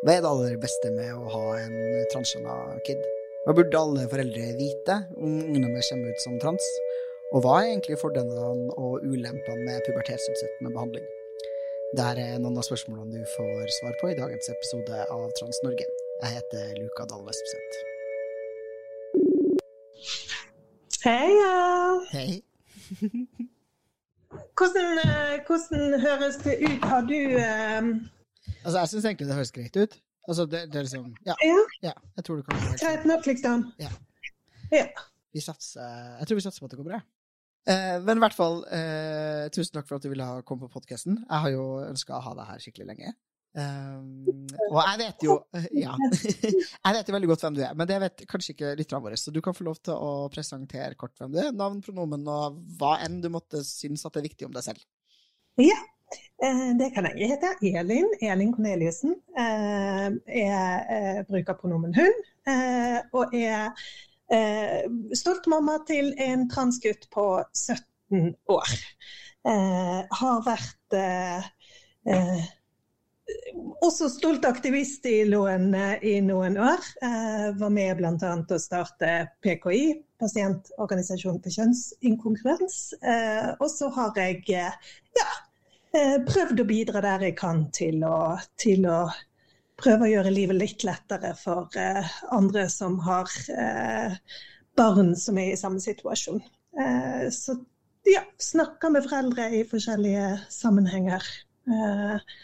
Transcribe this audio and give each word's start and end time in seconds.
Hva 0.00 0.14
er 0.16 0.22
det 0.24 0.28
aller 0.30 0.54
beste 0.56 0.88
med 0.94 1.12
å 1.12 1.28
ha 1.28 1.46
en 1.60 1.74
transkjønna 2.08 2.54
kid? 2.86 3.00
Hva 3.44 3.52
burde 3.56 3.80
alle 3.84 4.06
foreldre 4.08 4.46
vite 4.56 4.94
om 5.20 5.34
deres 5.52 5.90
kommer 5.92 6.14
ut 6.14 6.22
som 6.22 6.38
trans? 6.40 6.68
Og 7.34 7.42
hva 7.44 7.58
er 7.58 7.66
egentlig 7.74 7.98
fordelene 8.00 8.72
og 8.80 9.02
ulempene 9.04 9.60
med 9.66 9.82
pubertetsutsettende 9.84 10.72
behandling? 10.72 11.04
Dette 11.98 12.24
er 12.24 12.40
noen 12.40 12.56
av 12.56 12.64
spørsmålene 12.64 13.20
du 13.20 13.26
får 13.34 13.74
svar 13.76 13.98
på 14.00 14.08
i 14.08 14.16
dagens 14.16 14.48
episode 14.54 15.02
av 15.04 15.26
Trans-Norge. 15.36 15.84
Jeg 16.22 16.32
heter 16.38 16.70
Luka 16.78 17.04
Dahl 17.10 17.26
Vespseth. 17.26 17.76
Heia! 21.04 21.50
Hei. 22.14 22.40
Hvordan, 24.56 24.96
eh, 25.04 25.36
hvordan 25.44 26.00
høres 26.06 26.40
det 26.46 26.56
ut? 26.64 26.88
Har 26.88 27.04
du 27.04 27.18
eh, 27.18 27.92
Altså, 28.64 28.76
jeg 28.78 28.92
syns 28.92 29.08
egentlig 29.08 29.28
det 29.30 29.38
høres 29.38 29.54
greit 29.56 29.76
ut. 29.76 29.96
Altså, 30.28 30.44
det, 30.46 30.66
det 30.72 30.80
er 30.80 30.84
liksom 30.86 31.06
ja, 31.26 31.34
Ja, 31.42 31.62
ja, 31.82 31.94
jeg 32.18 32.26
tror 32.26 32.40
det 32.40 32.44
kan 32.46 32.60
Ta 32.78 32.92
et 32.92 33.06
nok, 33.08 33.24
liksom? 33.26 33.64
Ja. 33.80 33.88
Ja. 34.70 34.84
Vi 35.34 35.42
satser 35.42 36.18
Jeg 36.20 36.28
tror 36.28 36.38
vi 36.38 36.44
satser 36.44 36.62
på 36.62 36.68
at 36.68 36.74
det 36.74 36.80
går 36.82 36.90
bra. 36.90 37.00
Eh, 37.68 37.96
men 38.04 38.18
i 38.18 38.22
hvert 38.24 38.36
fall, 38.36 38.62
eh, 38.72 39.48
tusen 39.54 39.74
takk 39.74 39.88
for 39.88 39.98
at 39.98 40.04
du 40.04 40.10
ville 40.12 40.26
ha 40.26 40.44
komme 40.46 40.66
på 40.66 40.78
podkasten. 40.78 41.18
Jeg 41.24 41.44
har 41.44 41.52
jo 41.52 41.66
ønska 41.84 42.16
å 42.16 42.22
ha 42.24 42.36
deg 42.38 42.48
her 42.52 42.62
skikkelig 42.64 42.88
lenge. 42.92 43.12
Um, 43.50 44.46
og 44.68 44.76
jeg 44.78 44.98
vet 45.00 45.24
jo 45.26 45.32
Ja. 45.74 45.96
jeg 46.86 46.94
vet 46.94 47.08
jo 47.08 47.14
veldig 47.16 47.30
godt 47.32 47.42
hvem 47.42 47.56
du 47.56 47.64
er, 47.66 47.72
men 47.74 47.88
det 47.90 47.96
vet 47.98 48.22
kanskje 48.30 48.54
ikke 48.54 48.74
lytterne 48.78 49.02
våre. 49.02 49.18
Så 49.18 49.34
du 49.34 49.40
kan 49.44 49.56
få 49.56 49.66
lov 49.66 49.80
til 49.82 49.96
å 49.96 50.28
presentere 50.32 50.98
kort 50.98 51.16
hvem 51.18 51.34
du 51.34 51.40
er. 51.42 51.50
Navn, 51.50 51.80
pronomen 51.84 52.28
og 52.30 52.60
hva 52.78 52.96
enn 53.04 53.18
du 53.24 53.26
måtte 53.32 53.64
synes 53.66 54.06
at 54.06 54.20
er 54.20 54.28
viktig 54.28 54.46
om 54.46 54.54
deg 54.54 54.68
selv. 54.70 54.84
ja. 55.60 55.80
Eh, 56.42 56.68
det 56.78 56.90
kan 56.94 57.06
jeg. 57.10 57.18
Jeg 57.20 57.28
heter 57.34 57.80
Elin. 57.80 58.08
Elin 58.20 58.52
Corneliussen. 58.54 59.14
Eh, 59.38 60.06
jeg 60.36 60.84
eh, 60.96 61.22
bruker 61.28 61.58
pronomen 61.60 61.94
hun. 61.94 62.22
Og 63.12 63.34
er 63.36 63.70
stolt 65.18 65.46
mamma 65.50 65.80
til 65.86 66.12
en 66.22 66.46
transgutt 66.50 67.08
på 67.10 67.24
17 67.54 68.30
år. 68.48 68.70
Har 70.20 70.44
vært 70.46 70.96
også 73.82 74.08
stolt 74.10 74.46
aktivist 74.46 75.06
i 75.10 75.24
noen, 75.28 75.74
i 76.02 76.16
noen 76.22 76.58
år. 76.62 76.86
Var 77.58 77.74
med 77.74 77.98
bl.a. 77.98 78.32
å 78.38 78.62
starte 78.62 79.12
PKI, 79.42 79.82
Pasientorganisasjonen 80.20 81.42
for 81.42 81.58
kjønnsinkongruens. 81.58 82.80
Eh, 83.02 83.52
og 83.58 83.70
så 83.72 83.90
har 83.96 84.18
jeg 84.20 84.42
ja, 84.50 85.30
prøvd 85.92 86.62
å 86.62 86.68
bidra 86.68 87.02
der 87.04 87.26
jeg 87.28 87.36
kan 87.40 87.64
til 87.74 88.04
å, 88.06 88.36
til 88.60 88.86
å 88.86 89.00
prøve 89.80 90.06
å 90.06 90.12
gjøre 90.12 90.32
livet 90.34 90.58
litt 90.58 90.84
lettere 90.86 91.32
for 91.38 91.68
eh, 91.80 92.14
andre 92.36 92.68
som 92.70 92.98
har 93.06 93.30
eh, 93.54 94.16
barn 94.78 95.14
som 95.18 95.38
er 95.40 95.54
i 95.54 95.60
samme 95.60 95.82
situasjon. 95.82 96.42
Eh, 96.78 97.26
så 97.34 97.56
ja, 98.06 98.22
snakker 98.40 98.92
med 98.94 99.06
foreldre 99.08 99.48
i 99.58 99.64
forskjellige 99.68 100.34
sammenhenger. 100.52 101.26
Eh, 101.70 102.36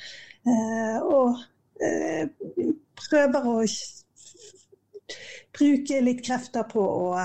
Eh, 0.47 0.99
og 1.03 1.41
eh, 1.83 2.29
prøver 2.97 3.47
å 3.51 3.55
bruke 5.57 6.03
litt 6.05 6.23
krefter 6.27 6.67
på 6.71 6.83
å 6.83 7.25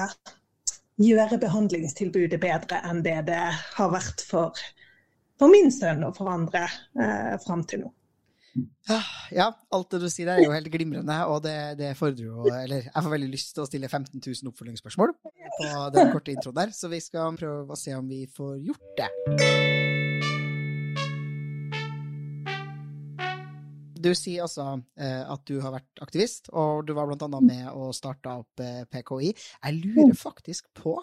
gjøre 1.02 1.38
behandlingstilbudet 1.42 2.40
bedre 2.42 2.80
enn 2.90 3.04
det 3.06 3.20
det 3.30 3.44
har 3.76 3.92
vært 3.94 4.24
for, 4.26 4.58
for 5.42 5.50
min 5.52 5.74
sønn 5.74 6.06
og 6.06 6.14
for 6.18 6.30
andre 6.30 6.68
eh, 6.68 7.34
fram 7.42 7.66
til 7.66 7.88
nå. 7.88 7.92
Ja, 9.32 9.46
alt 9.72 9.94
det 9.94 10.02
du 10.04 10.10
sier 10.12 10.28
der 10.28 10.42
er 10.42 10.50
jo 10.50 10.52
helt 10.52 10.68
glimrende, 10.74 11.16
og 11.32 11.40
det, 11.46 11.56
det 11.80 11.94
fordrer 11.96 12.26
jo 12.26 12.50
Eller 12.52 12.90
jeg 12.90 13.04
får 13.06 13.14
veldig 13.14 13.30
lyst 13.32 13.54
til 13.56 13.64
å 13.64 13.70
stille 13.70 13.88
15 13.88 14.20
000 14.20 14.52
oppfølgingsspørsmål 14.52 15.16
på 15.16 15.70
den 15.96 16.12
korte 16.12 16.36
introen 16.36 16.60
der, 16.60 16.76
så 16.76 16.92
vi 16.92 17.00
skal 17.04 17.40
prøve 17.40 17.72
å 17.72 17.80
se 17.80 17.96
om 17.96 18.12
vi 18.12 18.26
får 18.28 18.58
gjort 18.68 19.00
det. 19.00 19.10
Du 24.02 24.10
sier 24.18 24.44
altså 24.48 24.66
eh, 24.98 25.22
at 25.30 25.44
du 25.46 25.60
har 25.62 25.76
vært 25.76 26.02
aktivist, 26.04 26.50
og 26.58 26.88
du 26.88 26.96
var 26.98 27.12
annet 27.14 27.46
med 27.46 27.68
og 27.70 27.94
starta 27.96 28.40
opp 28.42 28.64
eh, 28.64 28.82
PKI. 28.90 29.32
Jeg 29.32 29.78
lurer 29.78 30.16
faktisk 30.18 30.72
på, 30.78 30.96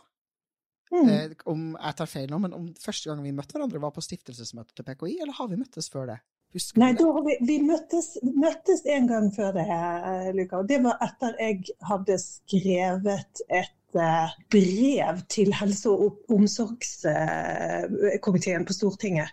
eh, 0.96 1.36
om 1.50 1.70
jeg 1.74 1.98
tar 2.00 2.10
feil 2.10 2.28
nå, 2.32 2.40
men 2.44 2.56
om 2.56 2.66
første 2.80 3.10
gang 3.10 3.22
vi 3.24 3.34
møtte 3.36 3.56
hverandre 3.56 3.82
var 3.82 3.94
på 3.94 4.04
stiftelsesmøtet 4.04 4.74
til 4.78 4.86
PKI, 4.88 5.18
eller 5.22 5.36
har 5.38 5.50
vi 5.50 5.60
møttes 5.60 5.90
før 5.92 6.12
det? 6.12 6.18
Husker 6.56 6.80
Nei, 6.80 6.94
det? 6.96 7.04
vi, 7.26 7.34
vi 7.44 7.56
møttes, 7.60 8.14
møttes 8.24 8.86
en 8.88 9.08
gang 9.10 9.26
før 9.34 9.52
det, 9.58 9.66
eh, 9.68 10.30
Luka. 10.36 10.62
Og 10.62 10.70
det 10.70 10.80
var 10.84 10.96
etter 11.04 11.36
jeg 11.42 11.74
hadde 11.90 12.16
skrevet 12.22 13.42
et 13.52 13.77
brev 13.92 15.20
til 15.32 15.52
helse- 15.56 15.88
og 15.90 16.18
omsorgskomiteen 16.30 18.64
på 18.68 18.72
Stortinget. 18.76 19.28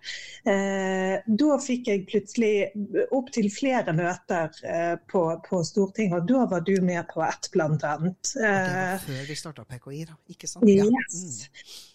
Eh, 0.48 1.16
Da 1.28 1.58
fikk 1.62 1.88
jeg 1.92 2.06
plutselig 2.10 2.72
opptil 3.12 3.50
flere 3.54 3.94
møter 3.94 4.50
eh, 4.64 4.96
på, 5.12 5.26
på 5.50 5.64
Stortinget, 5.68 6.22
og 6.22 6.28
da 6.30 6.46
var 6.56 6.60
du 6.66 6.76
med 6.82 7.04
på 7.14 7.22
ett, 7.26 7.50
blant 7.54 7.84
annet. 7.84 8.36
Ok, 8.36 8.40
det 8.40 8.46
Eh, 8.46 8.92
var 8.92 8.98
før 9.06 9.26
vi 9.28 9.36
starta 9.36 9.64
PKI, 9.70 10.06
da. 10.06 10.14
Ikke 10.30 10.48
sant? 10.48 10.70
Ja. 10.70 10.84
Yes. 10.86 11.40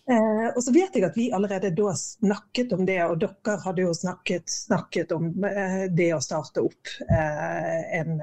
Eh, 0.08 0.46
og 0.56 0.62
så 0.64 0.72
vet 0.74 0.96
jeg 0.96 1.04
at 1.06 1.16
vi 1.18 1.28
allerede 1.34 1.70
da 1.76 1.92
snakket 1.98 2.72
om 2.74 2.82
det, 2.88 2.98
og 3.04 3.20
dere 3.20 3.56
hadde 3.64 3.84
jo 3.84 3.92
snakket, 3.94 4.48
snakket 4.50 5.12
om 5.14 5.28
eh, 5.46 5.84
det 5.92 6.08
å 6.16 6.22
starte 6.24 6.64
opp 6.64 6.92
eh, 7.04 7.98
en, 8.00 8.16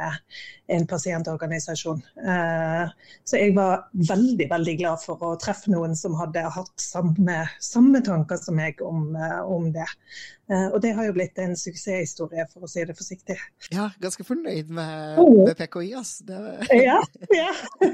en 0.74 0.88
pasientorganisasjon. 0.90 2.02
Eh, 2.24 2.96
så 3.24 3.40
jeg 3.40 3.54
var 3.56 3.86
veldig, 3.94 4.50
veldig 4.52 4.78
glad 4.82 5.04
for 5.06 5.22
å 5.24 5.36
treffe 5.40 5.72
noen 5.72 5.96
som 5.96 6.18
hadde 6.20 6.44
hatt 6.58 6.74
samme, 6.82 7.44
samme 7.64 8.02
tanker 8.06 8.42
som 8.42 8.58
meg 8.60 8.82
om, 8.84 9.14
eh, 9.16 9.40
om 9.46 9.70
det. 9.76 9.88
Eh, 10.52 10.68
og 10.72 10.82
det 10.84 10.92
har 10.98 11.08
jo 11.08 11.16
blitt 11.16 11.40
en 11.44 11.56
suksesshistorie, 11.60 12.48
for 12.52 12.68
å 12.68 12.72
si 12.72 12.84
det 12.88 12.98
forsiktig. 12.98 13.38
Ja, 13.72 13.90
ganske 14.04 14.26
fornøyd 14.28 14.74
med, 14.74 15.22
med 15.44 15.56
PKI, 15.60 15.94
altså. 16.02 16.28
Det, 16.28 16.42
Ja, 16.84 17.00
ja. 17.36 17.54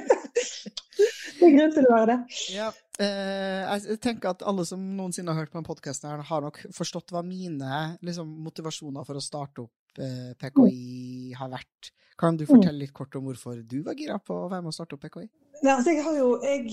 det 1.37 1.45
er 1.45 1.55
grunn 1.59 1.77
til 1.77 1.89
å 1.89 1.93
være 1.93 2.15
det. 2.15 2.41
Ja, 2.55 2.71
jeg 3.01 3.97
tenker 4.03 4.33
at 4.33 4.43
alle 4.45 4.65
som 4.69 4.81
noensinne 4.97 5.33
har 5.33 5.43
hørt 5.43 5.53
på 5.53 5.57
en 5.61 5.65
podkasten, 5.65 6.21
har 6.27 6.43
nok 6.45 6.59
forstått 6.75 7.13
hva 7.13 7.23
mine 7.25 7.97
liksom, 8.05 8.29
motivasjoner 8.45 9.07
for 9.07 9.17
å 9.17 9.23
starte 9.23 9.65
opp 9.65 10.01
eh, 10.03 10.33
PKI 10.37 11.33
har 11.39 11.49
vært. 11.53 11.93
Kan 12.19 12.37
du 12.37 12.45
fortelle 12.45 12.83
litt 12.83 12.93
kort 12.93 13.15
om 13.17 13.25
hvorfor 13.25 13.63
du 13.65 13.79
var 13.85 13.97
gira 13.97 14.19
på 14.21 14.43
å 14.43 14.49
være 14.51 14.61
med 14.61 14.73
å 14.73 14.75
starte 14.75 14.97
opp 14.97 15.07
PKI? 15.07 15.25
Nei, 15.63 15.73
altså 15.73 15.93
jeg 15.95 16.03
har 16.05 16.15
jo 16.17 16.29
jeg, 16.43 16.63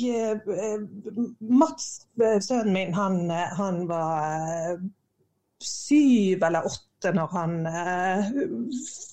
eh, 0.53 1.35
Mats, 1.41 1.89
eh, 2.21 2.39
sønnen 2.43 2.73
min, 2.75 2.95
han, 2.97 3.23
eh, 3.31 3.57
han 3.57 3.85
var 3.89 4.51
eh, 4.51 4.85
syv 5.63 6.43
eller 6.49 6.67
åtte 6.67 6.90
når 7.15 7.31
han 7.33 7.55
eh, 7.67 8.31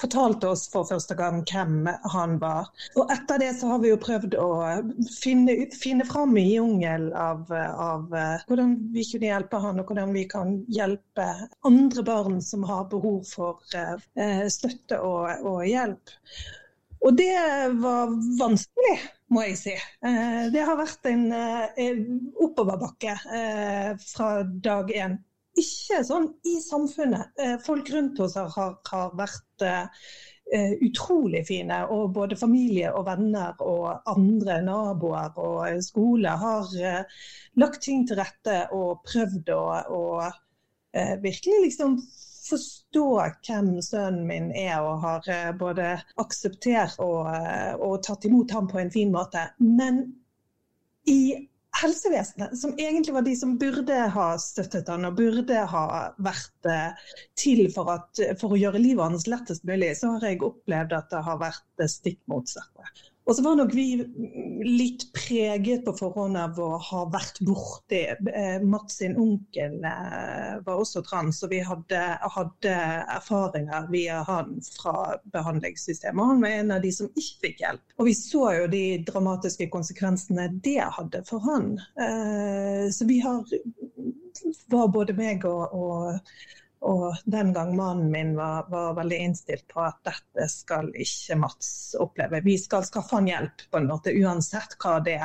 fortalte 0.01 0.49
oss 0.51 0.65
for 0.71 0.87
første 0.89 1.15
gang 1.17 1.41
hvem 1.47 1.87
han 2.13 2.37
var. 2.41 2.69
Og 2.99 3.11
etter 3.13 3.39
det 3.41 3.53
så 3.59 3.71
har 3.73 3.81
vi 3.83 3.91
jo 3.93 3.99
prøvd 4.01 4.37
å 4.41 4.49
finne, 5.13 5.55
finne 5.75 6.07
fram 6.09 6.35
i 6.39 6.45
jungel 6.57 7.09
av, 7.17 7.47
av 7.53 8.13
eh, 8.13 8.45
hvordan 8.49 8.75
vi 8.95 9.05
kunne 9.07 9.31
hjelpe 9.31 9.61
han, 9.63 9.81
og 9.81 9.91
hvordan 9.91 10.13
vi 10.15 10.25
kan 10.29 10.55
hjelpe 10.73 11.27
andre 11.67 12.05
barn 12.07 12.39
som 12.43 12.65
har 12.67 12.87
behov 12.91 13.23
for 13.29 13.63
eh, 13.77 14.45
støtte 14.51 14.99
og, 15.03 15.31
og 15.47 15.63
hjelp. 15.67 16.15
Og 17.05 17.13
det 17.13 17.33
var 17.77 18.09
vanskelig, 18.39 18.95
må 19.29 19.43
jeg 19.45 19.57
si. 19.59 19.75
Eh, 19.77 20.43
Det 20.53 20.65
har 20.65 20.79
vært 20.79 21.07
en 21.11 21.25
eh, 21.35 22.03
oppoverbakke 22.43 23.15
fra 24.01 24.31
dag 24.43 24.91
én. 24.91 25.19
Ikke 25.57 26.03
sånn 26.05 26.27
i 26.45 26.57
samfunnet. 26.61 27.33
Eh, 27.41 27.55
Folk 27.65 27.89
rundt 27.93 28.19
oss 28.21 28.35
har, 28.37 28.75
har, 28.89 29.13
vært 29.17 29.65
eh, 29.65 30.03
eh, 30.53 30.75
utrolig 30.85 31.43
fine. 31.47 31.79
Og 31.93 32.11
både 32.13 32.37
familie 32.37 32.91
og 32.93 33.07
venner 33.07 33.57
og 33.65 34.11
andre 34.13 34.59
naboer 34.65 35.39
og 35.41 35.81
skole 35.85 36.35
har 36.43 36.69
lagt 37.57 37.81
ting 37.87 38.05
til 38.07 38.21
rette 38.21 38.59
og 38.77 39.01
prøvd 39.07 39.51
å, 39.55 40.05
eh, 40.93 41.17
virkelig 41.25 41.63
liksom 41.65 41.97
forstå 42.47 43.07
hvem 43.43 43.73
sønnen 43.83 44.27
min 44.29 44.45
er, 44.55 44.77
og 44.79 45.01
har 45.03 45.57
både 45.59 45.97
akseptert 46.21 46.95
og, 47.03 47.27
og 47.83 47.97
tatt 48.07 48.23
imot 48.29 48.53
ham 48.55 48.69
på 48.71 48.79
en 48.79 48.93
fin 48.93 49.11
måte. 49.11 49.49
Men 49.59 50.05
i 51.11 51.19
helsevesenet, 51.81 52.55
som 52.59 52.73
egentlig 52.77 53.13
var 53.13 53.25
de 53.25 53.35
som 53.37 53.57
burde 53.59 53.97
ha 54.13 54.27
støttet 54.41 54.89
han 54.91 55.07
og 55.09 55.17
burde 55.19 55.65
ha 55.71 55.83
vært 56.23 56.69
eh, 56.71 57.11
til 57.39 57.65
for, 57.73 57.91
at, 57.93 58.23
for 58.41 58.55
å 58.55 58.59
gjøre 58.59 58.81
livet 58.81 59.05
hans 59.05 59.27
lettest 59.29 59.67
mulig, 59.67 59.93
så 59.99 60.15
har 60.15 60.29
jeg 60.29 60.43
opplevd 60.45 60.97
at 60.97 61.13
det 61.13 61.23
har 61.27 61.39
vært 61.41 61.65
det 61.81 61.89
stikk 61.93 62.19
motsatte. 62.31 62.91
Og 63.27 63.35
så 63.35 63.43
var 63.43 63.57
nok 63.59 63.73
vi 63.75 63.85
litt 64.63 65.03
preget 65.15 65.83
på 65.85 65.93
forhånd 65.99 66.39
av 66.39 66.59
å 66.63 66.69
ha 66.79 67.01
vært 67.11 67.41
borti 67.43 67.99
eh, 68.07 68.61
Mats 68.63 69.01
sin 69.01 69.17
onkel 69.19 69.81
eh, 69.83 70.53
var 70.63 70.79
også 70.79 71.03
trans, 71.03 71.41
og 71.43 71.51
vi 71.51 71.59
hadde, 71.67 72.03
hadde, 72.23 72.75
erfaringer 73.17 73.89
via 73.91 74.21
han 74.29 74.55
fra 74.77 75.17
behandlingssystemet. 75.35 76.31
Han 76.31 76.45
var 76.45 76.55
en 76.61 76.75
av 76.77 76.85
de 76.85 76.93
som 76.95 77.11
ikke 77.11 77.49
fikk 77.49 77.65
hjelp. 77.65 77.83
Og 77.99 78.07
vi 78.07 78.15
så 78.15 78.45
jo 78.61 78.71
de 78.71 78.83
dramatiske 79.11 79.67
konsekvensene 79.75 80.47
det 80.63 80.79
hadde 80.95 81.25
for 81.27 81.43
han. 81.43 81.73
Eh, 81.99 82.87
så 82.95 83.09
vi 83.11 83.19
har 83.25 83.43
var 84.71 84.87
både 84.93 85.15
meg 85.17 85.43
og, 85.49 85.73
og 85.75 86.19
og 86.85 87.15
den 87.25 87.53
gang 87.55 87.73
mannen 87.75 88.11
min 88.11 88.35
var, 88.37 88.67
var, 88.69 88.93
veldig 88.99 89.17
innstilt 89.17 89.65
på 89.71 89.81
at 89.81 89.97
dette 90.05 90.47
skal 90.51 90.91
ikke 90.93 91.37
Mats 91.41 91.69
oppleve. 91.99 92.43
Vi 92.45 92.57
skal 92.61 92.85
skaffe 92.85 93.17
han 93.17 93.29
hjelp 93.29 93.65
på 93.71 93.79
en 93.79 93.89
måte, 93.89 94.13
uansett 94.13 94.77
hva 94.83 94.97
det 95.03 95.21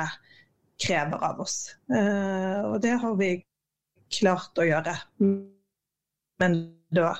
krever 0.81 1.21
av 1.23 1.43
oss. 1.43 1.75
Uh, 1.93 2.73
og 2.73 2.79
det 2.81 2.95
har 3.03 3.15
vi 3.19 3.35
klart 4.13 4.57
å 4.57 4.65
gjøre. 4.65 4.95
Men 6.41 6.57
da 6.93 7.13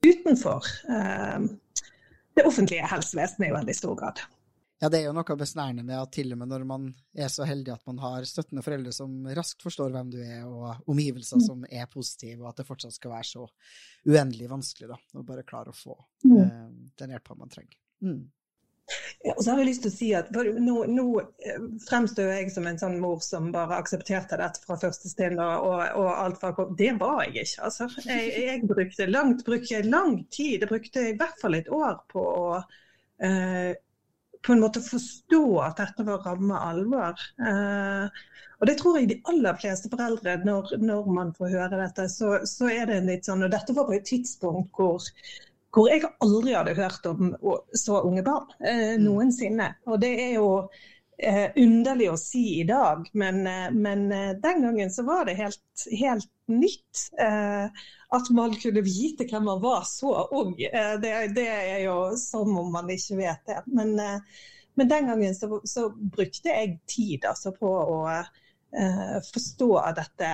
utenfor 0.00 0.64
uh, 0.88 1.44
det 2.36 2.46
offentlige 2.48 2.88
helsevesenet 2.88 3.50
i 3.50 3.54
veldig 3.54 3.76
stor 3.76 3.98
grad. 4.00 4.24
Ja, 4.80 4.88
det 4.88 5.02
er 5.02 5.10
jo 5.10 5.12
noe 5.12 5.36
besnærende 5.36 5.84
med 5.84 5.98
at 6.00 6.12
til 6.16 6.32
og 6.32 6.38
med 6.40 6.48
når 6.48 6.62
man 6.64 6.86
er 7.12 7.28
så 7.28 7.44
heldig 7.44 7.74
at 7.74 7.82
man 7.88 7.98
har 8.00 8.24
støttende 8.24 8.64
foreldre 8.64 8.94
som 8.96 9.26
raskt 9.36 9.60
forstår 9.66 9.92
hvem 9.92 10.12
du 10.14 10.18
er, 10.24 10.46
og 10.48 10.88
omgivelser 10.88 11.36
mm. 11.36 11.44
som 11.44 11.66
er 11.68 11.88
positive, 11.92 12.40
og 12.40 12.48
at 12.52 12.62
det 12.62 12.68
fortsatt 12.68 12.96
skal 12.96 13.12
være 13.12 13.28
så 13.28 13.44
uendelig 14.08 14.48
vanskelig 14.48 14.88
da, 14.94 14.96
å 15.20 15.24
bare 15.28 15.44
klare 15.44 15.74
å 15.74 15.76
få 15.76 15.98
mm. 16.24 16.36
uh, 16.38 16.68
den 17.02 17.12
hjelpa 17.12 17.36
man 17.36 17.52
trenger. 17.52 17.76
Mm. 18.00 18.22
Ja, 19.22 19.34
og 19.36 19.42
så 19.44 19.52
har 19.52 19.60
jeg 19.60 19.68
lyst 19.68 19.84
til 19.84 19.92
å 19.92 19.94
si 19.94 20.08
at 20.18 20.30
Nå, 20.34 20.76
nå 20.90 21.04
eh, 21.20 21.66
fremstår 21.84 22.32
jeg 22.32 22.48
som 22.50 22.64
en 22.66 22.80
sånn 22.80 22.96
mor 23.02 23.20
som 23.22 23.52
bare 23.54 23.76
aksepterte 23.78 24.38
dette 24.40 24.64
fra 24.64 24.78
første 24.80 25.10
stund. 25.12 25.38
Og, 25.38 25.84
og, 26.00 26.08
alt 26.10 26.40
fra, 26.40 26.50
Det 26.78 26.88
var 26.98 27.20
jeg 27.26 27.44
ikke. 27.44 27.68
altså. 27.68 27.86
Jeg, 28.08 28.32
jeg 28.48 28.64
brukte 28.66 29.06
langt, 29.06 29.44
brukte 29.46 29.84
lang 29.86 30.24
tid. 30.32 30.64
Jeg 30.64 30.72
brukte 30.72 31.06
i 31.12 31.14
hvert 31.20 31.38
fall 31.38 31.60
et 31.60 31.70
år 31.70 32.00
på 32.10 32.24
å 32.24 32.48
uh, 32.58 33.70
på 34.46 34.54
en 34.54 34.62
måte 34.62 34.82
forstå 34.84 35.42
at 35.64 35.80
dette 35.80 36.04
var 36.06 36.24
ramme 36.24 36.56
alvor. 36.64 37.20
Eh, 37.44 38.20
og 38.60 38.68
det 38.68 38.76
tror 38.80 38.98
jeg 38.98 39.08
de 39.10 39.20
aller 39.32 39.56
fleste 39.60 39.90
foreldre, 39.92 40.36
når, 40.44 40.74
når 40.80 41.12
man 41.16 41.32
får 41.36 41.54
høre 41.54 41.80
dette, 41.80 42.08
så, 42.12 42.38
så, 42.48 42.68
er 42.72 42.88
det 42.88 42.98
en 43.00 43.08
litt 43.08 43.28
sånn 43.28 43.44
Og 43.46 43.52
dette 43.52 43.76
var 43.76 43.88
på 43.88 43.96
et 43.96 44.08
tidspunkt 44.08 44.76
hvor, 44.76 45.06
hvor 45.72 45.88
jeg 45.88 46.08
aldri 46.24 46.56
hadde 46.56 46.76
hørt 46.76 47.08
om 47.08 47.34
så 47.76 48.02
unge 48.04 48.24
barn 48.26 48.48
eh, 48.60 48.96
mm. 48.96 49.04
noensinne. 49.06 49.72
Og 49.88 50.00
det 50.04 50.12
er 50.28 50.34
jo 50.38 50.48
underlig 51.56 52.10
å 52.10 52.18
si 52.18 52.60
i 52.60 52.66
dag, 52.68 53.08
men, 53.12 53.46
eh, 53.46 53.70
men 53.72 54.12
eh, 54.12 54.30
den 54.40 54.62
gangen 54.62 54.90
så 54.90 55.04
var 55.04 55.24
det 55.28 55.38
helt, 55.40 55.86
helt 56.00 56.30
nytt. 56.50 57.08
Eh, 57.20 57.82
at 58.10 58.30
man 58.34 58.54
kunne 58.58 58.82
vite 58.82 59.26
hvem 59.30 59.44
man 59.44 59.60
var 59.62 59.84
så 59.86 60.14
ung. 60.34 60.54
Eh, 60.60 60.94
det, 61.02 61.12
det, 61.36 61.46
er 61.48 61.82
jo 61.84 61.98
som 62.18 62.56
om 62.58 62.72
man 62.72 62.90
ikke 62.90 63.20
vet 63.20 63.44
det. 63.46 63.60
Men, 63.66 63.94
eh, 64.00 64.46
men 64.74 64.88
den 64.88 65.10
gangen 65.12 65.34
så, 65.34 65.60
så, 65.64 65.90
brukte 65.90 66.54
jeg 66.54 66.78
tid 66.88 67.26
altså, 67.28 67.52
på 67.52 67.68
å 67.68 68.00
forstå 69.26 69.68
dette. 69.96 70.28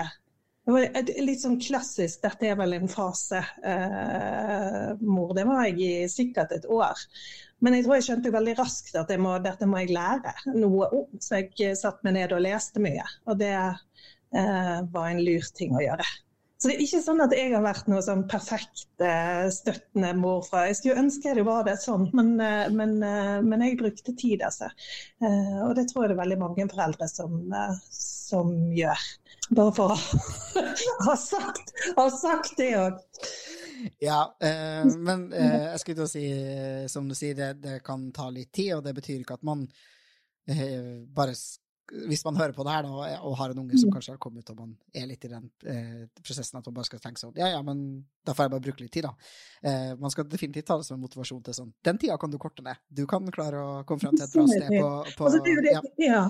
Det 0.67 0.75
var 0.75 1.11
litt 1.23 1.39
sånn 1.39 1.61
klassisk 1.63 2.25
'dette 2.25 2.49
er 2.51 2.57
vel 2.59 2.75
en 2.75 2.89
fase', 2.91 3.39
eh, 3.63 4.89
mor. 4.99 5.31
Det 5.37 5.45
var 5.47 5.69
jeg 5.69 5.79
i 5.79 6.09
sikkert 6.11 6.57
et 6.57 6.67
år. 6.67 7.05
Men 7.63 7.77
jeg 7.77 7.85
tror 7.87 7.95
jeg 7.97 8.07
skjønte 8.09 8.33
veldig 8.35 8.57
raskt 8.59 8.99
at 8.99 9.13
må, 9.23 9.37
dette 9.45 9.69
må 9.71 9.79
jeg 9.85 9.95
lære 9.95 10.35
noe 10.59 10.91
om. 10.91 11.07
Så 11.23 11.39
jeg 11.39 11.79
satte 11.79 12.03
meg 12.03 12.19
ned 12.19 12.35
og 12.35 12.43
leste 12.43 12.83
mye. 12.83 13.07
Og 13.31 13.39
det 13.39 13.55
eh, 13.55 14.81
var 14.91 15.09
en 15.09 15.23
lur 15.23 15.47
ting 15.55 15.79
å 15.79 15.85
gjøre. 15.85 16.09
Så 16.57 16.71
det 16.71 16.77
er 16.77 16.85
ikke 16.87 17.03
sånn 17.05 17.21
at 17.21 17.35
jeg 17.37 17.51
har 17.53 17.65
vært 17.65 17.89
noe 17.93 18.01
sånn 18.05 18.23
perfekt 18.31 19.05
eh, 19.05 19.45
støttende 19.53 20.15
morfra. 20.17 20.65
Jeg 20.71 20.79
skulle 20.79 21.03
ønske 21.03 21.35
det 21.37 21.45
var 21.45 21.67
det 21.69 21.77
sånn, 21.83 22.09
men, 22.17 22.33
eh, 22.41 22.71
men, 22.73 22.97
eh, 23.05 23.43
men, 23.45 23.65
jeg 23.67 23.77
brukte 23.83 24.15
tid, 24.17 24.45
altså. 24.47 24.71
Og 25.21 25.75
det 25.77 25.85
tror 25.91 26.07
jeg 26.07 26.15
det 26.15 26.17
er 26.17 26.23
veldig 26.23 26.41
mange 26.41 26.69
foreldre 26.73 27.11
som, 27.13 27.37
som 27.93 28.55
gjør. 28.73 29.05
Bare 29.57 29.75
for 29.77 29.93
å 29.95 29.99
ha 31.11 31.19
sagt, 31.21 31.77
ha 31.99 32.09
sagt 32.11 32.57
det 32.59 32.73
òg. 32.81 33.05
Ja, 33.99 34.37
eh, 34.41 34.87
men 34.97 35.29
eh, 35.33 35.69
jeg 35.73 35.83
skulle 35.83 36.01
til 36.01 36.07
å 36.07 36.11
si, 36.11 36.25
som 36.91 37.09
du 37.09 37.15
sier, 37.17 37.37
det, 37.39 37.51
det, 37.63 37.77
kan 37.87 38.09
ta 38.17 38.29
litt 38.33 38.53
tid, 38.57 38.77
og 38.79 38.85
det 38.87 38.95
betyr 38.97 39.21
ikke 39.21 39.37
at 39.39 39.47
man 39.47 39.67
eh, 40.49 41.05
bare 41.15 41.37
hvis 42.09 42.25
man 42.27 42.37
hører 42.37 42.55
på 42.57 42.65
det 42.67 42.73
her 42.75 42.87
da, 42.87 43.09
og 43.29 43.37
har 43.39 43.53
en 43.53 43.61
unge 43.63 43.79
som 43.79 43.93
kanskje 43.95 44.15
har 44.15 44.21
kommet 44.23 44.51
og 44.51 44.59
man 44.59 44.75
er 44.95 45.07
litt 45.07 45.25
i 45.27 45.31
den 45.31 45.49
eh, 45.71 46.05
prosessen 46.19 46.59
at 46.59 46.67
man 46.67 46.77
bare 46.79 46.89
skal 46.89 47.03
tenke 47.03 47.23
sånn 47.23 47.37
Ja, 47.39 47.53
ja, 47.55 47.63
men 47.67 47.81
da 48.27 48.35
får 48.35 48.47
jeg 48.47 48.55
bare 48.57 48.65
bruke 48.67 48.83
litt 48.85 48.93
tid, 48.97 49.07
da. 49.07 49.13
Eh, 49.63 49.95
man 50.01 50.13
skal 50.15 50.29
definitivt 50.31 50.67
ta 50.71 50.79
det 50.81 50.89
som 50.89 50.99
en 50.99 51.05
motivasjon 51.05 51.43
til 51.47 51.59
sånn 51.61 51.73
Den 51.87 52.01
tida 52.03 52.19
kan 52.21 52.33
du 52.33 52.39
korte 52.43 52.65
ned. 52.67 52.81
Du 52.89 53.05
kan 53.11 53.27
klare 53.35 53.63
å 53.63 53.73
komme 53.89 54.03
frem 54.03 54.17
til 54.19 54.27
et 54.27 54.35
bra 54.35 54.47
sted 54.51 54.71
på, 54.73 54.93
på 55.19 55.29
altså, 55.29 55.43
det 55.47 55.75
ja. 55.77 55.83
ja. 56.03 56.23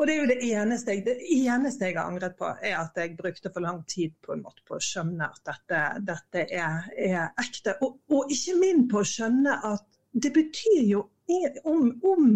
Og 0.00 0.08
det 0.08 0.14
er 0.14 0.20
jo 0.22 0.28
det 0.30 0.38
eneste, 0.48 0.94
jeg, 0.94 1.02
det 1.04 1.16
eneste 1.36 1.88
jeg 1.88 1.96
har 1.98 2.08
angret 2.08 2.36
på, 2.38 2.48
er 2.48 2.78
at 2.80 2.96
jeg 2.96 3.16
brukte 3.18 3.52
for 3.52 3.64
lang 3.64 3.82
tid 3.90 4.14
på 4.24 4.32
en 4.34 4.44
måte 4.44 4.64
på 4.68 4.78
å 4.78 4.82
skjønne 4.82 5.28
at 5.28 5.42
dette, 5.50 5.80
dette 6.08 6.44
er, 6.48 6.86
er, 6.96 7.26
ekte. 7.42 7.76
Og, 7.84 7.98
og 8.14 8.32
ikke 8.32 8.56
min 8.60 8.86
på 8.90 9.02
å 9.02 9.08
skjønne 9.08 9.58
at 9.68 9.84
det 10.12 10.32
betyr 10.32 10.86
jo 10.88 11.04
om, 11.64 11.88
om, 12.02 12.26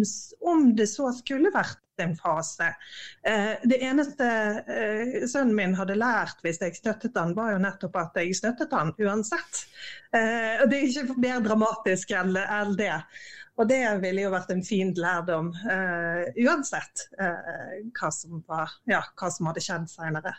om 0.41 0.71
det 0.77 0.89
så 0.91 1.11
skulle 1.17 1.53
vært 1.55 1.83
en 2.03 2.17
fase. 2.17 2.75
Eh, 3.23 3.55
det 3.65 3.79
eneste 3.85 4.27
eh, 4.67 5.25
sønnen 5.29 5.57
min 5.57 5.77
hadde 5.79 5.97
lært 5.99 6.43
hvis 6.45 6.61
jeg 6.61 6.77
støttet 6.77 7.17
han, 7.17 7.35
var 7.37 7.55
jo 7.55 7.63
nettopp 7.65 7.97
at 8.03 8.21
jeg 8.21 8.37
støttet 8.37 8.75
han 8.77 8.93
uansett. 9.01 9.65
Eh, 10.13 10.67
det 10.69 10.83
er 10.83 10.87
ikke 10.91 11.19
mer 11.23 11.41
dramatisk 11.45 12.13
enn 12.17 12.37
det. 12.77 12.95
Og 13.57 13.69
det 13.71 13.81
ville 14.03 14.27
jo 14.27 14.33
vært 14.35 14.51
en 14.53 14.61
fin 14.65 14.91
lærdom 15.01 15.47
uh, 15.65 16.27
uansett 16.45 17.07
uh, 17.17 17.79
hva, 17.97 18.11
som 18.13 18.43
var, 18.45 18.75
ja, 18.91 18.99
hva, 19.17 19.31
som 19.33 19.49
hadde 19.49 19.63
skjedd 19.65 19.87
senere. 19.89 20.35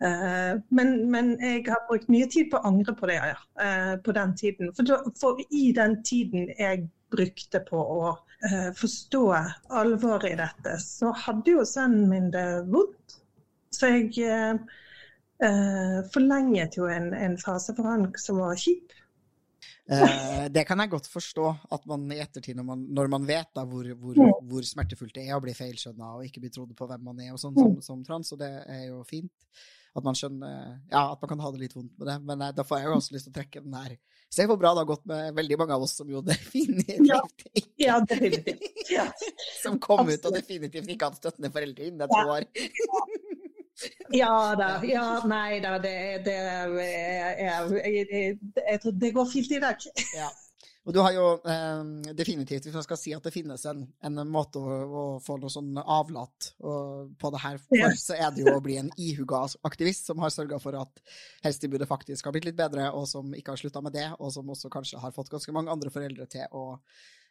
Uh, 0.00 0.56
men, 0.72 0.94
men, 1.12 1.34
jeg 1.36 1.66
har 1.68 1.84
brukt 1.90 2.08
mye 2.12 2.30
tid 2.32 2.48
på 2.48 2.62
å 2.62 2.70
angre 2.72 2.96
på 2.96 3.10
det, 3.10 3.18
ja, 3.20 3.36
på 4.00 4.16
den 4.16 4.32
tiden. 4.40 4.72
For, 4.78 5.12
for, 5.20 5.44
i 5.52 5.66
den 5.76 5.98
tiden 6.08 6.48
jeg 6.56 6.86
brukte 7.12 7.62
på 7.66 7.78
å 7.78 8.12
forstå 8.74 9.20
alvoret 9.78 10.32
i 10.32 10.38
dette, 10.40 10.72
så 10.82 11.12
hadde 11.14 11.52
jo 11.52 11.60
sønnen 11.68 12.08
min 12.10 12.24
det 12.34 12.64
vondt. 12.66 13.20
Så 13.70 13.92
jeg 13.92 14.58
forlenget 16.10 16.74
jo 16.80 16.88
en, 16.90 17.12
en 17.14 17.36
fase 17.38 17.70
for 17.76 17.86
han 17.86 18.08
som 18.18 18.40
var 18.42 18.58
kjip. 18.58 18.90
Eh, 19.90 20.46
det 20.50 20.64
kan 20.64 20.78
jeg 20.78 20.92
godt 20.92 21.08
forstå, 21.10 21.48
at 21.74 21.84
man 21.90 22.06
i 22.14 22.20
ettertid, 22.22 22.56
når 22.56 22.66
man, 22.66 22.84
når 22.94 23.10
man 23.10 23.26
vet 23.26 23.50
da 23.56 23.64
hvor, 23.66 23.86
hvor, 23.98 24.16
mm. 24.16 24.46
hvor, 24.48 24.66
smertefullt 24.66 25.14
det 25.16 25.26
er 25.26 25.36
å 25.36 25.42
bli 25.42 25.54
feilskjønna 25.56 26.14
og 26.16 26.26
ikke 26.26 26.42
bli 26.44 26.52
trodd 26.54 26.74
på 26.78 26.88
hvem 26.88 27.02
man 27.10 27.22
er, 27.22 27.32
og 27.34 27.40
sånn 27.42 27.56
som, 27.58 27.74
mm. 27.74 27.84
som, 27.84 28.04
trans, 28.06 28.32
og 28.34 28.40
det 28.42 28.50
er 28.62 28.84
jo 28.92 29.02
fint. 29.08 29.32
At 29.92 30.06
man 30.06 30.16
skjønner 30.16 30.78
Ja, 30.88 31.10
at 31.10 31.20
man 31.20 31.34
kan 31.34 31.42
ha 31.44 31.50
det 31.52 31.66
litt 31.66 31.74
vondt 31.76 31.98
med 31.98 32.08
det. 32.08 32.16
Men 32.24 32.46
eh, 32.46 32.54
da 32.56 32.64
får 32.64 32.80
jeg 32.80 32.88
jo 32.88 32.98
også 33.00 33.16
lyst 33.16 33.28
til 33.28 33.34
å 33.34 33.38
trekke 33.40 33.64
den 33.64 33.76
her. 33.76 33.98
Se 34.32 34.46
hvor 34.48 34.56
bra 34.56 34.72
det 34.72 34.80
har 34.80 34.88
gått 34.88 35.04
med 35.10 35.34
veldig 35.36 35.58
mange 35.60 35.76
av 35.76 35.82
oss 35.84 35.96
som 36.00 36.08
jo 36.08 36.22
definitivt 36.24 37.08
ja. 37.10 37.20
ikke 37.52 37.84
ja, 37.84 37.98
definitivt. 38.00 38.62
Ja. 38.88 39.04
Som 39.62 39.76
kom 39.82 40.06
Absolutt. 40.06 40.22
ut 40.22 40.30
og 40.30 40.38
definitivt 40.38 40.88
ikke 40.94 41.10
hadde 41.10 41.20
støttende 41.20 41.52
foreldre 41.52 41.90
innen 41.90 42.06
et 42.06 42.14
år. 42.22 42.48
Ja 44.12 44.54
da. 44.54 44.70
Ja, 44.86 45.04
nei 45.26 45.60
da. 45.64 45.78
Det, 45.82 46.22
det, 46.26 46.36
tror 48.82 48.98
det 49.00 49.10
går 49.16 49.30
fint 49.32 49.50
i 49.56 49.60
dag. 49.62 49.86
Ja. 50.16 50.28
Og 50.82 50.94
du 50.94 50.98
har 50.98 51.12
jo 51.14 51.26
eh, 51.46 52.12
definitivt, 52.18 52.64
hvis 52.66 52.74
man 52.74 52.82
skal 52.82 52.98
si 52.98 53.12
at 53.14 53.22
det 53.22 53.30
finnes 53.34 53.62
en, 53.70 53.84
en 54.02 54.22
måte 54.26 54.58
å, 54.58 54.78
å, 54.82 55.02
få 55.22 55.36
noe 55.38 55.52
sånn 55.52 55.76
avlat 55.78 56.48
på 56.58 57.30
det 57.34 57.42
her 57.44 57.60
for, 57.62 57.94
så 58.00 58.16
er 58.18 58.32
det 58.34 58.42
jo 58.42 58.56
å 58.56 58.64
bli 58.64 58.80
en 58.80 58.90
ihuga 58.98 59.44
aktivist 59.68 60.10
som 60.10 60.18
har 60.24 60.34
sørga 60.34 60.58
for 60.62 60.80
at 60.80 61.02
helsetilbudet 61.46 61.86
faktisk 61.90 62.26
har 62.26 62.34
blitt 62.34 62.48
litt 62.50 62.58
bedre, 62.58 62.88
og 62.90 63.06
som 63.10 63.30
ikke 63.38 63.54
har 63.54 63.62
slutta 63.62 63.84
med 63.84 63.94
det, 63.94 64.08
og 64.18 64.34
som 64.34 64.50
også 64.50 64.72
kanskje 64.74 65.02
har 65.04 65.14
fått 65.14 65.30
ganske 65.30 65.54
mange 65.54 65.70
andre 65.70 65.92
foreldre 65.94 66.26
til 66.34 66.50
å 66.50 66.64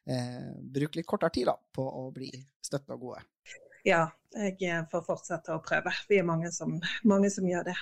eh, 0.07 0.53
bruke 0.79 1.01
litt 1.01 1.09
kortere 1.11 1.35
tid 1.35 1.51
da, 1.51 1.57
på 1.59 1.83
å 1.83 2.07
bli 2.15 2.31
støtta 2.63 2.95
og 2.95 3.09
gode 3.09 3.25
ja, 3.83 4.05
jeg 4.35 4.85
får 4.91 5.03
fortsette 5.05 5.55
å 5.55 5.61
prøve. 5.63 5.93
Vi 6.09 6.19
er 6.21 6.27
mange 6.27 6.51
som, 6.53 6.77
mange 7.07 7.31
som 7.33 7.47
gjør 7.47 7.71
det. 7.71 7.77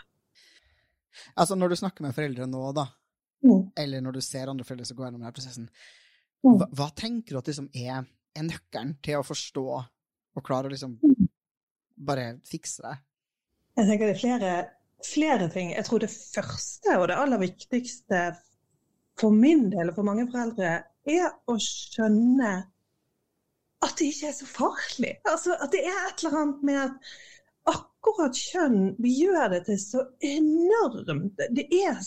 Altså 1.36 1.58
Når 1.58 1.74
du 1.74 1.80
snakker 1.82 2.06
med 2.06 2.16
foreldre 2.16 2.48
nå, 2.48 2.62
da, 2.78 2.86
mm. 3.46 3.72
eller 3.80 4.04
når 4.06 4.18
du 4.18 4.22
ser 4.26 4.52
andre 4.52 4.66
foreldre 4.68 4.88
som 4.88 4.98
går 4.98 5.08
gjennom 5.08 5.24
denne 5.24 5.36
prosessen, 5.36 5.70
mm. 6.46 6.56
hva, 6.56 6.68
hva, 6.76 6.90
tenker 6.98 7.36
du 7.36 7.42
at 7.42 7.52
liksom 7.52 7.70
er, 7.74 8.10
er, 8.36 8.48
nøkkelen 8.48 8.98
til 9.06 9.20
å 9.20 9.28
forstå 9.28 9.68
og 9.70 10.46
klare 10.46 10.70
å 10.70 10.74
liksom 10.74 10.98
mm. 11.02 11.30
bare 12.10 12.28
fikse 12.48 12.86
det? 12.86 12.98
Jeg 13.80 13.88
tenker 13.88 14.10
det 14.10 14.16
er 14.16 14.22
flere, 14.22 14.54
flere 15.06 15.50
ting. 15.54 15.72
Jeg 15.76 15.88
tror 15.88 16.04
det 16.04 16.12
første 16.12 16.98
og 17.00 17.08
det 17.12 17.20
aller 17.20 17.42
viktigste 17.42 18.24
for 19.20 19.36
min 19.36 19.70
del 19.72 19.92
og 19.92 20.00
for 20.00 20.08
mange 20.08 20.28
foreldre 20.32 20.76
er 21.10 21.32
å 21.50 21.56
skjønne 21.64 22.52
at 23.80 23.96
det 24.00 24.10
ikke 24.12 24.30
er 24.30 24.36
så 24.36 24.48
farlig. 24.50 25.14
Altså, 25.28 25.56
at 25.56 25.72
det 25.72 25.86
er 25.88 26.00
et 26.10 26.24
eller 26.24 26.40
annet 26.42 26.64
med 26.68 26.80
at 26.84 27.12
akkurat 27.70 28.36
kjønn 28.36 28.96
vi 29.04 29.14
gjør 29.22 29.54
det 29.54 29.62
til 29.68 29.80
så 29.82 30.04
enormt 30.26 31.40
Det 31.56 31.66
er, 31.76 32.00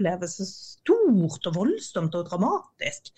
oppleves 0.00 0.38
så 0.40 0.46
stort 0.48 1.50
og 1.50 1.56
voldsomt 1.56 2.16
og 2.16 2.26
dramatisk. 2.30 3.12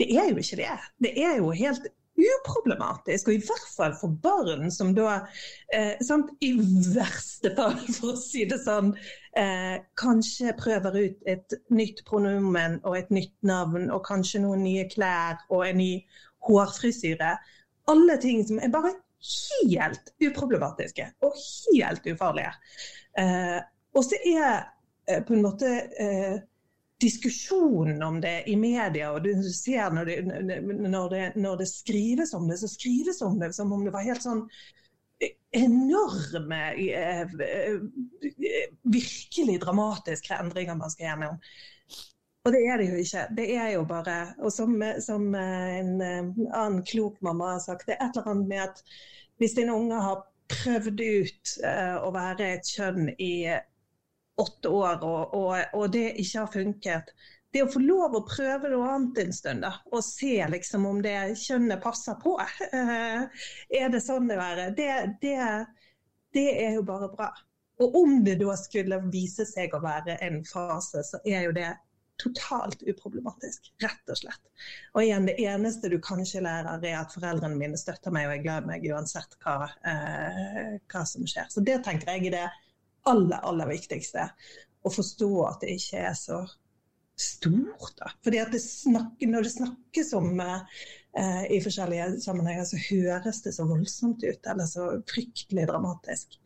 Det 0.00 0.10
er 0.16 0.30
jo 0.30 0.36
ikke 0.40 0.60
det. 0.60 0.76
Det 1.00 1.16
er 1.16 1.40
jo 1.40 1.50
helt 1.50 1.88
uproblematisk, 2.20 3.28
og 3.28 3.34
i 3.34 3.42
hvert 3.46 3.68
fall 3.72 3.94
for 3.96 4.12
barn 4.22 4.68
som 4.72 4.90
da 4.96 5.22
eh, 5.72 5.96
sant, 6.04 6.28
I 6.44 6.52
verste 6.92 7.52
fall, 7.56 7.78
for 7.96 8.12
å 8.12 8.18
si 8.20 8.44
det 8.48 8.58
sånn, 8.60 8.92
eh, 9.40 9.78
kanskje 10.00 10.52
prøver 10.58 10.98
ut 10.98 11.30
et 11.30 11.56
nytt 11.72 12.02
pronomen 12.08 12.76
og 12.84 12.98
et 12.98 13.12
nytt 13.14 13.36
navn, 13.46 13.88
og 13.88 14.04
kanskje 14.08 14.42
noen 14.44 14.66
nye 14.66 14.84
klær 14.92 15.40
og 15.48 15.64
en 15.68 15.80
ny 15.80 15.94
hårfrisyre. 16.44 17.38
Alle 17.88 18.18
ting 18.20 18.44
som 18.48 18.60
er 18.60 18.72
bare 18.72 18.92
helt 19.20 20.12
uproblematiske 20.20 21.08
og 21.24 21.40
helt 21.40 22.04
ufarlige. 22.12 22.52
Eh, 23.20 23.58
og 23.96 24.04
så 24.06 24.20
er 24.28 24.68
på 25.26 25.34
en 25.36 25.44
måte 25.44 25.70
eh, 26.00 26.40
diskusjonen 27.00 28.02
om 28.02 28.20
det 28.20 28.42
i 28.46 28.56
media, 28.56 29.12
og 29.12 29.24
du 29.24 29.32
ser 29.52 29.92
når 29.94 30.04
det, 30.04 30.16
når, 30.26 31.08
det, 31.08 31.22
når 31.36 31.56
det, 31.62 31.68
skrives 31.68 32.34
om 32.36 32.48
det, 32.48 32.58
så 32.60 32.68
skrives 32.68 33.22
om 33.24 33.38
det 33.40 33.54
som 33.56 33.72
om 33.72 33.84
det 33.86 33.94
var 33.94 34.04
helt 34.04 34.24
sånn 34.24 34.44
enorme, 35.56 36.60
virkelig 38.82 39.56
dramatiske 39.64 40.36
endringer 40.36 40.76
man 40.76 40.92
skal 40.92 41.08
gjennom. 41.08 41.40
Og 42.44 42.54
det 42.54 42.60
er 42.68 42.80
det 42.80 42.86
jo 42.88 43.00
ikke. 43.02 43.24
Det 43.36 43.46
er 43.52 43.72
jo 43.74 43.82
bare 43.84 44.18
Og 44.40 44.52
som, 44.52 44.72
som 45.04 45.26
en 45.36 46.00
annen 46.00 46.80
klok 46.88 47.18
mamma 47.20 47.54
har 47.56 47.64
sagt, 47.64 47.88
det 47.88 47.98
er 47.98 48.06
et 48.06 48.16
eller 48.16 48.30
annet 48.32 48.48
med 48.48 48.62
at 48.64 48.84
hvis 49.40 49.56
din 49.56 49.72
unge 49.72 49.98
har 50.00 50.22
prøvd 50.52 51.00
ut 51.00 51.52
å 52.04 52.12
være 52.16 52.54
et 52.56 52.72
kjønn 52.76 53.12
i 53.16 53.32
åtte 54.40 54.68
år, 54.68 55.02
og, 55.04 55.34
og, 55.34 55.74
og, 55.76 55.90
det 55.92 56.06
ikke 56.22 56.44
har 56.44 56.52
funket. 56.54 57.12
Det 57.50 57.64
å 57.64 57.70
få 57.70 57.82
lov 57.82 58.14
å 58.14 58.22
prøve 58.28 58.70
noe 58.70 58.88
annet 58.94 59.18
en 59.24 59.34
stund, 59.34 59.64
da, 59.66 59.72
og 59.90 60.04
se 60.06 60.36
liksom 60.52 60.86
om 60.86 61.00
det 61.02 61.16
kjønnet 61.40 61.82
passer 61.82 62.18
på. 62.22 62.36
Uh, 62.70 63.26
er 63.80 63.92
det 63.92 64.02
sånn 64.04 64.30
det 64.30 64.38
være? 64.38 64.70
Det, 64.78 64.90
det, 65.22 65.36
det, 66.36 66.48
er 66.62 66.78
jo 66.78 66.86
bare 66.86 67.10
bra. 67.12 67.30
Og 67.80 67.96
om 68.02 68.20
det 68.24 68.38
da 68.42 68.54
skulle 68.60 69.00
vise 69.10 69.46
seg 69.48 69.74
å 69.74 69.82
være 69.82 70.20
en 70.22 70.42
fase, 70.46 71.02
så 71.06 71.22
er 71.26 71.48
jo 71.48 71.54
det 71.56 71.72
totalt 72.20 72.82
uproblematisk. 72.84 73.70
Rett 73.82 74.12
og 74.12 74.18
slett. 74.20 74.42
Og 74.94 75.02
igjen, 75.02 75.26
det 75.26 75.38
eneste 75.40 75.90
du 75.90 75.96
kanskje 76.04 76.44
lærer, 76.44 76.82
er 76.84 76.98
at 77.00 77.14
foreldrene 77.16 77.58
mine 77.58 77.80
støtter 77.80 78.14
meg 78.14 78.28
og 78.28 78.36
er 78.36 78.42
glad 78.44 78.66
i 78.66 78.72
meg 78.74 78.88
uansett 78.92 79.38
hva, 79.42 79.70
uh, 79.70 80.74
hva 80.92 81.06
som 81.08 81.26
skjer. 81.26 81.48
Så 81.50 81.64
det 81.66 81.80
tenker 81.86 82.12
jeg 82.12 82.30
er 82.30 82.36
det 82.36 82.48
aller, 83.08 83.38
aller 83.46 83.70
viktigste. 83.70 84.26
Å 84.80 84.92
forstå 84.92 85.30
at 85.48 85.64
det 85.64 85.76
ikke 85.76 86.02
er 86.08 86.16
så 86.16 86.40
stort. 87.20 87.94
Da. 87.98 88.10
Fordi 88.24 88.40
at 88.40 88.52
det 88.52 88.62
snakker, 88.64 89.28
Når 89.28 89.42
det 89.46 89.52
snakkes 89.52 90.12
om 90.16 90.40
eh, 90.40 91.44
i 91.52 91.60
forskjellige 91.62 92.20
sammenhenger, 92.24 92.64
så 92.64 92.80
høres 92.88 93.42
det 93.44 93.54
så 93.56 93.66
voldsomt 93.68 94.24
ut, 94.24 94.46
eller 94.46 94.68
så 94.68 94.90
fryktelig 95.10 95.66
dramatisk. 95.68 96.38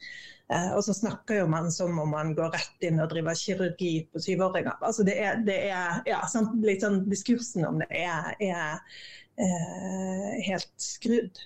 Eh, 0.52 0.70
og 0.76 0.82
så 0.84 0.92
snakker 0.96 1.40
jo 1.40 1.46
man 1.49 1.70
som 1.73 1.99
om 1.99 2.11
man 2.12 2.34
går 2.37 2.52
rett 2.52 2.84
inn 2.84 3.00
og 3.00 3.08
driver 3.12 3.38
kirurgi 3.38 3.94
på 4.12 4.20
syvåringer. 4.20 4.76
Altså 4.82 5.06
det 5.06 5.16
er, 5.23 5.40
det 5.46 5.58
er 5.70 6.02
ja, 6.11 6.20
sånn, 6.30 6.50
litt 6.64 6.84
sånn 6.84 7.04
Diskursen 7.08 7.64
om 7.68 7.80
det 7.80 7.88
er, 7.94 8.34
er 8.42 8.82
eh, 9.40 10.34
helt 10.50 10.75
skrudd. 10.80 11.40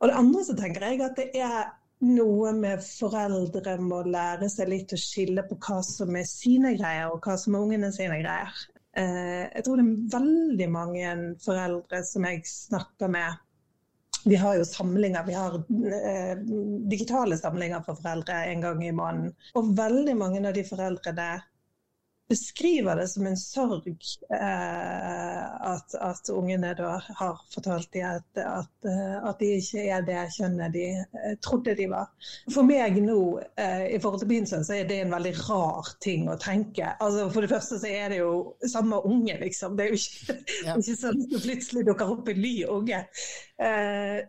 Og 0.00 0.08
det 0.08 0.16
andre 0.16 0.46
så 0.46 0.56
tenker 0.56 0.86
jeg 0.86 1.02
at 1.04 1.18
det 1.18 1.28
er 1.36 1.74
noe 2.06 2.52
med 2.56 2.82
foreldre 2.84 3.76
må 3.82 4.02
lære 4.08 4.48
seg 4.52 4.70
litt 4.72 4.94
å 4.94 5.00
skille 5.00 5.44
på 5.48 5.58
hva 5.60 5.80
som 5.84 6.16
er 6.16 6.28
sine 6.28 6.74
greier, 6.78 7.10
og 7.12 7.24
hva 7.24 7.36
som 7.40 7.56
er 7.56 7.66
ungene 7.66 7.92
sine 7.94 8.20
greier. 8.22 8.56
Eh, 8.96 9.44
jeg 9.52 9.66
tror 9.66 9.78
det 9.78 9.86
er 9.86 10.16
veldig 10.16 10.68
mange 10.72 11.12
foreldre 11.44 12.02
som 12.06 12.26
jeg 12.26 12.42
snakker 12.48 13.12
med. 13.12 13.46
Vi 14.28 14.36
har 14.36 14.58
jo 14.58 14.64
samlinger, 14.68 15.24
vi 15.28 15.36
har 15.36 15.60
eh, 16.00 16.40
digitale 16.92 17.38
samlinger 17.40 17.84
for 17.86 18.00
foreldre 18.00 18.42
en 18.50 18.64
gang 18.64 18.82
i 18.84 18.92
måneden. 18.92 19.36
Og 19.56 19.70
veldig 19.78 20.16
mange 20.18 20.42
av 20.44 20.56
de 20.56 20.66
foreldrene 20.66 21.30
beskriver 22.30 22.96
det 22.96 23.08
som 23.10 23.26
en 23.26 23.36
sorg 23.36 23.88
eh, 24.34 25.40
at, 25.72 25.94
at, 25.98 26.30
ungene 26.30 26.70
da 26.78 26.92
har 27.18 27.40
fortalt 27.50 27.90
dem 27.94 28.06
at, 28.06 28.28
at, 28.38 28.86
eh, 28.86 29.16
at, 29.18 29.40
de 29.40 29.48
ikke 29.58 29.82
er 29.90 30.04
det 30.06 30.20
kjønnet 30.36 30.74
de 30.76 30.84
eh, 31.00 31.34
trodde 31.42 31.74
de 31.78 31.88
var. 31.90 32.10
For 32.54 32.66
meg 32.66 33.00
nå, 33.02 33.18
eh, 33.58 33.86
i 33.96 34.00
forhold 34.02 34.22
til 34.22 34.30
min 34.30 34.46
sønn, 34.46 34.66
så 34.66 34.78
er 34.78 34.88
det 34.88 35.00
en 35.02 35.14
veldig 35.14 35.34
rar 35.42 35.90
ting 36.04 36.30
å 36.30 36.38
tenke. 36.40 36.94
Altså, 37.02 37.26
for 37.34 37.42
det 37.42 37.52
første 37.52 37.80
så 37.82 37.90
er 37.90 38.14
det 38.14 38.22
jo 38.22 38.32
samme 38.70 39.02
unge, 39.10 39.36
liksom. 39.42 39.74
Det 39.78 39.88
er 39.88 39.94
jo 39.94 40.00
ikke, 40.00 40.38
ja. 40.68 40.76
ikke 40.80 40.98
sånn 41.02 41.24
at 41.24 41.34
det 41.34 41.44
plutselig 41.48 41.86
dukker 41.90 42.14
opp 42.14 42.30
en 42.30 42.42
ny 42.46 42.56
unge. 42.70 43.04
Eh, 43.60 44.20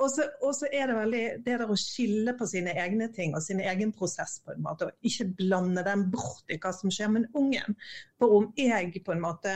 og 0.00 0.08
så 0.08 0.70
er 0.72 0.88
det 0.88 0.96
veldig 0.96 1.24
det 1.44 1.58
der 1.60 1.68
å 1.68 1.76
skille 1.76 2.32
på 2.38 2.46
sine 2.48 2.72
egne 2.80 3.10
ting 3.12 3.34
og 3.36 3.44
sin 3.44 3.60
egen 3.60 3.92
prosess 3.92 4.38
på 4.44 4.54
en 4.54 4.62
måte, 4.64 4.88
og 4.88 5.08
ikke 5.10 5.28
blande 5.42 5.84
den 5.84 6.06
bort 6.12 6.48
i 6.48 6.56
hva 6.62 6.72
som 6.76 6.92
skjer 6.92 7.12
med 7.12 7.31
ungen. 7.34 7.76
For 8.18 8.36
om 8.38 8.50
jeg 8.58 9.02
på 9.04 9.14
en 9.14 9.22
måte 9.22 9.54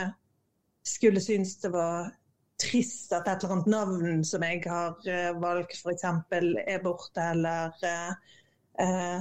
skulle 0.87 1.21
synes 1.21 1.57
det 1.63 1.71
var 1.73 2.11
trist 2.61 3.13
at 3.13 3.27
et 3.27 3.43
eller 3.43 3.55
annet 3.55 3.71
navn 3.71 4.23
som 4.25 4.43
jeg 4.43 4.63
har 4.65 4.95
uh, 4.97 5.41
valgt 5.41 5.77
f.eks. 5.77 6.05
er 6.33 6.83
borte, 6.83 7.21
eller 7.21 7.73
uh, 7.85 8.13
uh, 8.81 9.19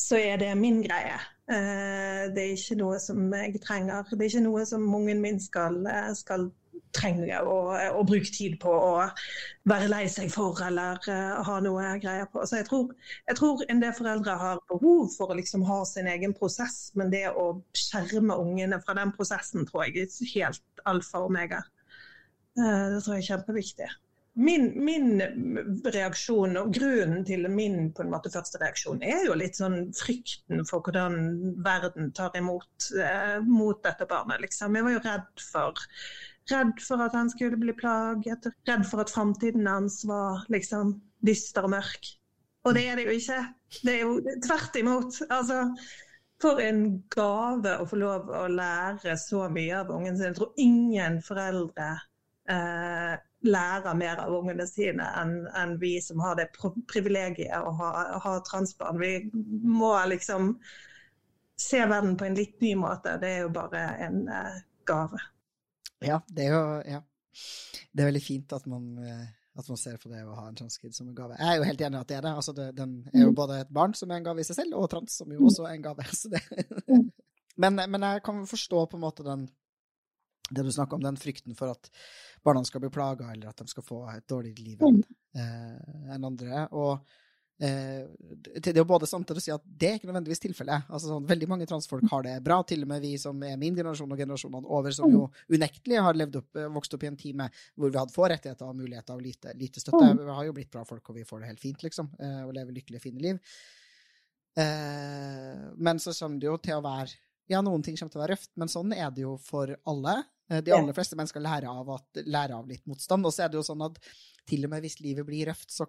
så 0.00 0.20
er 0.20 0.36
det 0.40 0.54
min 0.58 0.82
greie. 0.82 1.18
det 1.50 2.38
er 2.38 2.52
ikke 2.54 2.76
noe 2.78 2.98
som 3.02 3.32
jeg 3.34 3.58
trenger. 3.60 4.04
Det 4.06 4.20
er 4.20 4.28
ikke 4.28 4.42
noe 4.44 4.62
som 4.66 4.84
ungen 4.94 5.18
min 5.20 5.40
skal, 5.42 5.80
skal 6.14 6.46
trenger 6.96 7.46
å, 7.46 7.56
å, 7.94 8.02
bruke 8.06 8.30
tid 8.34 8.56
på 8.62 8.70
å 8.72 8.92
være 9.70 9.90
lei 9.90 10.04
seg 10.10 10.30
for 10.32 10.58
eller 10.66 10.98
uh, 11.06 11.40
ha 11.46 11.58
noe 11.64 11.94
greier 12.02 12.28
på. 12.32 12.44
Så 12.48 12.60
jeg 12.60 12.68
tror, 12.70 12.92
jeg 13.30 13.38
tror, 13.38 13.64
en 13.68 13.82
del 13.82 13.94
foreldre 13.96 14.36
har 14.42 14.62
behov 14.72 15.08
for 15.14 15.30
å 15.30 15.38
liksom 15.38 15.64
ha 15.68 15.80
sin 15.88 16.10
egen 16.10 16.34
prosess, 16.36 16.90
men 16.98 17.12
det 17.14 17.26
å 17.30 17.52
skjerme 17.76 18.38
ungene 18.42 18.80
fra 18.84 18.96
den 18.98 19.14
prosessen 19.16 19.68
tror 19.68 19.86
jeg 19.86 20.06
er 20.06 20.34
helt 20.34 20.86
alfa 20.90 21.22
og 21.22 21.32
omega. 21.32 21.64
Uh, 22.58 22.96
det 22.96 23.02
tror 23.04 23.16
jeg 23.16 23.24
er 23.24 23.32
kjempeviktig. 23.34 23.90
Min, 24.40 24.68
min, 24.78 25.20
reaksjon 25.90 26.54
og 26.56 26.70
grunnen 26.72 27.24
til 27.26 27.48
min 27.50 27.90
på 27.92 28.04
en 28.04 28.12
måte 28.12 28.30
første 28.30 28.60
reaksjon 28.62 29.02
er 29.02 29.24
jo 29.26 29.34
litt 29.36 29.58
sånn 29.58 29.90
frykten 29.98 30.62
for 30.68 30.86
hvordan 30.86 31.16
verden 31.66 32.12
tar 32.16 32.38
imot 32.38 32.90
uh, 32.94 33.42
mot 33.44 33.82
dette 33.84 34.06
barnet. 34.10 34.40
Liksom. 34.44 34.78
Jeg 34.78 34.86
var 34.86 34.94
jo 34.94 35.02
redd 35.04 35.44
for 35.44 35.82
Redd 36.50 36.80
for 36.82 37.02
at 37.04 37.14
han 37.14 37.30
skulle 37.30 37.58
bli 37.60 37.74
plaget, 37.76 38.48
redd 38.68 38.86
for 38.88 39.04
at 39.04 39.12
framtiden 39.12 39.68
hans 39.68 40.00
var 40.08 40.46
liksom 40.50 40.96
dyster 41.26 41.68
og 41.68 41.74
mørk. 41.76 42.12
Og 42.64 42.74
det 42.76 42.86
er 42.88 42.98
det 42.98 43.06
jo 43.06 43.16
ikke. 43.16 43.40
Det 43.84 43.92
er 43.94 44.00
jo 44.02 44.36
tvert 44.44 44.76
imot. 44.80 45.20
Altså, 45.30 45.62
for 46.40 46.60
en 46.64 46.84
gave 47.12 47.76
å 47.80 47.86
få 47.88 47.98
lov 48.00 48.30
å 48.32 48.44
lære 48.50 49.16
så 49.20 49.46
mye 49.52 49.80
av 49.82 49.92
ungen 49.94 50.16
sin. 50.16 50.30
Jeg 50.30 50.38
tror 50.38 50.52
ingen 50.60 51.18
foreldre 51.24 51.88
eh, 52.50 53.16
lærer 53.48 53.96
mer 53.96 54.20
av 54.24 54.34
ungene 54.36 54.66
sine 54.68 55.06
enn 55.20 55.34
en 55.56 55.74
vi 55.80 55.94
som 56.04 56.20
har 56.24 56.36
det 56.40 56.50
privilegiet 56.90 57.56
å 57.56 57.72
ha, 57.80 57.90
ha 58.24 58.36
transbarn. 58.48 59.00
Vi 59.00 59.12
må 59.64 59.94
liksom 60.12 60.54
se 61.60 61.84
verden 61.84 62.16
på 62.16 62.28
en 62.28 62.36
litt 62.36 62.60
ny 62.64 62.74
måte. 62.80 63.18
Det 63.20 63.34
er 63.36 63.44
jo 63.46 63.52
bare 63.56 63.84
en 64.06 64.24
eh, 64.28 64.60
gave. 64.88 65.20
Ja, 66.04 66.20
det 66.28 66.46
er 66.48 66.56
jo 66.56 66.64
ja. 66.88 67.00
Det 67.92 68.02
er 68.02 68.10
veldig 68.10 68.22
fint 68.22 68.52
at 68.54 68.66
man, 68.70 68.86
eh, 69.04 69.26
at 69.58 69.68
man 69.70 69.78
ser 69.78 69.98
på 70.02 70.10
det 70.10 70.22
å 70.24 70.34
ha 70.34 70.48
en 70.48 70.58
transkid 70.58 70.94
som 70.96 71.08
en 71.08 71.14
gave. 71.14 71.36
Jeg 71.38 71.46
er 71.46 71.60
jo 71.60 71.68
helt 71.68 71.84
enig 71.86 71.98
i 71.98 72.00
at 72.00 72.10
det 72.10 72.18
er 72.18 72.26
det. 72.26 72.34
Altså 72.42 72.54
det, 72.56 72.66
den 72.78 72.96
er 73.12 73.24
jo 73.24 73.30
mm. 73.30 73.38
både 73.38 73.60
et 73.62 73.72
barn 73.74 73.94
som 73.98 74.10
er 74.10 74.20
en 74.20 74.26
gave 74.26 74.42
i 74.42 74.46
seg 74.46 74.58
selv, 74.58 74.76
og 74.78 74.90
trans 74.92 75.20
som 75.22 75.30
jo 75.30 75.38
mm. 75.40 75.48
også 75.50 75.66
er 75.68 75.78
en 75.78 75.88
gave. 75.88 76.10
Mm. 76.90 77.10
men, 77.76 77.76
men, 77.92 78.02
jeg 78.02 78.22
kan 78.24 78.38
forstå 78.48 78.78
på 78.90 78.96
en 78.96 79.02
måte 79.02 79.22
den, 79.22 79.42
det 80.50 80.62
du 80.64 80.70
snakker 80.72 80.96
om, 80.96 81.02
den 81.04 81.18
frykten 81.20 81.54
for 81.58 81.74
at 81.74 81.90
barna 82.42 82.62
skal 82.66 82.82
bli 82.82 82.90
plaga, 82.90 83.28
eller 83.34 83.50
at 83.50 83.60
de 83.60 83.70
skal 83.70 83.84
få 83.86 84.00
et 84.10 84.24
dårligere 84.30 84.64
liv 84.64 84.82
enn 84.86 85.02
eh, 85.36 86.16
andre. 86.16 86.64
Og 86.72 87.04
det 87.60 88.70
er 88.70 88.78
jo 88.80 88.86
både 88.88 89.04
sant 89.04 89.28
å 89.28 89.36
si 89.36 89.52
at 89.52 89.64
det 89.64 89.88
er 89.88 89.98
ikke 89.98 90.08
nødvendigvis 90.08 90.40
tilfellet. 90.40 90.86
Altså, 90.88 91.10
sånn, 91.10 91.26
veldig 91.28 91.48
mange 91.50 91.66
transfolk 91.68 92.06
har 92.08 92.24
det 92.24 92.38
bra, 92.46 92.56
til 92.64 92.86
og 92.86 92.88
med 92.88 93.04
vi 93.04 93.10
som 93.20 93.36
er 93.44 93.58
min 93.60 93.76
generasjon 93.76 94.14
og 94.14 94.22
generasjonene 94.22 94.70
over, 94.78 94.94
som 94.96 95.12
jo 95.12 95.26
unektelig 95.52 96.00
har 96.00 96.16
levd 96.16 96.38
opp, 96.40 96.60
vokst 96.78 96.96
opp 96.96 97.04
i 97.04 97.10
en 97.10 97.18
time 97.20 97.50
hvor 97.74 97.92
vi 97.92 98.00
hadde 98.00 98.16
få 98.16 98.30
rettigheter 98.32 98.64
og 98.64 98.78
muligheter 98.78 99.12
og 99.18 99.26
lite, 99.26 99.52
lite 99.60 99.82
støtte. 99.84 100.08
Vi 100.22 100.38
har 100.38 100.48
jo 100.48 100.56
blitt 100.56 100.72
bra 100.72 100.86
folk, 100.88 101.04
og 101.12 101.20
vi 101.20 101.26
får 101.28 101.44
det 101.44 101.50
helt 101.52 101.64
fint, 101.66 101.84
liksom, 101.84 102.08
og 102.46 102.54
lever 102.56 102.78
lykkelige, 102.78 103.04
fine 103.04 103.26
liv. 103.26 103.54
Men 104.56 106.00
så 106.00 106.16
kommer 106.16 106.40
det 106.40 106.48
jo 106.48 106.56
til 106.64 106.80
å 106.80 106.84
være 106.88 107.12
ja, 107.50 107.60
noen 107.66 107.82
ting 107.82 107.96
kommer 107.98 108.12
til 108.14 108.20
å 108.20 108.22
være 108.22 108.36
røft, 108.36 108.52
men 108.62 108.70
sånn 108.70 108.92
er 108.94 109.08
det 109.10 109.24
jo 109.24 109.36
for 109.42 109.72
alle. 109.90 110.20
De 110.50 110.72
aller 110.74 110.94
fleste 110.94 111.16
mennesker 111.18 111.42
lærer 111.42 111.66
av, 111.70 111.88
at, 111.96 112.20
lærer 112.22 112.56
av 112.56 112.68
litt 112.70 112.84
motstand. 112.86 113.26
Og 113.26 113.34
så 113.34 113.44
er 113.44 113.50
det 113.50 113.58
jo 113.58 113.64
sånn 113.66 113.82
at 113.86 113.98
til 114.48 114.66
og 114.66 114.70
med 114.72 114.84
hvis 114.84 115.00
livet 115.02 115.26
blir 115.26 115.50
røft, 115.50 115.68
så 115.74 115.86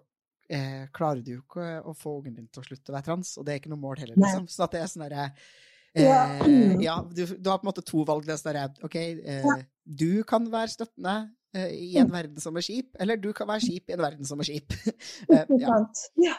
eh, 0.48 0.86
klarer 0.94 1.22
du 1.24 1.34
jo 1.36 1.42
ikke 1.42 1.66
å 1.86 1.94
få 1.96 2.16
ungen 2.20 2.38
din 2.38 2.48
til 2.52 2.62
å 2.62 2.66
slutte 2.66 2.92
å 2.92 2.96
være 2.96 3.08
trans. 3.10 3.34
Og 3.38 3.46
det 3.46 3.54
er 3.54 3.60
ikke 3.62 3.72
noe 3.72 3.82
mål 3.82 4.02
heller, 4.02 4.18
liksom. 4.18 4.48
Så 4.50 4.68
det 4.72 4.80
er 4.80 4.90
sånn 4.90 5.04
derre 5.06 5.28
eh, 5.28 6.82
Ja, 6.82 6.98
du, 7.04 7.24
du, 7.26 7.50
har 7.50 7.60
på 7.60 7.66
en 7.66 7.70
måte 7.70 7.86
to 7.86 8.04
valg. 8.08 8.26
Det 8.26 8.34
er 8.34 8.42
sånn 8.42 8.52
derre 8.52 8.88
OK, 8.88 8.98
eh, 8.98 9.64
du 9.84 10.22
kan 10.28 10.46
være 10.52 10.74
støttende 10.74 11.16
eh, 11.56 11.74
i 11.76 11.92
en 12.02 12.12
verden 12.12 12.42
som 12.42 12.56
er 12.58 12.66
skip, 12.66 12.94
eller 13.02 13.20
du 13.20 13.32
kan 13.36 13.50
være 13.50 13.66
skip 13.66 13.90
i 13.90 13.96
en 13.96 14.04
verden 14.04 14.28
som 14.28 14.42
er 14.42 14.50
skip. 14.50 14.78
Eh, 15.32 15.54
ja. 15.62 15.78
ja. 16.20 16.36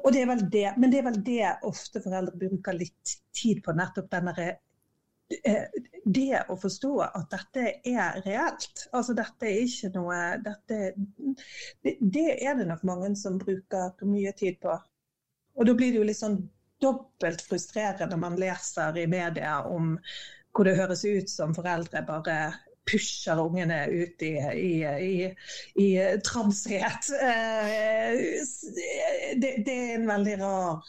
Og 0.00 0.12
det 0.14 0.22
er 0.22 0.28
vel 0.30 0.44
det, 0.50 0.68
men 0.80 0.92
det 0.92 1.00
er 1.00 1.06
vel 1.08 1.18
det 1.26 1.54
ofte 1.68 2.00
foreldre 2.04 2.38
bruker 2.38 2.76
litt 2.76 3.16
tid 3.34 3.60
på, 3.64 3.74
nettopp 3.76 4.08
den 4.12 4.30
derre 4.30 4.52
det 6.04 6.40
å 6.50 6.56
forstå 6.58 6.92
at 7.04 7.28
dette 7.32 7.66
er 7.88 8.18
reelt. 8.26 8.86
Altså 8.92 9.14
dette 9.16 9.48
er 9.48 9.60
ikke 9.66 9.92
noe 9.96 10.18
dette, 10.44 10.80
det, 11.84 11.96
det, 12.00 12.26
er 12.42 12.58
det 12.58 12.66
nok 12.68 12.82
mange 12.88 13.12
som 13.18 13.38
bruker 13.40 13.94
mye 14.08 14.32
tid 14.38 14.58
på. 14.62 14.74
Og 15.58 15.68
da 15.68 15.76
blir 15.76 15.92
det 15.92 16.00
jo 16.00 16.08
litt 16.08 16.20
sånn 16.20 16.40
dobbelt 16.82 17.44
frustrerende 17.46 18.10
når 18.10 18.22
man 18.24 18.38
leser 18.40 18.96
i 18.98 19.06
media 19.10 19.60
om 19.68 19.96
hvor 20.52 20.68
det 20.68 20.76
høres 20.76 21.04
ut 21.06 21.30
som 21.30 21.54
foreldre 21.56 22.02
bare 22.08 22.38
pusher 22.88 23.38
ungene 23.38 23.84
ut 23.88 24.22
i, 24.26 24.32
i, 24.58 24.72
i, 24.84 25.14
i 25.78 25.88
transhet. 26.26 27.12
Det, 29.36 29.52
det, 29.64 29.76
er 29.76 29.94
en 29.94 30.08
veldig 30.10 30.36
rar 30.42 30.82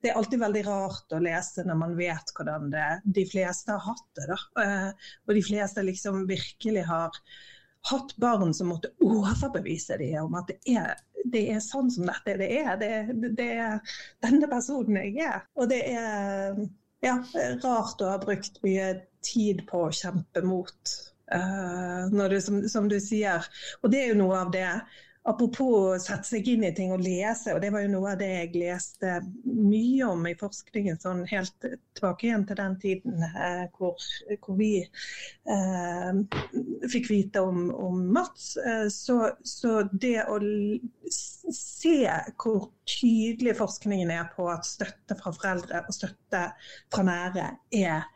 det 0.00 0.10
er 0.10 0.18
alltid 0.18 0.40
veldig 0.40 0.62
rart 0.66 1.12
å 1.12 1.20
lese 1.22 1.64
når 1.66 1.78
man 1.82 1.96
vet 1.98 2.32
hvordan 2.36 2.70
det, 2.72 2.88
de 3.04 3.24
fleste 3.28 3.74
har 3.74 3.82
hatt 3.84 4.06
det. 4.16 4.26
Da. 4.30 4.38
Eh, 4.62 5.08
og 5.26 5.34
de 5.36 5.42
fleste 5.44 5.84
liksom 5.84 6.22
virkelig 6.30 6.86
har 6.88 7.20
hatt 7.90 8.16
barn 8.20 8.54
som 8.56 8.72
måtte 8.72 8.92
overbevise 9.04 9.98
dem 10.00 10.26
om 10.26 10.38
at 10.40 10.50
det 10.50 10.58
er, 10.76 10.96
det 11.32 11.44
er 11.54 11.62
sånn 11.64 11.90
som 11.92 12.08
dette 12.08 12.36
det 12.40 12.48
er. 12.62 12.72
Det, 12.80 12.90
det, 13.36 13.50
er 13.60 13.94
denne 14.24 14.48
personen 14.50 15.00
jeg 15.00 15.28
er. 15.28 15.44
Og 15.60 15.68
det 15.72 15.82
er 15.92 16.58
ja, 17.04 17.16
rart 17.64 18.00
å 18.00 18.10
ha 18.12 18.18
brukt 18.20 18.60
mye 18.64 18.92
tid 19.24 19.64
på 19.68 19.86
å 19.86 19.94
kjempe 19.94 20.44
mot. 20.44 20.96
Uh, 21.30 22.08
det, 22.10 22.40
som, 22.42 22.58
som, 22.68 22.88
du 22.90 22.96
sier. 23.00 23.44
Og 23.84 23.92
det 23.92 24.02
er 24.02 24.12
jo 24.12 24.20
noe 24.24 24.40
av 24.40 24.48
det 24.54 24.66
Apropos 25.28 25.72
å 25.76 25.96
sette 26.00 26.24
seg 26.24 26.46
inn 26.48 26.62
i 26.64 26.70
ting 26.72 26.94
og 26.94 27.02
lese, 27.04 27.52
og 27.52 27.60
det 27.60 27.68
var 27.74 27.82
jo 27.84 27.90
noe 27.92 28.14
av 28.14 28.20
det 28.22 28.28
jeg 28.30 28.54
leste 28.56 29.18
mye 29.44 30.06
om 30.08 30.22
i 30.30 30.32
forskningen, 30.40 30.96
sånn 31.02 31.26
helt 31.28 31.52
tilbake 31.60 32.24
igjen 32.24 32.46
til 32.48 32.56
den 32.56 32.76
tiden 32.80 33.26
eh, 33.28 33.66
hvor, 33.76 34.00
hvor, 34.40 34.56
vi 34.56 34.70
eh, 34.80 36.22
fikk 36.88 37.10
vite 37.12 37.42
om, 37.44 37.66
om 37.68 38.00
Mats. 38.16 38.54
Eh, 38.64 38.86
så, 38.94 39.18
så, 39.44 39.82
det 39.92 40.22
å 40.24 40.38
se 41.12 41.98
hvor 42.40 42.70
tydelig 42.88 43.58
forskningen 43.60 44.14
er 44.16 44.32
på 44.32 44.48
at 44.48 44.64
støtte 44.64 45.18
fra 45.20 45.34
foreldre 45.36 45.84
og 45.84 45.98
støtte 46.00 46.46
fra 46.88 47.04
nære 47.04 47.50
er 47.76 48.08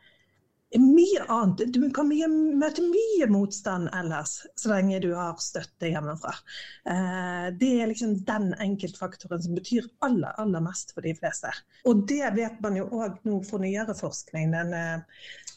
mye 0.73 1.25
annet. 1.27 1.73
Du 1.73 1.91
kan 1.93 2.07
mye, 2.09 2.27
møte 2.59 2.81
mye 2.83 3.27
motstand 3.31 3.89
ellers, 3.95 4.47
så 4.59 4.69
lenge 4.73 4.99
du 5.03 5.13
har 5.15 5.35
støtte 5.41 5.87
hjemmefra. 5.91 6.33
Eh, 6.89 7.47
det 7.59 7.81
er 7.81 7.87
liksom 7.91 8.11
den 8.27 8.45
enkeltfaktoren 8.63 9.41
som 9.43 9.55
betyr 9.57 9.83
aller, 10.05 10.31
aller 10.41 10.61
mest 10.65 10.87
for 10.95 11.01
de 11.05 11.13
fleste. 11.17 11.49
Og 11.87 11.93
det 12.09 12.27
vet 12.35 12.57
man 12.65 12.75
jo 12.79 12.85
òg 12.89 13.13
nå 13.27 13.35
for 13.47 13.59
nyere 13.63 13.95
forskning. 13.97 14.45
den 14.55 14.69
eh, 14.73 14.99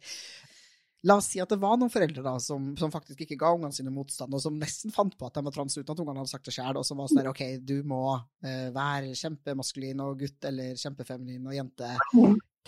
La 1.09 1.15
oss 1.17 1.31
si 1.33 1.39
at 1.41 1.49
det 1.49 1.57
var 1.61 1.77
noen 1.81 1.89
foreldre 1.89 2.21
da, 2.21 2.35
som, 2.41 2.71
som 2.77 2.91
faktisk 2.93 3.23
ikke 3.25 3.37
ga 3.41 3.53
ungene 3.55 3.73
sine 3.73 3.93
motstand, 3.93 4.33
og 4.37 4.41
som 4.41 4.57
nesten 4.57 4.93
fant 4.93 5.15
på 5.17 5.29
at 5.29 5.37
de 5.37 5.45
var 5.45 5.55
trans 5.55 5.77
uten 5.77 5.93
at 5.93 6.01
ungene 6.03 6.21
hadde 6.21 6.33
sagt 6.33 6.49
det 6.49 6.53
sjøl, 6.57 6.77
og 6.77 6.85
som 6.85 7.01
var 7.01 7.09
sånn 7.09 7.21
der 7.21 7.31
OK, 7.31 7.43
du 7.61 7.77
må 7.85 8.03
uh, 8.17 8.67
være 8.73 9.13
kjempemaskulin 9.17 10.01
og 10.05 10.21
gutt, 10.21 10.39
eller 10.49 10.77
kjempefeminin 10.81 11.45
og 11.49 11.57
jente. 11.57 11.93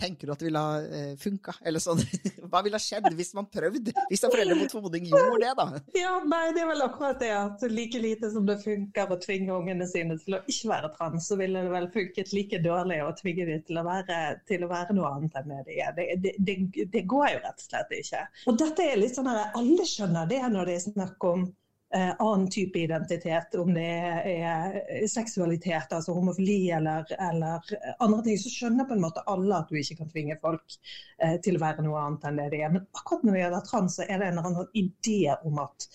Tenker 0.00 0.26
du 0.26 0.32
at 0.34 0.40
det 0.42 0.48
ville 0.48 0.58
ha 0.58 0.78
eh, 0.82 1.12
funka? 1.20 1.54
Eller 1.62 1.82
sånn, 1.82 2.00
hva 2.50 2.64
ville 2.66 2.78
ha 2.78 2.82
skjedd 2.82 3.06
hvis 3.14 3.30
man 3.36 3.46
prøvde? 3.46 3.92
Hvis 4.10 4.24
en 4.26 4.32
forelder 4.32 4.58
mot 4.58 4.74
formodning 4.74 5.06
gjorde 5.06 5.38
det, 5.44 5.52
da? 5.60 5.66
Ja, 5.94 6.16
nei, 6.26 6.42
det 6.56 6.64
er 6.64 6.70
vel 6.72 6.84
akkurat 6.86 7.20
det 7.22 7.30
at 7.36 7.62
like 7.70 8.00
lite 8.02 8.30
som 8.34 8.48
det 8.48 8.58
funker 8.64 9.14
å 9.14 9.20
tvinge 9.22 9.54
ungene 9.54 9.86
sine 9.90 10.18
til 10.24 10.38
å 10.38 10.42
ikke 10.50 10.72
være 10.72 10.92
trans, 10.96 11.28
så 11.30 11.38
ville 11.38 11.62
det 11.62 11.74
vel 11.74 11.88
funket 11.94 12.34
like 12.34 12.62
dårlig 12.64 13.00
å 13.04 13.12
tvinge 13.20 13.46
dem 13.50 13.62
til 13.68 13.78
å 13.78 13.86
være, 13.86 14.20
til 14.50 14.66
å 14.66 14.70
være 14.72 14.98
noe 14.98 15.12
annet 15.14 15.38
enn 15.40 15.52
det 15.54 15.62
de 15.68 15.80
er. 15.86 15.94
Det, 15.94 16.08
det, 16.24 16.34
det, 16.42 16.88
det, 16.90 17.04
går 17.10 17.28
jo 17.36 17.42
rett 17.44 17.62
og 17.62 17.68
slett 17.68 17.94
ikke. 17.94 18.24
Og 18.50 18.58
dette 18.64 18.88
er 18.90 18.98
litt 18.98 19.14
sånn 19.14 19.30
at 19.30 19.54
alle 19.60 19.86
skjønner 19.88 20.30
det 20.30 20.42
når 20.50 20.70
det 20.70 20.80
er 20.80 20.88
snakk 20.88 21.30
om 21.30 21.46
annen 21.94 22.50
type 22.50 22.78
identitet, 22.78 23.54
om 23.54 23.68
det 23.74 23.86
er 24.30 25.06
seksualitet, 25.10 25.92
altså 25.94 26.14
homofili 26.16 26.70
eller, 26.74 27.06
eller, 27.30 27.74
andre 28.02 28.22
ting, 28.26 28.38
så 28.40 28.50
skjønner 28.50 28.88
på 28.88 28.96
en 28.96 29.04
måte 29.04 29.22
alle 29.30 29.60
at 29.60 29.70
du 29.70 29.78
ikke 29.78 30.00
kan 30.00 30.10
tvinge 30.10 30.36
folk 30.42 30.78
eh, 31.22 31.36
til 31.44 31.58
å 31.58 31.62
være 31.62 31.84
noe 31.86 32.00
annet 32.02 32.26
enn 32.28 32.40
det 32.40 32.48
de 32.54 32.62
er. 32.64 32.72
Men 32.74 32.86
akkurat 32.98 33.26
når 33.26 33.36
det 33.36 33.42
gjelder 33.44 33.68
trans, 33.68 33.98
så 33.98 34.06
er 34.06 34.18
det 34.18 34.30
en 34.30 34.40
eller 34.40 34.48
annen 34.50 34.72
idé 34.80 35.20
om 35.36 35.60
at, 35.62 35.86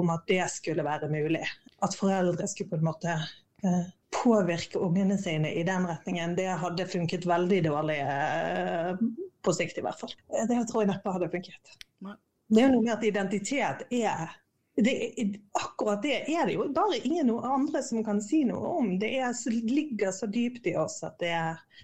om 0.00 0.14
at 0.14 0.24
det 0.30 0.46
skulle 0.54 0.86
være 0.86 1.10
mulig. 1.12 1.42
At 1.84 1.98
foreldre 1.98 2.48
skulle 2.48 2.72
på 2.72 2.80
en 2.80 2.88
måte 2.88 3.16
eh, 3.18 3.82
påvirke 4.14 4.80
ungene 4.80 5.18
sine 5.20 5.52
i 5.52 5.66
den 5.66 5.88
retningen, 5.90 6.36
det 6.38 6.48
hadde 6.62 6.88
funket 6.88 7.26
veldig 7.28 7.60
dårlig 7.66 7.98
eh, 8.00 8.94
på 9.44 9.56
sikt 9.56 9.82
i 9.82 9.84
hvert 9.84 10.00
fall. 10.00 10.14
Det 10.48 10.62
tror 10.70 10.84
jeg 10.84 10.92
neppe 10.94 11.18
hadde 11.18 11.28
funket. 11.32 11.76
Det 12.48 12.60
er 12.60 12.68
jo 12.68 12.74
noe 12.76 12.84
med 12.84 12.94
at 12.96 13.04
identitet 13.08 13.86
er 13.92 14.32
det, 14.76 14.94
akkurat 15.52 16.02
det 16.02 16.16
er 16.34 16.48
det 16.48 16.56
jo 16.56 16.66
bare 16.74 16.98
ingen 17.06 17.30
andre 17.30 17.82
som 17.82 18.02
kan 18.04 18.18
si 18.22 18.42
noe 18.48 18.72
om. 18.80 18.88
Det 18.98 19.12
er, 19.20 19.34
ligger 19.70 20.10
så 20.14 20.26
dypt 20.26 20.66
i 20.66 20.74
oss 20.80 20.98
at 21.06 21.20
det, 21.22 21.36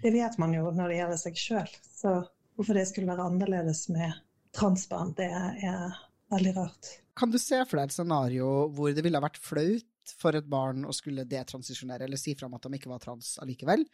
det 0.03 0.11
vet 0.11 0.35
man 0.41 0.55
jo 0.55 0.67
når 0.75 0.91
det 0.91 0.97
gjelder 0.99 1.21
seg 1.21 1.39
sjøl. 1.39 1.77
Så 1.87 2.17
hvorfor 2.59 2.75
det 2.75 2.89
skulle 2.89 3.11
være 3.11 3.29
annerledes 3.31 3.85
med 3.93 4.11
transbarn, 4.57 5.15
det 5.15 5.29
er 5.31 5.95
veldig 6.33 6.55
rart. 6.57 6.91
Kan 7.15 7.31
du 7.31 7.39
se 7.39 7.61
for 7.63 7.79
deg 7.79 7.87
et 7.87 7.95
scenario 7.95 8.51
hvor 8.75 8.91
det 8.95 9.05
ville 9.05 9.23
vært 9.23 9.39
flaut 9.39 10.15
for 10.19 10.35
et 10.35 10.47
barn 10.49 10.83
å 10.83 10.95
skulle 10.95 11.27
detransisjonere 11.29 12.07
eller 12.07 12.19
si 12.19 12.35
fra 12.35 12.49
om 12.49 12.57
at 12.57 12.67
de 12.67 12.75
ikke 12.75 12.91
var 12.91 13.03
trans 13.03 13.37
allikevel? 13.43 13.85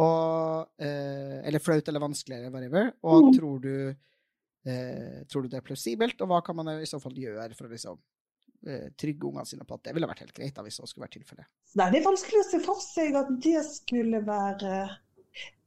Og, 0.00 0.68
eh, 0.80 1.38
eller 1.44 1.60
flaut 1.60 1.88
eller 1.88 2.04
vanskelig 2.04 2.38
eller 2.38 2.52
whatever. 2.52 2.92
Og 3.04 3.28
mm. 3.28 3.32
tror, 3.36 3.60
du, 3.60 3.96
eh, 4.68 5.22
tror 5.28 5.44
du 5.44 5.52
det 5.52 5.60
er 5.60 5.68
plausibelt, 5.68 6.20
og 6.20 6.32
hva 6.32 6.40
kan 6.44 6.56
man 6.56 6.78
i 6.80 6.88
så 6.88 7.00
fall 7.02 7.16
gjøre 7.20 7.52
for 7.56 7.68
å 7.68 7.72
liksom 7.76 8.00
trygge 8.98 9.28
ungene 9.28 9.46
sine 9.46 9.66
på 9.66 9.76
at 9.78 9.84
det 9.86 9.94
ville 9.96 10.08
vært 10.10 10.24
helt 10.24 10.36
greit 10.36 10.56
da, 10.56 10.64
hvis 10.66 10.80
det 10.80 10.88
skulle 10.90 11.06
vært 11.06 11.16
tilfellet. 11.18 11.48
Det 11.76 11.86
er 11.86 12.06
vanskelig 12.06 12.40
å 12.42 12.46
se 12.48 12.62
for 12.64 12.82
seg 12.82 13.18
at 13.18 13.30
det 13.44 13.60
skulle 13.68 14.22
være 14.26 14.86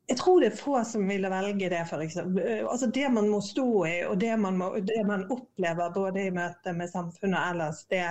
jeg 0.09 0.17
tror 0.17 0.41
det 0.41 0.47
er 0.49 0.57
få 0.57 0.79
som 0.89 1.05
ville 1.07 1.29
velge 1.29 1.69
det. 1.69 1.83
For 1.89 2.01
eksempel. 2.01 2.65
altså 2.65 2.88
det 2.93 3.09
man 3.13 3.29
må 3.29 3.41
stå 3.45 3.69
i, 3.85 3.95
og 4.09 4.17
det 4.21 4.33
man, 4.41 4.57
må, 4.57 4.71
det 4.81 5.03
man 5.05 5.27
opplever 5.29 5.93
både 5.93 6.25
i 6.25 6.33
møte 6.33 6.73
med 6.73 6.89
samfunnet 6.89 7.38
og 7.38 7.51
ellers, 7.53 7.83
det, 7.93 8.05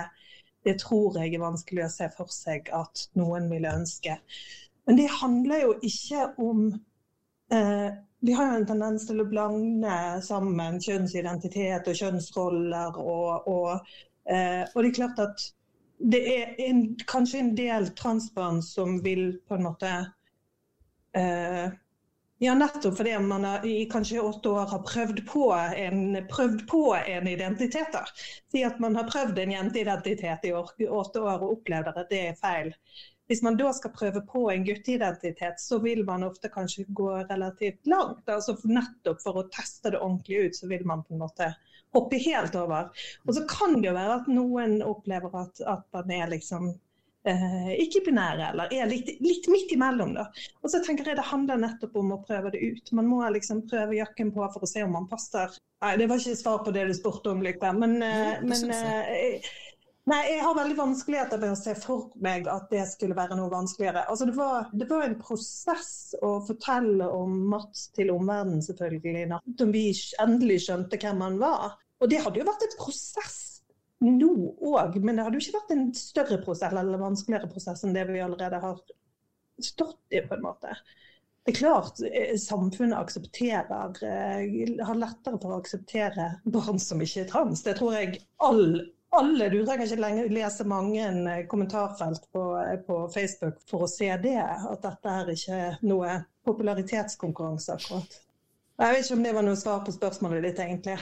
det, 0.63 0.77
tror 0.79 1.19
jeg 1.19 1.35
er 1.35 1.43
vanskelig 1.43 1.85
å 1.85 1.91
se 1.91 2.07
for 2.15 2.31
seg 2.31 2.71
at 2.75 3.09
noen 3.19 3.49
ville 3.51 3.73
ønske. 3.81 4.15
Men 4.87 4.99
det 4.99 5.09
handler 5.19 5.65
jo 5.65 5.73
ikke 5.85 6.29
om 6.39 6.69
eh, 7.51 7.89
Vi 8.19 8.33
har 8.35 8.49
jo 8.49 8.55
en 8.59 8.67
tendens 8.67 9.05
til 9.07 9.21
å 9.21 9.27
blande 9.27 9.97
sammen 10.23 10.79
kjønnsidentitet 10.83 11.87
og 11.87 11.99
kjønnsroller. 11.99 12.97
Og, 12.99 13.47
og, 13.47 13.69
eh, 13.75 13.99
og 14.29 14.83
det 14.83 14.89
er 14.89 14.95
klart 14.95 15.21
at 15.23 15.43
det 15.99 16.19
er 16.31 16.55
en, 16.63 16.83
kanskje 17.07 17.39
en 17.43 17.53
del 17.57 17.89
transbarn 17.99 18.61
som 18.63 18.99
vil 19.03 19.33
på 19.47 19.57
en 19.57 19.65
måte 19.65 19.89
eh, 21.17 21.71
ja, 22.39 22.55
nettopp 22.55 22.97
fordi 22.97 23.17
man 23.19 23.43
har, 23.43 23.65
i 23.67 23.85
kanskje 23.91 24.21
åtte 24.23 24.49
år 24.49 24.71
har 24.71 24.83
prøvd 24.87 25.25
på 25.27 25.51
en, 25.75 26.27
prøvd 26.31 26.67
på 26.67 26.83
en 26.95 27.27
identitet. 27.27 27.91
da. 27.93 28.05
Si 28.51 28.63
at 28.63 28.79
man 28.79 28.95
har 28.95 29.09
prøvd 29.11 29.39
en 29.39 29.51
jenteidentitet 29.51 30.47
i 30.47 30.53
åtte 30.53 31.21
år 31.21 31.43
og 31.43 31.49
opplevd 31.57 31.91
at 31.91 32.05
det 32.09 32.21
er 32.29 32.37
feil. 32.39 32.71
Hvis 33.29 33.43
man 33.45 33.59
da 33.59 33.73
skal 33.75 33.91
prøve 33.93 34.23
på 34.25 34.47
en 34.49 34.63
gutteidentitet, 34.65 35.59
så 35.61 35.77
vil 35.83 36.05
man 36.05 36.23
ofte 36.25 36.49
kanskje 36.49 36.87
gå 36.87 37.11
relativt 37.29 37.91
langt. 37.91 38.23
altså 38.25 38.55
Nettopp 38.63 39.19
for 39.21 39.43
å 39.43 39.49
teste 39.51 39.91
det 39.91 39.99
ordentlig 39.99 40.45
ut, 40.47 40.55
så 40.55 40.71
vil 40.71 40.87
man 40.87 41.03
på 41.03 41.13
en 41.13 41.25
måte 41.27 41.51
hoppe 41.95 42.19
helt 42.21 42.55
over. 42.59 42.91
Og 43.27 43.33
så 43.35 43.45
kan 43.49 43.79
det 43.79 43.89
jo 43.89 43.95
være 43.97 44.19
at 44.21 44.29
noen 44.31 44.79
opplever 44.85 45.33
at, 45.41 45.63
at 45.65 45.85
man 45.95 46.13
er 46.13 46.31
liksom 46.35 46.69
eh, 47.27 47.71
ikke-binære, 47.85 48.51
eller 48.51 48.75
er 48.75 48.89
litt, 48.89 49.11
litt, 49.23 49.47
midt 49.51 49.73
imellom. 49.75 50.13
Da. 50.17 50.27
Og 50.63 50.73
så 50.73 50.83
tenker 50.85 51.07
jeg 51.07 51.19
Det 51.19 51.29
handler 51.31 51.61
nettopp 51.61 51.97
om 51.99 52.13
å 52.15 52.21
prøve 52.25 52.53
det 52.55 52.61
ut. 52.61 52.93
Man 52.97 53.09
må 53.09 53.23
liksom 53.33 53.65
prøve 53.69 53.97
jakken 53.99 54.33
på 54.35 54.45
for 54.53 54.65
å 54.65 54.69
se 54.69 54.85
om 54.85 54.93
man 54.97 55.09
passer. 55.11 55.57
Nei, 55.83 55.95
Det 55.97 56.09
var 56.11 56.21
ikke 56.21 56.39
svar 56.39 56.61
på 56.65 56.75
det 56.75 56.85
du 56.89 56.93
spurte 56.97 57.33
om, 57.33 57.43
Lykke, 57.43 57.73
men, 57.77 57.97
eh, 58.03 58.39
men 58.43 58.75
eh, 58.75 59.51
Nei, 60.09 60.19
jeg 60.25 60.41
har 60.41 60.55
veldig 60.57 60.77
vanskeligheter 60.77 61.41
med 61.41 61.51
å 61.53 61.57
se 61.59 61.75
for 61.77 62.07
meg 62.23 62.47
at 62.49 62.71
det 62.71 62.81
skulle 62.89 63.17
være 63.17 63.35
noe 63.37 63.51
vanskeligere. 63.51 64.07
Altså, 64.09 64.25
det, 64.25 64.33
var, 64.39 64.69
det 64.73 64.87
var 64.89 65.03
en 65.05 65.19
prosess 65.19 66.15
å 66.25 66.31
fortelle 66.47 67.05
om 67.13 67.35
Mats 67.51 67.89
til 67.93 68.09
omverdenen, 68.15 68.63
selvfølgelig, 68.65 69.27
når 69.29 69.69
vi 69.75 69.83
endelig 70.23 70.63
skjønte 70.65 70.97
hvem 71.03 71.21
han 71.27 71.37
var. 71.41 71.77
Og 71.99 72.09
det 72.09 72.23
hadde 72.23 72.41
jo 72.41 72.47
vært 72.47 72.65
et 72.65 72.77
prosess 72.79 73.37
nå 74.01 74.31
òg, 74.71 74.97
men 75.03 75.19
det 75.19 75.27
hadde 75.27 75.37
jo 75.37 75.45
ikke 75.45 75.59
vært 75.59 75.75
en 75.75 75.87
større 75.97 76.39
prosess 76.41 76.73
eller 76.73 77.01
vanskeligere 77.01 77.51
prosess 77.51 77.83
enn 77.83 77.93
det 77.93 78.07
vi 78.09 78.23
allerede 78.23 78.61
har 78.63 78.79
stått 79.59 80.15
i, 80.15 80.23
på 80.23 80.37
en 80.37 80.45
måte. 80.45 80.73
Det 81.43 81.53
er 81.53 81.59
klart 81.59 81.99
eh, 82.07 82.35
samfunnet 82.39 82.97
aksepterer, 82.97 83.99
eh, 84.05 84.85
har 84.85 84.99
lettere 84.99 85.39
for 85.41 85.53
å 85.53 85.59
akseptere 85.59 86.31
barn 86.47 86.79
som 86.81 87.01
ikke 87.03 87.25
er 87.25 87.29
trans. 87.29 87.63
Det 87.65 87.75
tror 87.79 87.97
jeg 87.97 88.23
all, 88.45 88.79
alle 89.17 89.49
Du 89.49 89.59
trenger 89.65 89.87
ikke 89.87 90.01
lenger 90.03 90.33
lese 90.33 90.65
mange 90.69 91.05
eh, 91.05 91.45
kommentarfelt 91.49 92.27
på, 92.33 92.43
på, 92.87 92.97
Facebook 93.13 93.61
for 93.69 93.85
å 93.85 93.91
se 93.91 94.09
det, 94.23 94.37
at 94.43 94.83
dette 94.85 95.15
er 95.21 95.31
ikke 95.33 95.61
noe 95.89 96.17
popularitetskonkurranse 96.45 97.77
akkurat. 97.77 98.19
Jeg 98.79 98.95
vet 98.95 99.05
ikke 99.05 99.17
om 99.17 99.23
det 99.25 99.33
var 99.35 99.47
noe 99.47 99.59
svar 99.59 99.81
på 99.85 99.95
spørsmålet 99.95 100.45
ditt, 100.49 100.61
egentlig 100.63 100.99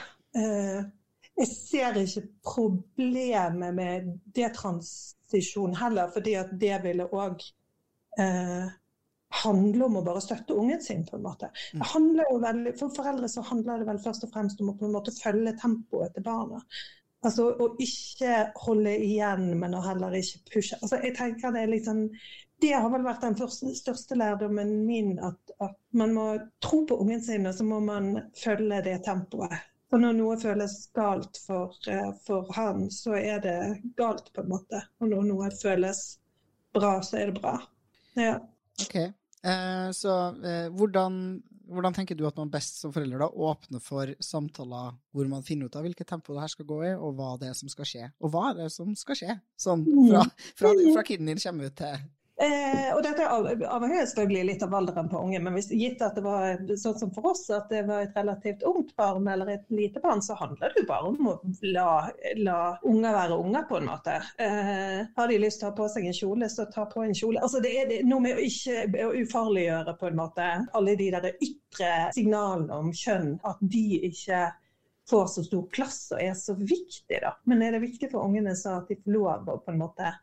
jeg 1.37 1.47
ser 1.51 1.97
ikke 2.01 2.23
problemet 2.45 3.75
med 3.75 4.09
detransisjon 4.35 5.75
heller, 5.77 6.09
fordi 6.13 6.33
at 6.39 6.53
det 6.61 6.75
ville 6.83 7.05
òg 7.13 7.43
eh, 8.19 8.69
handle 9.43 9.85
om 9.85 9.99
å 9.99 10.05
bare 10.05 10.23
støtte 10.23 10.55
ungen 10.57 10.81
sin. 10.81 11.05
på 11.05 11.17
en 11.17 11.25
måte. 11.27 11.51
Veldig, 11.77 12.73
For 12.79 12.93
foreldre 12.95 13.29
så 13.29 13.43
handler 13.51 13.83
det 13.83 13.89
vel 13.91 14.01
først 14.01 14.25
og 14.25 14.33
fremst 14.33 14.61
om 14.61 14.71
å 14.71 14.77
på 14.79 14.87
en 14.87 14.95
måte 14.95 15.13
følge 15.13 15.53
tempoet 15.61 16.15
til 16.15 16.25
barna. 16.25 16.63
Altså 17.25 17.47
Å 17.57 17.69
ikke 17.81 18.33
holde 18.61 18.93
igjen, 19.03 19.47
men 19.59 19.73
å 19.73 19.81
heller 19.85 20.13
ikke 20.17 20.43
pushe. 20.53 20.77
Altså 20.81 20.99
jeg 21.01 21.15
tenker 21.17 21.55
Det 21.55 21.63
er 21.63 21.79
sånn, 21.85 22.03
det 22.61 22.73
har 22.73 22.89
vel 22.93 23.05
vært 23.05 23.25
den 23.25 23.37
største 23.77 24.17
lærdommen 24.17 24.75
min, 24.85 25.15
at, 25.21 25.55
at 25.61 25.75
man 25.97 26.13
må 26.13 26.27
tro 26.63 26.83
på 26.89 26.99
ungen 27.01 27.23
sin, 27.23 27.49
og 27.49 27.57
så 27.57 27.65
må 27.65 27.81
man 27.85 28.13
følge 28.37 28.83
det 28.85 28.99
tempoet 29.05 29.57
for 29.89 30.03
når 30.03 30.15
noe 30.17 30.37
føles 30.39 30.75
galt 30.95 31.39
for, 31.45 31.75
eh, 31.87 32.09
for, 32.25 32.47
han, 32.55 32.87
så 32.91 33.15
er 33.19 33.41
det 33.43 33.57
galt, 33.99 34.31
på 34.33 34.43
en 34.43 34.51
måte. 34.51 34.81
Og 34.99 35.11
når 35.13 35.27
noe 35.29 35.51
føles 35.61 36.01
bra, 36.75 36.97
så 37.03 37.21
er 37.21 37.31
det 37.31 37.41
bra. 37.41 37.55
Ja. 38.19 38.35
Ok, 38.83 38.95
eh, 38.97 39.87
Så 39.95 40.15
eh, 40.43 40.67
hvordan, 40.75 41.21
hvordan, 41.67 41.95
tenker 41.95 42.17
du 42.17 42.25
at 42.27 42.37
man 42.39 42.51
best 42.51 42.81
som 42.81 42.93
forelder 42.95 43.21
da 43.23 43.29
åpner 43.29 43.83
for 43.83 44.11
samtaler 44.23 44.95
hvor 45.15 45.31
man 45.31 45.45
finner 45.45 45.67
ut 45.69 45.77
av 45.77 45.85
hvilket 45.85 46.09
tempo 46.09 46.35
det 46.35 46.43
her 46.43 46.53
skal 46.53 46.69
gå 46.69 46.81
i, 46.89 46.93
og 46.95 47.17
hva 47.17 47.33
det 47.41 47.51
er 47.51 47.57
som 47.57 47.71
skal 47.71 47.89
skje? 47.89 48.11
Og 48.23 48.33
hva 48.33 48.51
er 48.51 48.61
det 48.61 48.69
som 48.73 48.93
skal 48.97 49.19
skje? 49.19 49.39
Sånn 49.59 49.85
fra, 49.87 50.23
fra, 50.59 50.73
fra 50.95 51.05
kiden 51.07 51.31
din 51.31 51.41
kommer 51.43 51.71
ut 51.71 51.77
til 51.79 52.07
Eh, 52.37 52.89
og 52.93 52.99
dette 53.01 53.25
avhenger 53.25 54.03
selvfølgelig 54.05 54.43
litt 54.45 54.63
av 54.65 54.73
alderen 54.77 55.07
på 55.09 55.17
unge, 55.25 55.39
men 55.41 55.55
hvis 55.57 55.71
gitt 55.73 56.03
at 56.05 56.19
det 56.19 56.21
var 56.21 56.59
sånn 56.77 56.97
som 56.99 57.09
for 57.15 57.31
oss, 57.31 57.47
at 57.49 57.71
det 57.73 57.79
var 57.87 58.03
et 58.03 58.19
relativt 58.19 58.61
ungt 58.69 58.91
barn 58.99 59.25
eller 59.31 59.49
et 59.55 59.63
lite 59.73 60.03
barn, 60.03 60.21
så 60.21 60.37
handler 60.37 60.75
det 60.75 60.83
jo 60.83 60.89
bare 60.91 61.09
om 61.09 61.31
å 61.31 61.33
la, 61.65 61.87
la 62.37 62.59
unger 62.85 63.17
være 63.17 63.39
unger, 63.41 63.65
på 63.71 63.79
en 63.79 63.89
måte. 63.89 64.19
Eh, 64.37 64.99
har 65.17 65.33
de 65.33 65.39
lyst 65.41 65.63
til 65.63 65.69
å 65.69 65.71
ha 65.71 65.77
på 65.79 65.87
seg 65.89 66.05
en 66.05 66.17
kjole, 66.19 66.51
så 66.53 66.67
ta 66.69 66.85
på 66.91 67.07
en 67.07 67.17
kjole. 67.17 67.41
Altså, 67.41 67.63
det 67.63 67.73
er 67.73 67.95
noe 68.05 68.21
med 68.27 68.37
å 68.37 68.45
ikke 68.45 68.85
å 69.07 69.09
ufarliggjøre 69.17 69.97
på 69.97 70.11
en 70.11 70.21
måte 70.21 70.51
alle 70.77 70.95
de 71.01 71.09
der 71.17 71.27
ytre 71.33 71.91
signalene 72.13 72.77
om 72.83 72.93
kjønn, 72.93 73.33
at 73.49 73.65
de 73.65 73.87
ikke 74.11 74.45
får 75.09 75.27
så 75.33 75.47
stor 75.49 75.65
plass 75.73 75.99
og 76.13 76.21
er 76.21 76.37
så 76.37 76.53
viktig, 76.59 77.17
da. 77.23 77.33
Men 77.49 77.65
er 77.65 77.73
det 77.79 77.83
viktig 77.87 78.11
for 78.13 78.29
ungene 78.29 78.53
så 78.59 78.77
at 78.83 78.93
de 78.93 79.01
får 79.01 79.17
lov 79.17 79.49
å 79.49 79.59
på 79.63 79.73
en 79.73 79.81
måte 79.81 80.13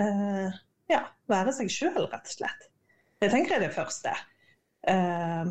eh, 0.00 0.60
ja, 0.90 1.04
være 1.30 1.54
seg 1.56 1.72
sjøl, 1.72 2.04
rett 2.10 2.28
og 2.28 2.36
slett. 2.36 2.70
Det 3.20 3.30
tenker 3.32 3.56
jeg 3.56 3.60
er 3.60 3.66
det 3.68 3.74
første. 3.76 4.14
Uh, 4.88 5.50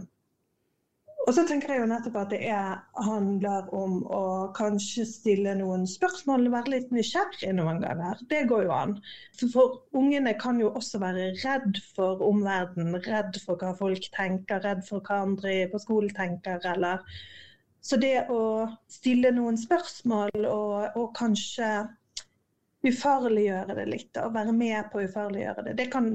og 1.28 1.36
så 1.36 1.44
tenker 1.46 1.74
jeg 1.74 1.82
jo 1.84 1.90
nettopp 1.92 2.16
at 2.22 2.32
det 2.32 2.40
er, 2.50 2.78
handler 3.06 3.68
om 3.76 4.00
å 4.10 4.22
kanskje 4.58 5.04
stille 5.06 5.52
noen 5.60 5.84
spørsmål, 5.90 6.48
være 6.50 6.74
litt 6.74 6.94
nysgjerrig 6.96 7.52
noen 7.54 7.84
ganger. 7.84 8.24
Det 8.32 8.46
går 8.50 8.64
jo 8.66 8.72
an. 8.74 8.96
For, 9.38 9.52
for 9.54 10.00
ungene 10.00 10.34
kan 10.40 10.62
jo 10.64 10.72
også 10.80 11.02
være 11.04 11.28
redd 11.44 11.78
for 11.94 12.24
omverdenen, 12.26 12.98
redd 13.06 13.38
for 13.44 13.62
hva 13.62 13.76
folk 13.78 14.10
tenker, 14.16 14.64
redd 14.66 14.82
for 14.88 15.06
hva 15.06 15.20
andre 15.28 15.60
på 15.70 15.84
skolen 15.84 16.16
tenker, 16.18 16.64
eller 16.74 17.06
Så 17.82 17.96
det 17.96 18.26
å 18.28 18.68
stille 18.92 19.30
noen 19.32 19.56
spørsmål 19.56 20.34
og, 20.50 20.98
og 21.00 21.14
kanskje 21.16 21.70
ufarliggjøre 22.86 23.76
det 23.76 23.88
litt, 23.90 24.14
og 24.22 24.36
være 24.36 24.54
med 24.56 24.92
på 24.92 25.02
å 25.02 25.08
ufarliggjøre 25.08 25.66
det. 25.68 25.76
Det 25.82 25.90
kan 25.92 26.14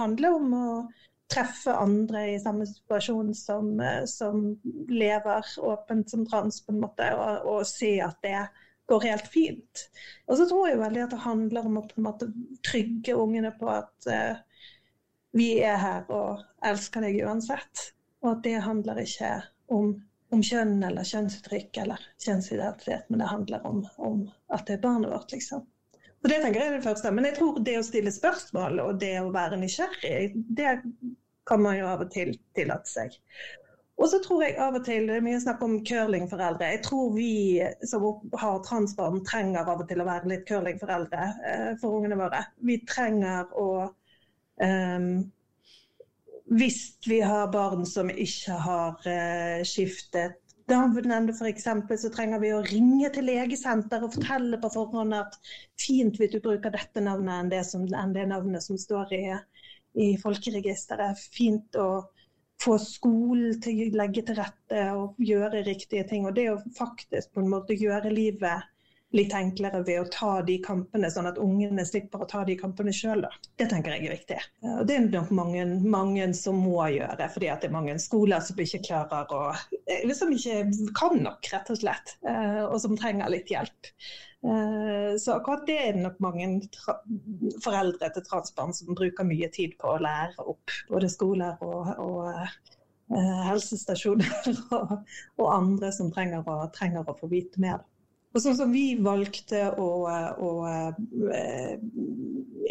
handle 0.00 0.34
om 0.36 0.56
å 0.56 0.66
treffe 1.32 1.72
andre 1.72 2.26
i 2.34 2.40
samme 2.40 2.66
situasjon 2.68 3.32
som, 3.34 3.80
eh, 3.80 4.04
som 4.04 4.42
lever 4.88 5.54
åpent 5.58 6.10
som 6.10 6.26
trans, 6.28 6.60
på 6.66 6.74
en 6.74 6.82
måte, 6.82 7.08
og, 7.16 7.46
og 7.48 7.66
se 7.66 7.94
at 8.04 8.18
det 8.22 8.42
går 8.90 9.06
helt 9.08 9.28
fint. 9.32 9.86
Og 10.26 10.36
så 10.36 10.46
tror 10.48 10.68
jeg 10.68 10.80
veldig 10.82 11.04
at 11.06 11.14
det 11.14 11.24
handler 11.24 11.68
om 11.68 11.80
å 11.80 11.86
på 11.88 12.00
en 12.00 12.08
måte 12.08 12.30
trygge 12.66 13.16
ungene 13.16 13.52
på 13.56 13.70
at 13.72 14.08
uh, 14.10 14.40
vi 15.32 15.54
er 15.64 15.78
her 15.80 16.08
og 16.12 16.42
elsker 16.66 17.06
deg 17.06 17.22
uansett. 17.24 17.88
Og 18.22 18.34
at 18.34 18.42
det 18.44 18.58
handler 18.66 19.00
ikke 19.02 19.30
om, 19.72 19.94
om 20.34 20.42
kjønn 20.44 20.82
eller 20.84 21.06
kjønnsuttrykk 21.08 21.80
eller 21.84 22.04
kjønnsidentitet, 22.22 23.08
men 23.08 23.22
det 23.22 23.30
handler 23.30 23.66
om, 23.66 23.84
om 23.96 24.26
at 24.52 24.66
det 24.68 24.76
er 24.76 24.84
barnet 24.84 25.14
vårt, 25.14 25.32
liksom. 25.32 25.64
Så 26.22 26.28
Det 26.30 26.38
tenker 26.38 26.60
jeg 26.60 26.70
er 26.70 26.76
det 26.76 26.86
første. 26.86 27.10
Men 27.10 27.26
jeg 27.26 27.34
tror 27.40 27.58
det 27.66 27.78
å 27.80 27.86
stille 27.86 28.12
spørsmål 28.14 28.78
og 28.84 29.00
det 29.02 29.16
å 29.18 29.32
være 29.34 29.58
nysgjerrig, 29.58 30.30
det 30.54 30.76
kan 31.50 31.62
man 31.64 31.74
jo 31.80 31.88
av 31.90 32.04
og 32.04 32.12
til 32.14 32.30
tillate 32.54 32.86
seg. 32.86 33.16
Og 33.98 34.08
så 34.10 34.18
tror 34.22 34.42
jeg 34.42 34.56
av 34.58 34.76
og 34.78 34.84
til, 34.86 35.06
Det 35.06 35.18
er 35.18 35.24
mye 35.24 35.40
snakk 35.42 35.60
om 35.66 35.76
curlingforeldre. 35.86 36.70
Jeg 36.74 36.82
tror 36.86 37.12
vi 37.14 37.32
som 37.86 38.06
har 38.38 38.62
transbarn 38.66 39.20
trenger 39.26 39.66
av 39.66 39.82
og 39.82 39.90
til 39.90 40.02
å 40.02 40.08
være 40.08 40.30
litt 40.32 40.46
curlingforeldre 40.48 41.26
eh, 41.50 41.68
for 41.82 41.98
ungene 41.98 42.18
våre. 42.18 42.44
Vi 42.66 42.80
trenger 42.88 43.50
å 43.58 43.68
um, 44.62 45.12
Hvis 46.52 46.80
vi 47.08 47.20
har 47.22 47.52
barn 47.52 47.86
som 47.86 48.10
ikke 48.10 48.58
har 48.64 48.98
uh, 49.06 49.62
skiftet 49.66 50.41
navnene 50.70 51.32
f.eks., 51.34 51.66
så 52.02 52.10
trenger 52.14 52.40
vi 52.42 52.52
å 52.54 52.62
ringe 52.66 53.10
til 53.14 53.26
legesenter 53.28 54.04
og 54.04 54.14
fortelle 54.16 54.58
på 54.62 54.70
forhånd 54.74 55.16
at 55.16 55.38
fint 55.80 56.18
hvis 56.20 56.32
du 56.34 56.40
bruker 56.44 56.74
dette 56.74 57.02
navnet 57.04 57.34
enn 57.40 57.52
det, 57.52 57.62
som, 57.68 57.86
enn 57.86 58.14
det 58.14 58.26
navnet 58.30 58.64
som 58.64 58.78
står 58.78 59.14
i, 59.16 59.22
i 59.98 60.08
folkeregisteret. 60.22 61.20
Fint 61.34 61.78
å 61.80 61.88
få 62.62 62.76
skolen 62.78 63.58
til 63.62 63.80
å 63.88 63.96
legge 64.02 64.22
til 64.26 64.38
rette 64.38 64.84
og 64.94 65.18
gjøre 65.22 65.64
riktige 65.66 66.06
ting. 66.08 66.26
Og 66.28 66.36
det 66.36 66.48
å 66.52 66.60
faktisk 66.78 67.32
på 67.34 67.42
en 67.42 67.50
måte 67.52 67.76
gjøre 67.78 68.12
livet 68.14 68.68
litt 69.12 69.34
enklere 69.36 69.82
ved 69.86 70.00
å 70.00 70.08
ta 70.12 70.32
de 70.46 70.56
kampene, 70.64 71.10
sånn 71.12 71.28
at 71.28 71.40
ungene 71.40 71.84
slipper 71.86 72.24
å 72.24 72.28
ta 72.28 72.42
de 72.48 72.56
kampene 72.60 72.94
sjøl. 72.96 73.26
Det 73.60 73.68
tenker 73.70 73.96
jeg 73.96 74.08
er 74.08 74.16
viktig. 74.16 74.40
Og 74.72 74.82
det 74.88 74.96
er 74.96 75.06
nok 75.12 75.32
mange, 75.36 75.66
mange 75.84 76.28
som 76.38 76.58
må 76.64 76.80
gjøre, 76.94 77.28
fordi 77.34 77.50
det 77.50 77.68
er 77.68 77.76
mange 77.76 77.98
skoler 78.02 78.44
som 78.44 78.60
ikke 78.64 78.82
klarer 78.88 79.32
å 79.36 79.44
Som 80.16 80.32
ikke 80.32 80.66
kan 80.96 81.16
nok, 81.20 81.48
rett 81.52 81.70
og 81.72 81.80
slett, 81.80 82.16
og 82.22 82.76
som 82.80 82.96
trenger 82.96 83.32
litt 83.32 83.50
hjelp. 83.52 83.90
Så 85.22 85.36
akkurat 85.36 85.66
det 85.68 85.78
er 85.78 85.96
det 85.96 86.02
nok 86.02 86.18
mange 86.24 86.48
foreldre 87.62 88.08
til 88.14 88.24
transbarn 88.26 88.74
som 88.74 88.96
bruker 88.98 89.26
mye 89.26 89.48
tid 89.54 89.76
på 89.78 89.92
å 89.92 90.00
lære 90.02 90.46
opp. 90.50 90.72
Både 90.90 91.10
skoler 91.12 91.60
og, 91.62 91.92
og 92.02 93.12
helsestasjoner 93.12 94.50
og, 94.76 94.92
og, 95.38 95.46
andre 95.52 95.92
som 95.94 96.10
trenger 96.14 96.46
å, 96.48 96.58
trenger 96.74 97.06
å 97.06 97.16
få 97.18 97.30
vite 97.30 97.62
mer. 97.62 97.82
Og 98.32 98.40
sånn 98.40 98.56
som 98.56 98.72
vi 98.72 98.94
valgte 99.04 99.66
å, 99.76 99.88
å 100.08 100.52
å 100.52 100.66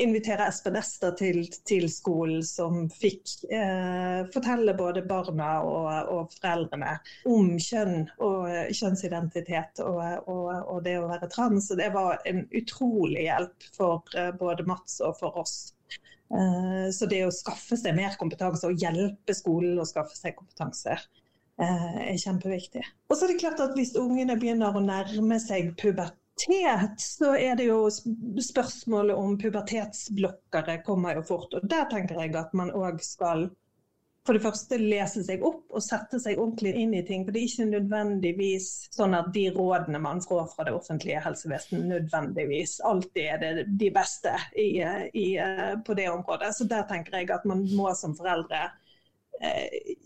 invitere 0.01 0.47
Espen 0.47 0.77
Ester 0.79 1.13
til, 1.17 1.41
til, 1.67 1.87
skolen, 1.91 2.41
som 2.45 2.85
fikk 2.93 3.33
eh, 3.51 4.21
fortelle 4.33 4.73
både 4.77 5.03
barna 5.07 5.51
og, 5.65 5.89
og, 6.13 6.33
foreldrene 6.37 6.95
om 7.29 7.53
kjønn 7.61 8.07
og 8.23 8.47
kjønnsidentitet 8.77 9.83
og, 9.85 10.01
og, 10.31 10.79
det 10.85 10.97
å 10.99 11.09
være 11.11 11.29
trans. 11.31 11.71
Og 11.73 11.81
det 11.81 11.91
var 11.95 12.21
en 12.29 12.45
utrolig 12.57 13.27
hjelp 13.27 13.69
for 13.75 14.17
uh, 14.17 14.31
både 14.37 14.67
Mats 14.69 14.99
og 15.03 15.17
for 15.19 15.41
oss. 15.41 15.59
Så 16.95 17.09
det 17.11 17.25
å 17.27 17.33
skaffe 17.35 17.75
seg 17.75 17.91
mer 17.97 18.13
kompetanse 18.15 18.63
og 18.69 18.79
hjelpe 18.79 19.33
skolen 19.35 19.81
å 19.81 19.83
skaffe 19.83 20.15
seg 20.15 20.37
kompetanse, 20.37 20.93
Eh, 20.95 21.20
er 21.61 22.17
kjempeviktig. 22.17 22.83
Og 23.09 23.17
så 23.17 23.25
er 23.25 23.33
det 23.33 23.41
klart 23.43 23.61
at 23.63 23.77
Hvis 23.77 23.95
ungene 23.99 24.37
begynner 24.39 24.75
å 24.75 24.83
nærme 24.83 25.39
seg 25.41 25.73
pubertet, 25.79 26.17
så 26.97 27.35
er 27.37 27.57
det 27.59 27.67
jo 27.67 27.85
spørsmålet 28.41 29.17
om 29.17 29.35
pubertetsblokkere 29.37 30.79
kommer 30.85 31.19
jo 31.19 31.25
fort. 31.27 31.53
Og 31.53 31.67
Der 31.69 31.85
tenker 31.91 32.17
jeg 32.21 32.33
at 32.35 32.53
man 32.57 32.71
òg 32.73 33.01
skal 33.05 33.51
for 34.25 34.37
det 34.37 34.43
første 34.43 34.77
lese 34.77 35.23
seg 35.25 35.41
opp 35.45 35.73
og 35.73 35.81
sette 35.81 36.19
seg 36.21 36.37
ordentlig 36.37 36.75
inn 36.77 36.93
i 36.93 37.03
ting. 37.05 37.23
For 37.25 37.33
det 37.33 37.41
er 37.41 37.47
ikke 37.49 37.69
nødvendigvis 37.71 38.67
sånn 38.93 39.15
at 39.17 39.31
de 39.33 39.47
rådene 39.53 40.01
man 40.01 40.21
får 40.21 40.51
fra 40.53 40.65
det 40.65 40.75
offentlige 40.77 41.21
helsevesenet 41.25 41.89
nødvendigvis 41.89 42.79
alltid 42.85 43.23
er 43.23 43.41
det 43.41 43.65
de 43.81 43.89
beste 43.93 44.35
i, 44.53 44.69
i, 45.13 45.27
på 45.85 45.97
det 45.97 46.09
området. 46.13 46.53
Så 46.57 46.69
der 46.69 46.85
tenker 46.89 47.17
jeg 47.17 47.33
at 47.33 47.49
man 47.49 47.65
må 47.73 47.89
som 47.97 48.13
foreldre 48.17 48.69
Eh, 48.69 48.90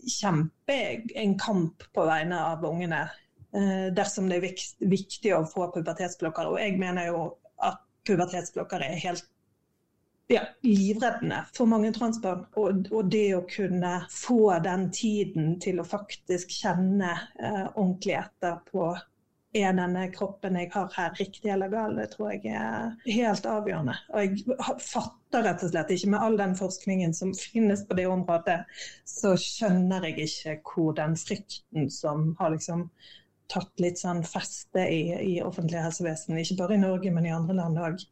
kjempe 0.08 0.76
en 1.14 1.38
kamp 1.38 1.86
på 1.94 2.04
vegne 2.08 2.40
av 2.52 2.64
ungene 2.64 3.02
eh, 3.54 3.88
dersom 3.96 4.30
det 4.30 4.40
er 4.40 4.46
viktig 4.90 5.34
å 5.36 5.44
få 5.48 5.70
pubertetsblokker. 5.74 6.52
Og 6.52 6.60
jeg 6.62 6.78
mener 6.80 7.10
jo 7.10 7.24
at 7.64 7.82
pubertetsblokker 8.08 8.84
er 8.86 9.00
helt 9.02 9.26
ja, 10.32 10.42
livreddende 10.66 11.44
for 11.54 11.70
mange 11.70 11.92
transbarn. 11.94 12.46
Og, 12.58 12.86
og, 12.90 13.10
det 13.12 13.28
å 13.36 13.44
kunne 13.50 13.98
få 14.12 14.56
den 14.64 14.88
tiden 14.94 15.56
til 15.62 15.80
å 15.80 15.86
faktisk 15.86 16.54
kjenne 16.62 17.12
eh, 17.38 17.66
ordentlig 17.74 18.18
etter 18.22 18.58
på 18.70 18.90
er 19.58 19.76
denne 19.76 20.06
kroppen 20.14 20.58
jeg 20.60 20.70
har 20.74 20.90
her, 20.96 21.12
riktig 21.18 21.50
eller 21.52 21.72
gal? 21.72 21.96
Det 21.98 22.08
tror 22.12 22.32
jeg 22.34 22.54
er 22.56 22.94
helt 23.08 23.48
avgjørende. 23.50 23.96
Og 24.12 24.24
jeg 24.24 24.56
fatter 24.84 25.46
rett 25.46 25.64
og 25.66 25.72
slett 25.72 25.92
ikke, 25.96 26.10
med 26.14 26.24
all 26.26 26.38
den 26.40 26.56
forskningen 26.58 27.14
som 27.16 27.34
finnes 27.36 27.84
på 27.88 27.98
det 27.98 28.08
området, 28.10 28.58
så 29.08 29.34
skjønner 29.40 30.08
jeg 30.10 30.28
ikke 30.28 30.58
hvor 30.70 30.96
den 30.98 31.16
frykten 31.20 31.90
som 31.92 32.32
har 32.40 32.54
liksom 32.56 32.88
tatt 33.52 33.82
litt 33.82 34.00
sånn 34.00 34.22
feste 34.26 34.82
i, 34.90 35.00
i 35.22 35.34
offentlig 35.44 35.80
helsevesen, 35.84 36.38
ikke 36.40 36.58
bare 36.58 36.76
i 36.76 36.82
Norge, 36.82 37.12
men 37.14 37.28
i 37.28 37.34
andre 37.34 37.56
land 37.58 37.80
òg, 37.82 38.04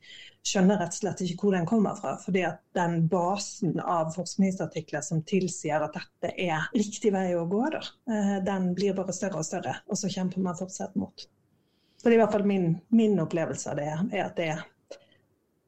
skjønner 0.44 0.78
rett 0.80 0.92
og 0.92 1.00
slett 1.00 1.22
ikke 1.24 1.46
hvor 1.46 1.56
den 1.56 1.68
kommer 1.68 1.96
fra. 1.98 2.16
fordi 2.20 2.44
at 2.46 2.60
den 2.76 3.06
basen 3.08 3.78
av 3.80 4.12
forskningsartikler 4.14 5.04
som 5.06 5.24
tilsier 5.26 5.82
at 5.84 5.96
dette 5.96 6.34
er 6.36 6.68
riktig 6.76 7.14
vei 7.14 7.30
å 7.38 7.46
gå, 7.48 7.62
da, 7.72 7.80
eh, 8.12 8.36
den 8.44 8.72
blir 8.76 8.96
bare 8.96 9.16
større 9.16 9.40
og 9.40 9.48
større. 9.48 9.78
Og 9.88 9.98
så 9.98 10.12
kjemper 10.12 10.44
man 10.44 10.58
fortsatt 10.58 10.94
mot. 11.00 11.26
Så 11.96 12.10
det 12.10 12.14
er 12.14 12.18
i 12.18 12.22
hvert 12.22 12.36
fall 12.36 12.46
min, 12.46 12.74
min 12.92 13.18
opplevelse 13.22 13.70
av 13.72 13.80
det, 13.80 13.90
er 14.12 14.24
at 14.26 14.36
det 14.36 14.50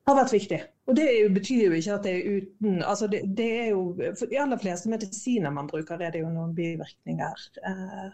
har 0.07 0.18
vært 0.18 0.35
viktig. 0.35 0.61
Og 0.87 0.98
det 0.98 1.09
betyr 1.35 1.64
jo 1.66 1.79
ikke 1.79 1.96
at 1.96 2.05
det 2.07 2.12
er 2.12 2.37
uten 2.37 2.83
altså 2.87 3.09
det, 3.11 3.24
det, 3.38 3.48
er 3.62 3.70
jo, 3.72 3.81
For 4.18 4.31
de 4.31 4.38
aller 4.38 4.61
fleste 4.61 4.90
medisiner 4.92 5.55
man 5.55 5.70
bruker, 5.70 5.98
er 5.98 6.12
det 6.14 6.22
jo 6.22 6.31
noen 6.31 6.52
bivirkninger 6.55 7.46
eh, 7.66 8.12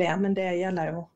ved. 0.00 0.12
Men 0.22 0.36
det 0.36 0.48
gjelder 0.58 0.92
jo 0.94 1.06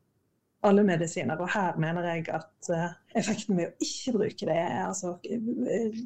alle 0.64 0.84
medisiner. 0.86 1.40
Og 1.40 1.50
her 1.52 1.78
mener 1.80 2.08
jeg 2.08 2.26
at 2.32 2.72
eh, 2.72 2.96
effekten 3.20 3.58
ved 3.58 3.72
å 3.72 3.86
ikke 3.88 4.16
bruke 4.18 4.48
det, 4.48 4.60
altså 4.84 5.16
eh, 5.28 6.02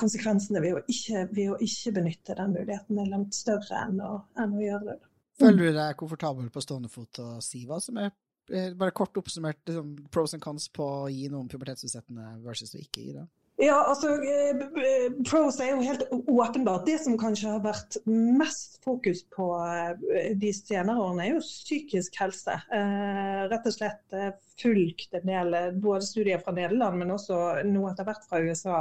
konsekvensene 0.00 0.62
ved 0.64 0.80
å, 0.80 0.84
ikke, 0.90 1.26
ved 1.30 1.54
å 1.54 1.60
ikke 1.62 1.94
benytte 2.00 2.38
den 2.38 2.56
muligheten 2.56 2.98
er 3.02 3.12
langt 3.12 3.36
større 3.36 3.86
enn 3.86 4.02
å, 4.02 4.16
enn 4.40 4.58
å 4.58 4.64
gjøre 4.64 4.92
det. 4.92 5.00
Føler 5.38 5.66
du 5.66 5.78
deg 5.78 5.96
komfortabel 5.98 6.50
på 6.54 6.62
stående 6.62 6.90
fot 6.90 7.18
og 7.22 7.40
si 7.42 7.64
hva 7.66 7.80
som 7.82 7.98
er 8.02 8.12
Eh, 8.52 8.74
bare 8.76 8.92
kort 8.92 9.16
oppsummert 9.16 9.68
liksom, 9.68 9.94
pros 10.12 10.34
and 10.36 10.42
cons 10.44 10.66
på 10.68 10.84
å 10.84 11.08
gi 11.08 11.30
noen 11.32 11.48
pubertetsutsettende 11.48 12.34
versus 12.44 12.74
å 12.76 12.80
ikke 12.82 13.00
gi 13.00 13.14
det? 13.16 13.24
Ja, 13.56 13.76
altså, 13.86 14.08
eh, 14.08 15.12
Pros 15.30 15.60
er 15.62 15.68
jo 15.70 15.82
helt 15.86 16.02
åpenbart. 16.10 16.86
Det 16.88 16.96
som 16.98 17.14
kanskje 17.18 17.52
har 17.52 17.60
vært 17.62 18.00
mest 18.10 18.80
fokus 18.82 19.20
på 19.30 19.46
eh, 19.62 20.32
de 20.40 20.50
senere 20.56 20.98
årene, 20.98 21.22
er 21.22 21.36
jo 21.36 21.42
psykisk 21.44 22.18
helse. 22.18 22.56
Eh, 22.74 23.44
rett 23.52 23.68
og 23.70 23.76
slett 23.76 24.16
fulgt 24.58 25.14
en 25.14 25.28
del 25.28 25.54
både 25.82 26.02
studier 26.06 26.42
fra 26.42 26.54
Nederland, 26.56 26.98
men 26.98 27.14
også 27.14 27.38
noe 27.68 27.92
etter 27.92 28.08
hvert 28.08 28.26
fra 28.26 28.42
USA, 28.42 28.80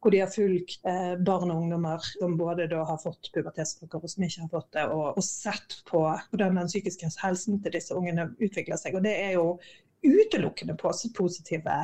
hvor 0.00 0.14
de 0.14 0.22
har 0.24 0.32
fulgt 0.32 0.80
barn 1.24 1.52
og 1.52 1.60
ungdommer 1.62 2.04
som 2.06 2.36
både 2.40 2.68
har 2.72 3.00
fått 3.00 3.28
pubertetsklokker 3.32 4.04
og 4.04 4.12
som 4.12 4.24
ikke 4.24 4.44
har 4.46 4.52
fått 4.52 4.70
det, 4.76 4.86
og, 4.88 5.20
sett 5.24 5.82
på 5.88 6.00
hvordan 6.04 6.60
den 6.60 6.72
psykiske 6.72 7.12
helsen 7.20 7.60
til 7.64 7.76
disse 7.76 7.96
ungene 7.96 8.30
utvikler 8.40 8.80
seg. 8.80 8.96
Og 8.96 9.04
det 9.04 9.16
er 9.20 9.36
jo 9.36 9.58
utelukkende 10.04 10.76
positive 10.80 11.80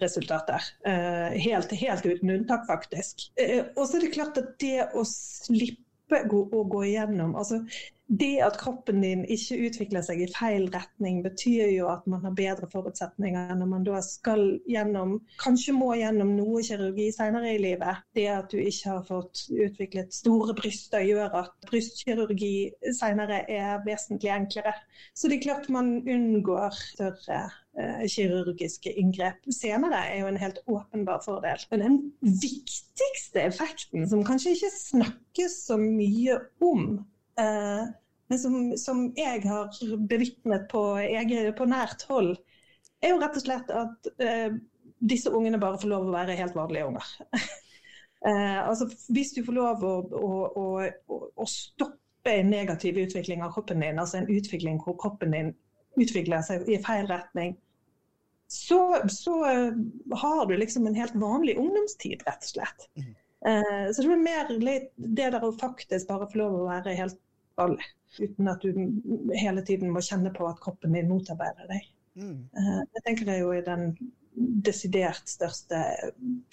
resultater. 0.00 0.66
Eh, 0.86 1.38
helt, 1.40 1.72
helt, 1.72 2.06
uten 2.06 2.30
unntak, 2.30 2.66
faktisk. 2.68 3.30
Eh, 3.40 3.64
og 3.76 3.86
så 3.86 3.96
er 3.96 4.06
det 4.06 4.12
klart 4.14 4.40
at 4.40 4.52
det 4.60 4.90
å 4.94 5.04
slippe 5.08 6.24
å 6.26 6.64
gå 6.66 6.84
igjennom 6.88 7.36
altså 7.38 7.60
det 8.10 8.40
at 8.42 8.56
kroppen 8.58 9.04
din 9.04 9.20
ikke 9.30 9.58
utvikler 9.68 10.02
seg 10.02 10.24
i 10.24 10.28
feil 10.34 10.64
retning, 10.74 11.20
betyr 11.22 11.70
jo 11.70 11.86
at 11.92 12.06
man 12.10 12.24
har 12.26 12.34
bedre 12.34 12.66
forutsetninger 12.72 13.52
når 13.54 13.68
man 13.70 13.84
da 13.86 14.00
skal 14.02 14.42
gjennom 14.68 15.20
Kanskje 15.40 15.74
må 15.76 15.92
gjennom 15.94 16.32
noe 16.34 16.62
kirurgi 16.66 17.06
senere 17.14 17.54
i 17.54 17.60
livet. 17.62 18.02
Det 18.16 18.26
at 18.32 18.50
du 18.50 18.58
ikke 18.58 18.96
har 18.96 19.06
fått 19.06 19.44
utviklet 19.54 20.14
store 20.14 20.56
bryster, 20.58 21.06
gjør 21.06 21.38
at 21.44 21.70
brystkirurgi 21.70 22.54
senere 22.98 23.44
er 23.46 23.84
vesentlig 23.86 24.34
enklere. 24.34 24.74
Så 25.14 25.30
det 25.30 25.38
er 25.38 25.46
klart 25.46 25.70
man 25.70 26.00
unngår 26.02 26.74
større 26.80 27.44
eh, 27.44 27.59
kirurgiske 28.10 28.90
inngrep 28.98 29.46
senere, 29.54 30.00
er 30.10 30.24
jo 30.24 30.30
en 30.30 30.40
helt 30.40 30.58
åpenbar 30.66 31.22
fordel. 31.24 31.62
Men 31.70 31.84
den 31.84 31.98
viktigste 32.42 33.44
effekten, 33.46 34.08
som 34.10 34.24
kanskje 34.26 34.56
ikke 34.56 34.72
snakkes 34.74 35.54
så 35.68 35.78
mye 35.80 36.40
om, 36.66 36.98
Eh, 37.40 37.86
men 38.26 38.38
som, 38.38 38.76
som, 38.76 38.98
jeg 39.16 39.42
har 39.44 39.96
bevitnet 40.08 40.68
på, 40.70 40.82
på, 41.58 41.66
nært 41.66 42.04
hold, 42.08 42.36
er 43.02 43.14
jo 43.14 43.22
rett 43.22 43.38
og 43.38 43.42
slett 43.42 43.72
at 43.74 44.10
uh, 44.20 44.52
disse 45.00 45.32
ungene 45.34 45.58
bare 45.58 45.80
får 45.80 45.90
lov 45.90 46.06
å 46.06 46.14
være 46.14 46.36
helt 46.38 46.54
vanlige 46.54 46.90
unger. 46.90 47.08
eh, 48.28 48.60
altså, 48.60 48.86
hvis 49.10 49.32
du 49.34 49.42
får 49.46 49.56
lov 49.56 49.82
å, 49.86 49.94
å, 50.20 50.30
å, 50.62 51.18
å, 51.34 51.48
stoppe 51.48 52.36
en 52.36 52.52
negativ 52.52 53.00
utvikling 53.02 53.42
av 53.42 53.56
kroppen 53.56 53.82
din, 53.82 53.98
altså 53.98 54.20
en 54.20 54.30
utvikling 54.30 54.78
hvor 54.84 54.98
kroppen 55.00 55.34
din 55.34 55.50
utvikler 55.98 56.44
seg 56.46 56.68
i 56.70 56.78
feil 56.84 57.08
retning, 57.10 57.56
så, 58.50 58.80
så 59.10 59.34
uh, 59.46 59.80
har 60.22 60.44
du 60.50 60.56
liksom 60.58 60.86
en 60.86 60.98
helt 60.98 61.16
vanlig 61.18 61.56
ungdomstid, 61.58 62.22
rett 62.26 62.46
og 62.46 62.54
slett. 62.54 62.86
Mm. 62.98 63.16
så 63.40 64.02
det 64.04 64.10
er 64.12 64.18
mer 64.20 64.50
det 65.16 65.28
der 65.32 65.44
å 65.46 65.48
faktisk 65.56 66.10
bare 66.10 66.26
få 66.28 66.42
lov 66.42 66.56
å 66.58 66.66
være 66.66 66.92
helt 66.98 67.16
vanlig 67.56 67.86
uten 68.18 68.48
at 68.50 68.64
du 68.64 68.74
hele 69.38 69.62
tiden 69.66 69.92
må 69.94 70.02
kjenne 70.04 70.32
på 70.34 70.46
at 70.48 70.60
kroppen 70.62 70.96
din 70.96 71.10
motarbeider 71.10 71.68
deg. 71.70 71.86
Mm. 72.18 72.38
Eh, 72.58 72.80
jeg 72.96 73.04
tenker 73.06 73.28
det 73.28 73.36
er 73.36 73.44
jo 73.44 73.66
den 73.66 73.84
desidert 74.66 75.30
største 75.30 75.82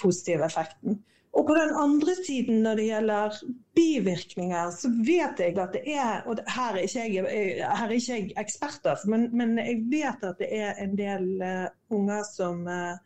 positive 0.02 0.45
effekten. 0.45 1.00
Og 1.38 1.45
på 1.45 1.54
den 1.54 1.73
andre 1.78 2.13
siden, 2.26 2.63
når 2.65 2.80
det 2.80 2.86
gjelder 2.88 3.36
bivirkninger, 3.78 4.71
så 4.73 4.89
vet 5.06 5.41
jeg 5.43 5.58
at 5.62 5.76
det 5.76 5.84
er 5.93 6.23
Og 6.26 6.39
her 6.50 6.78
er 6.80 6.86
ikke 6.88 7.04
jeg, 7.13 7.26
her 7.62 7.86
er 7.86 7.93
ikke 7.93 8.15
jeg 8.15 8.32
ekspert, 8.41 8.88
men, 9.06 9.28
men, 9.38 9.58
jeg 9.62 9.84
vet 9.91 10.23
at 10.26 10.41
det 10.41 10.47
er 10.50 10.80
en 10.82 10.95
del 10.97 11.28
uh, 11.43 11.67
unger 11.93 12.23
som 12.32 12.65
uh, 12.65 12.97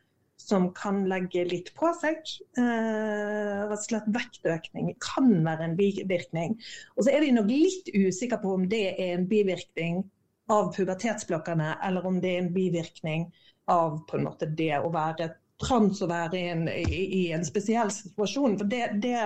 som 0.42 0.72
kan 0.74 1.04
legge 1.10 1.44
litt 1.46 1.70
på 1.78 1.92
seg. 2.00 2.24
Uh, 2.58 3.68
rett 3.70 3.76
og 3.76 3.84
slett 3.84 4.10
vektøkning 4.16 4.96
kan 5.04 5.30
være 5.46 5.68
en 5.68 5.78
bivirkning. 5.78 6.58
Og 6.96 7.06
så 7.06 7.14
er 7.14 7.26
vi 7.26 7.36
nok 7.36 7.52
litt 7.52 7.92
usikre 7.94 8.42
på 8.42 8.56
om 8.58 8.66
det 8.72 8.86
er 8.96 9.16
en 9.18 9.28
bivirkning 9.30 10.02
av 10.52 10.72
pubertetsblokkene, 10.76 11.76
eller 11.86 12.08
om 12.08 12.18
det 12.24 12.34
er 12.34 12.44
en 12.46 12.54
bivirkning 12.56 13.30
av 13.72 14.02
på 14.08 14.18
en 14.18 14.26
måte 14.26 14.50
det 14.58 14.74
å 14.82 14.90
være 14.92 15.30
trans 15.62 16.02
å 16.02 16.10
være 16.10 16.40
i 16.40 16.46
en, 16.52 16.68
i, 16.70 17.02
i 17.22 17.24
en 17.36 17.46
spesiell 17.48 17.92
situasjon. 17.94 18.58
For 18.60 18.72
det, 18.72 18.84
det, 19.04 19.18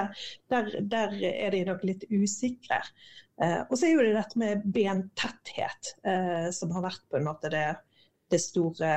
der, 0.52 0.72
der, 0.96 1.18
er 1.32 1.56
de 1.56 1.66
nok 1.70 1.86
litt 1.88 2.06
usikre. 2.12 2.82
Eh, 3.42 3.62
og 3.66 3.76
så 3.76 3.88
er 3.88 3.96
jo 3.96 4.06
det 4.06 4.16
dette 4.16 4.40
med 4.40 4.64
bentetthet 4.76 5.96
eh, 6.08 6.48
som 6.56 6.72
har 6.76 6.88
vært 6.88 7.04
på 7.12 7.20
en 7.20 7.28
måte 7.28 7.52
det, 7.52 7.66
det 8.32 8.40
store, 8.40 8.92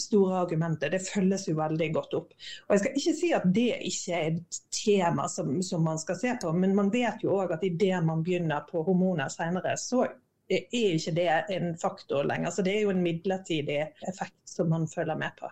store, 0.00 0.38
argumentet. 0.40 0.92
Det 0.94 1.02
følges 1.04 1.48
jo 1.48 1.56
veldig 1.58 1.90
godt 1.94 2.18
opp. 2.18 2.34
Og 2.66 2.74
Jeg 2.74 2.82
skal 2.82 3.00
ikke 3.00 3.16
si 3.20 3.32
at 3.36 3.48
det 3.54 3.70
ikke 3.90 4.18
er 4.18 4.28
et 4.32 4.60
tema 4.74 5.28
som, 5.30 5.56
som 5.62 5.84
man 5.86 6.00
skal 6.02 6.20
se 6.20 6.36
på, 6.42 6.52
men 6.56 6.76
man 6.76 6.92
vet 6.94 7.24
jo 7.24 7.36
òg 7.38 7.56
at 7.56 7.66
idet 7.66 8.00
man 8.06 8.24
begynner 8.26 8.66
på 8.70 8.84
hormoner 8.86 9.32
senere, 9.32 9.76
så 9.80 10.06
er 10.50 10.64
ikke 10.76 11.14
det 11.16 11.28
en 11.54 11.74
faktor 11.80 12.24
lenger. 12.28 12.50
Så 12.50 12.64
det 12.64 12.76
er 12.76 12.86
jo 12.86 12.94
en 12.94 13.04
midlertidig 13.04 13.80
effekt 14.08 14.40
som 14.48 14.72
man 14.72 14.88
følger 14.88 15.16
med 15.16 15.36
på. 15.38 15.50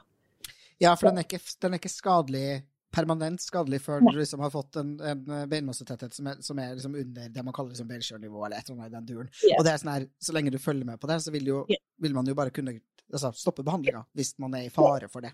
Ja, 0.83 0.97
for 0.99 1.11
den 1.11 1.23
er 1.23 1.27
ikke, 1.29 1.41
den 1.63 1.75
er 1.75 1.83
ikke 1.83 1.93
skadelig 1.93 2.47
permanent 2.93 3.41
skadelig 3.43 3.81
før 3.83 4.03
du 4.05 4.13
liksom 4.17 4.43
har 4.45 4.53
fått 4.53 4.77
en, 4.81 4.95
en 5.01 5.23
beinmassetetthet 5.49 6.15
som 6.15 6.29
er, 6.29 6.41
som 6.45 6.59
er 6.61 6.75
liksom 6.77 6.97
under 7.01 7.29
det 7.33 7.45
man 7.45 7.55
kaller 7.57 7.73
liksom 7.73 7.89
Belshore-nivå, 7.89 8.45
eller 8.45 8.59
et 8.59 8.69
eller 8.69 8.81
annet 8.81 8.93
i 8.93 8.97
den 8.97 9.07
duren. 9.09 9.31
Yeah. 9.41 9.59
Og 9.59 9.67
det 9.67 9.73
er 9.73 9.83
sånn 9.83 9.93
her, 9.95 10.09
Så 10.21 10.35
lenge 10.37 10.53
du 10.53 10.59
følger 10.61 10.89
med 10.89 11.01
på 11.01 11.09
det, 11.11 11.21
så 11.25 11.33
vil, 11.35 11.49
jo, 11.49 11.63
yeah. 11.71 11.81
vil 12.05 12.17
man 12.17 12.29
jo 12.29 12.37
bare 12.39 12.53
kunne 12.55 12.77
altså, 13.13 13.33
stoppe 13.37 13.65
behandlinga 13.67 14.05
hvis 14.19 14.35
man 14.43 14.59
er 14.59 14.69
i 14.69 14.75
fare 14.75 15.09
for 15.13 15.25
det. 15.25 15.33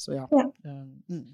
Så 0.00 0.16
ja. 0.16 0.26
yeah. 0.34 0.82
mm. 1.12 1.28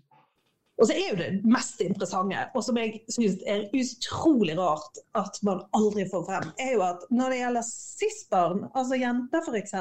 Og 0.77 0.91
så 0.91 0.93
er 0.93 1.07
jo 1.07 1.17
det 1.17 1.29
mest 1.49 1.81
interessante, 1.81 2.43
og 2.53 2.61
som 2.67 2.77
jeg 2.77 2.99
syns 3.09 3.39
er 3.49 3.63
utrolig 3.73 4.59
rart 4.59 4.99
at 5.17 5.39
man 5.47 5.63
aldri 5.77 6.05
får 6.11 6.27
frem, 6.27 6.51
er 6.61 6.75
jo 6.75 6.83
at 6.85 7.07
når 7.09 7.33
det 7.33 7.39
gjelder 7.39 7.65
cis-barn, 7.71 8.67
altså 8.77 8.99
jenter 9.01 9.49
f.eks., 9.49 9.73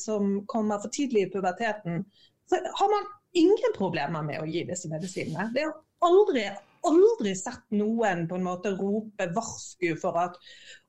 som 0.00 0.38
kommer 0.48 0.80
for 0.80 0.94
tidlig 0.94 1.26
i 1.26 1.30
puberteten, 1.34 2.06
så 2.48 2.60
har 2.80 2.90
man 2.94 3.06
ingen 3.32 3.76
problemer 3.76 4.24
med 4.24 4.40
å 4.42 4.48
gi 4.48 4.64
disse 4.68 4.88
medisinene. 4.90 5.50
Det 5.54 5.66
har 5.66 6.08
aldri, 6.08 6.44
aldri 6.88 7.34
sett 7.36 7.64
noen 7.76 8.26
på 8.28 8.38
en 8.38 8.46
måte 8.46 8.72
rope 8.78 9.28
varsku 9.36 9.92
for 10.00 10.18
at 10.20 10.38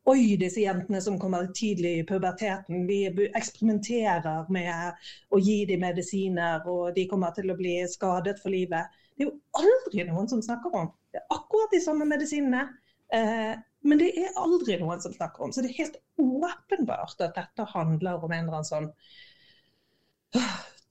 oi, 0.10 0.38
disse 0.42 0.64
jentene 0.64 1.02
som 1.04 1.20
kommer 1.22 1.50
tidlig 1.56 1.92
i 2.00 2.06
puberteten, 2.08 2.88
vi 2.90 3.04
eksperimenterer 3.28 4.48
med 4.54 5.04
å 5.30 5.42
gi 5.44 5.60
dem 5.70 5.84
medisiner, 5.84 6.64
og 6.66 6.96
de 6.96 7.06
kommer 7.12 7.36
til 7.36 7.52
å 7.52 7.58
bli 7.60 7.76
skadet 7.92 8.40
for 8.42 8.54
livet. 8.54 8.90
Det 9.14 9.26
er 9.26 9.30
jo 9.30 9.36
aldri 9.60 10.08
noen 10.08 10.30
som 10.32 10.42
snakker 10.42 10.80
om. 10.80 10.90
Det 11.12 11.20
er 11.22 11.36
akkurat 11.36 11.76
de 11.76 11.82
samme 11.84 12.08
medisinene. 12.10 12.70
Eh, 13.14 13.54
men 13.90 14.02
det 14.02 14.10
er 14.18 14.36
aldri 14.40 14.78
noen 14.80 15.02
som 15.04 15.14
snakker 15.14 15.46
om. 15.46 15.54
Så 15.54 15.64
det 15.64 15.74
er 15.74 15.84
helt 15.84 16.00
åpenbart 16.20 17.22
at 17.22 17.36
dette 17.38 17.68
handler 17.74 18.24
om 18.24 18.32
en 18.32 18.46
eller 18.48 18.60
annen 18.60 18.70
sånn 18.70 18.90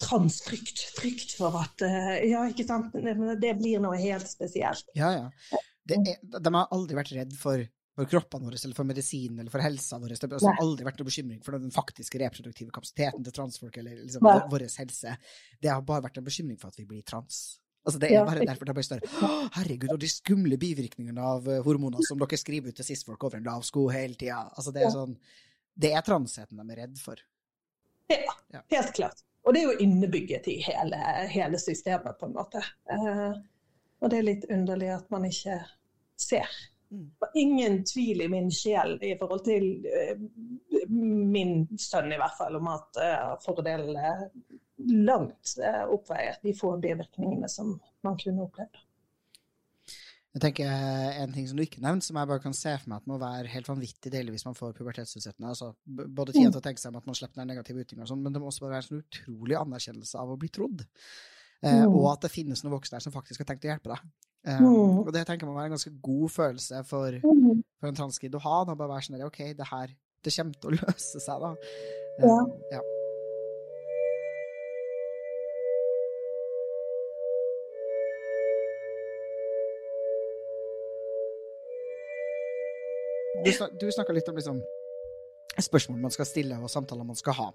transfrykt. 0.02 0.84
Frykt 0.98 1.34
for 1.38 1.56
at 1.60 1.82
eh, 1.86 2.12
Ja, 2.30 2.44
ikke 2.50 2.66
sant. 2.68 2.94
Det 2.94 3.54
blir 3.58 3.82
noe 3.82 3.98
helt 4.00 4.28
spesielt. 4.30 4.86
Ja, 4.98 5.10
ja. 5.14 5.58
Er, 5.88 6.16
de 6.20 6.52
har 6.52 6.72
aldri 6.74 6.98
vært 6.98 7.14
redd 7.16 7.32
for, 7.38 7.62
for 7.96 8.10
kroppene 8.10 8.48
våre 8.50 8.58
eller 8.60 8.76
for 8.76 8.88
medisinen 8.88 9.40
eller 9.40 9.52
for 9.52 9.64
helsa 9.64 10.00
vår. 10.00 10.14
Det 10.14 10.28
har 10.28 10.36
altså 10.36 10.56
aldri 10.60 10.88
vært 10.88 11.00
noen 11.00 11.08
bekymring 11.08 11.40
for 11.44 11.56
den 11.56 11.72
faktiske 11.74 12.20
reproduktive 12.20 12.74
kapasiteten 12.74 13.24
til 13.24 13.34
transfolk 13.34 13.78
eller 13.80 14.02
liksom, 14.02 14.28
vår 14.52 14.66
helse. 14.68 15.16
Det 15.62 15.72
har 15.72 15.86
bare 15.88 16.04
vært 16.08 16.20
en 16.20 16.28
bekymring 16.28 16.60
for 16.60 16.70
at 16.70 16.78
vi 16.80 16.86
blir 16.90 17.06
trans. 17.08 17.58
Altså, 17.88 18.00
det 18.02 18.10
er 18.12 18.26
bare 18.26 18.44
derfor 18.44 18.68
det 18.68 18.74
bare 18.76 18.84
større. 18.84 19.28
herregud, 19.54 19.92
og 19.94 20.00
de 20.02 20.10
skumle 20.12 20.58
bivirkningene 20.60 21.24
av 21.24 21.46
eh, 21.48 21.62
hormoner 21.64 22.04
som 22.04 22.20
dere 22.20 22.36
skriver 22.36 22.74
ut 22.74 22.76
til 22.76 22.84
cis-folk 22.90 23.24
over 23.24 23.38
en 23.38 23.48
lav 23.48 23.64
sko 23.64 23.86
hele 23.88 24.18
tida. 24.18 24.42
Altså, 24.52 24.74
det 24.76 24.84
er 24.84 24.92
sånn 24.92 25.16
Det 25.78 25.94
er 25.94 26.04
transheten 26.04 26.60
de 26.60 26.74
er 26.74 26.82
redd 26.82 27.00
for. 27.00 27.22
Ja, 28.12 28.60
helt 28.74 28.92
klart. 28.96 29.24
Og 29.48 29.54
det 29.54 29.62
er 29.62 29.70
jo 29.70 29.78
innebygget 29.80 30.46
i 30.52 30.58
hele, 30.60 30.98
hele 31.32 31.58
systemet, 31.58 32.18
på 32.20 32.26
en 32.28 32.34
måte. 32.36 32.60
Uh, 32.92 33.32
og 34.02 34.10
det 34.12 34.18
er 34.18 34.26
litt 34.26 34.44
underlig 34.52 34.90
at 34.92 35.06
man 35.14 35.24
ikke 35.24 35.56
ser. 36.20 36.50
Mm. 36.92 37.06
Det 37.08 37.24
var 37.24 37.38
ingen 37.40 37.78
tvil 37.88 38.20
i 38.26 38.28
min 38.28 38.50
sjel 38.52 38.98
i 39.00 39.14
forhold 39.16 39.46
til 39.46 39.70
uh, 39.88 40.90
min 40.92 41.62
sønn, 41.80 42.12
i 42.12 42.20
hvert 42.20 42.36
fall, 42.36 42.60
om 42.60 42.68
at 42.74 43.00
uh, 43.00 43.32
fordelene 43.40 44.12
langt 45.08 45.56
oppveier 45.88 46.36
de 46.44 46.52
få 46.54 46.76
bivirkningene 46.84 47.48
som 47.50 47.72
man 48.04 48.20
kunne 48.20 48.44
opplevd. 48.44 48.84
Jeg 50.36 50.42
tenker 50.44 50.68
En 50.68 51.32
ting 51.32 51.46
som 51.48 51.56
du 51.56 51.64
ikke 51.64 51.80
nevnte, 51.82 52.04
som 52.06 52.18
jeg 52.20 52.28
bare 52.30 52.42
kan 52.42 52.54
se 52.56 52.74
for 52.82 52.92
meg 52.92 53.00
at 53.00 53.08
må 53.10 53.16
være 53.20 53.48
helt 53.50 53.68
vanvittig 53.70 54.12
deilig 54.12 54.36
hvis 54.36 54.44
man 54.46 54.56
får 54.58 54.74
pubertetsutsettende. 54.76 55.54
Altså, 55.54 55.72
både 55.86 56.34
tida 56.36 56.52
til 56.52 56.60
å 56.60 56.64
tenke 56.64 56.82
seg 56.82 56.92
om 56.92 57.00
at 57.00 57.08
man 57.08 57.16
slipper 57.18 57.40
den 57.40 57.50
negative 57.54 57.82
utviklinga, 57.82 58.06
sånn, 58.10 58.20
men 58.22 58.36
det 58.36 58.42
må 58.42 58.50
også 58.50 58.66
bare 58.66 58.76
være 58.76 58.84
en 58.84 58.88
sånn 58.90 59.02
utrolig 59.06 59.56
anerkjennelse 59.58 60.20
av 60.20 60.34
å 60.34 60.38
bli 60.40 60.50
trodd. 60.52 60.84
Eh, 61.64 61.80
mm. 61.80 61.94
Og 61.96 62.10
at 62.12 62.26
det 62.26 62.32
finnes 62.34 62.62
noen 62.62 62.76
voksne 62.76 62.98
der 62.98 63.06
som 63.06 63.14
faktisk 63.14 63.42
har 63.42 63.48
tenkt 63.50 63.64
å 63.66 63.72
hjelpe 63.72 63.94
deg. 63.94 64.12
Eh, 64.46 64.60
mm. 64.60 65.00
Og 65.06 65.10
det 65.16 65.24
tenker 65.24 65.46
jeg 65.46 65.50
må 65.50 65.56
være 65.56 65.72
en 65.72 65.78
ganske 65.78 65.94
god 66.04 66.34
følelse 66.36 66.84
for, 66.90 67.18
mm. 67.24 67.64
for 67.80 67.90
en 67.90 67.98
transkid 67.98 68.36
å 68.36 68.44
ha. 68.44 68.60
Da 68.68 68.76
bare 68.78 68.94
være 68.94 69.08
sånn 69.08 69.26
OK, 69.26 69.42
det 69.58 69.72
her 69.72 69.96
det 70.26 70.34
kommer 70.34 70.60
til 70.60 70.70
å 70.70 70.78
løse 70.82 71.24
seg, 71.24 71.48
da. 71.48 71.54
Eh, 72.18 72.46
ja. 72.76 72.84
Du, 83.44 83.50
du 83.80 83.86
snakka 83.94 84.14
litt 84.16 84.28
om 84.30 84.38
liksom, 84.38 84.60
spørsmål 85.62 86.00
man 86.02 86.14
skal 86.14 86.28
stille, 86.28 86.58
og 86.58 86.70
samtaler 86.72 87.06
man 87.06 87.18
skal 87.18 87.36
ha. 87.38 87.48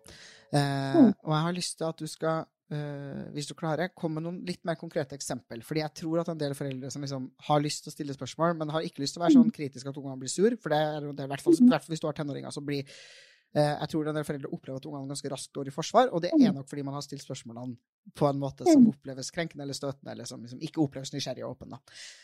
Eh, 0.54 0.98
mm. 0.98 1.14
Og 1.24 1.34
jeg 1.36 1.46
har 1.48 1.56
lyst 1.58 1.78
til 1.80 1.88
at 1.90 2.00
du 2.00 2.08
skal, 2.10 2.46
eh, 2.74 3.24
hvis 3.36 3.50
du 3.50 3.56
klarer, 3.60 3.92
komme 3.96 4.20
med 4.20 4.28
noen 4.28 4.40
litt 4.48 4.64
mer 4.68 4.80
konkrete 4.80 5.18
eksempel. 5.18 5.64
Fordi 5.66 5.84
jeg 5.84 5.96
tror 6.04 6.24
at 6.24 6.32
en 6.34 6.40
del 6.40 6.56
foreldre 6.58 6.92
som 6.94 7.04
liksom 7.06 7.30
har 7.50 7.64
lyst 7.64 7.86
til 7.86 7.94
å 7.94 7.98
stille 7.98 8.18
spørsmål, 8.18 8.58
men 8.60 8.74
har 8.76 8.88
ikke 8.88 9.04
lyst 9.04 9.18
til 9.18 9.24
å 9.24 9.28
være 9.28 9.38
sånn 9.38 9.52
mm. 9.52 9.58
kritisk 9.60 9.92
at 9.92 10.00
ungene 10.02 10.20
blir 10.24 10.32
sur, 10.32 10.58
for 10.62 10.74
det 10.74 10.82
er, 10.88 11.12
det 11.12 11.26
er 11.26 11.30
i 11.30 11.34
hvert 11.36 11.46
fall 11.46 11.60
mm. 11.60 11.78
hvis 11.92 12.04
du 12.04 12.10
har 12.10 12.18
tenåringer 12.20 12.56
som 12.56 12.68
blir 12.68 12.88
jeg 13.54 13.90
tror 13.92 14.08
en 14.10 14.18
del 14.18 14.26
foreldre 14.26 14.50
opplever 14.56 14.80
at 14.82 14.86
ungene 14.90 15.12
ganske 15.12 15.30
raskt 15.30 15.52
går 15.54 15.70
i 15.70 15.74
forsvar, 15.74 16.08
og 16.10 16.24
det 16.24 16.32
er 16.32 16.40
mm. 16.42 16.56
nok 16.58 16.70
fordi 16.72 16.86
man 16.88 16.96
har 16.98 17.04
stilt 17.06 17.22
spørsmålene 17.22 17.76
på 18.18 18.28
en 18.28 18.40
måte 18.42 18.66
som 18.68 18.82
mm. 18.82 18.90
oppleves 18.92 19.30
krenkende 19.32 19.64
eller 19.64 19.78
støtende, 19.78 20.12
eller 20.12 20.28
som 20.28 20.42
liksom 20.44 20.62
ikke 20.66 20.82
oppleves 20.84 21.14
nysgjerrig 21.14 21.46
og 21.46 21.54
åpen. 21.54 21.76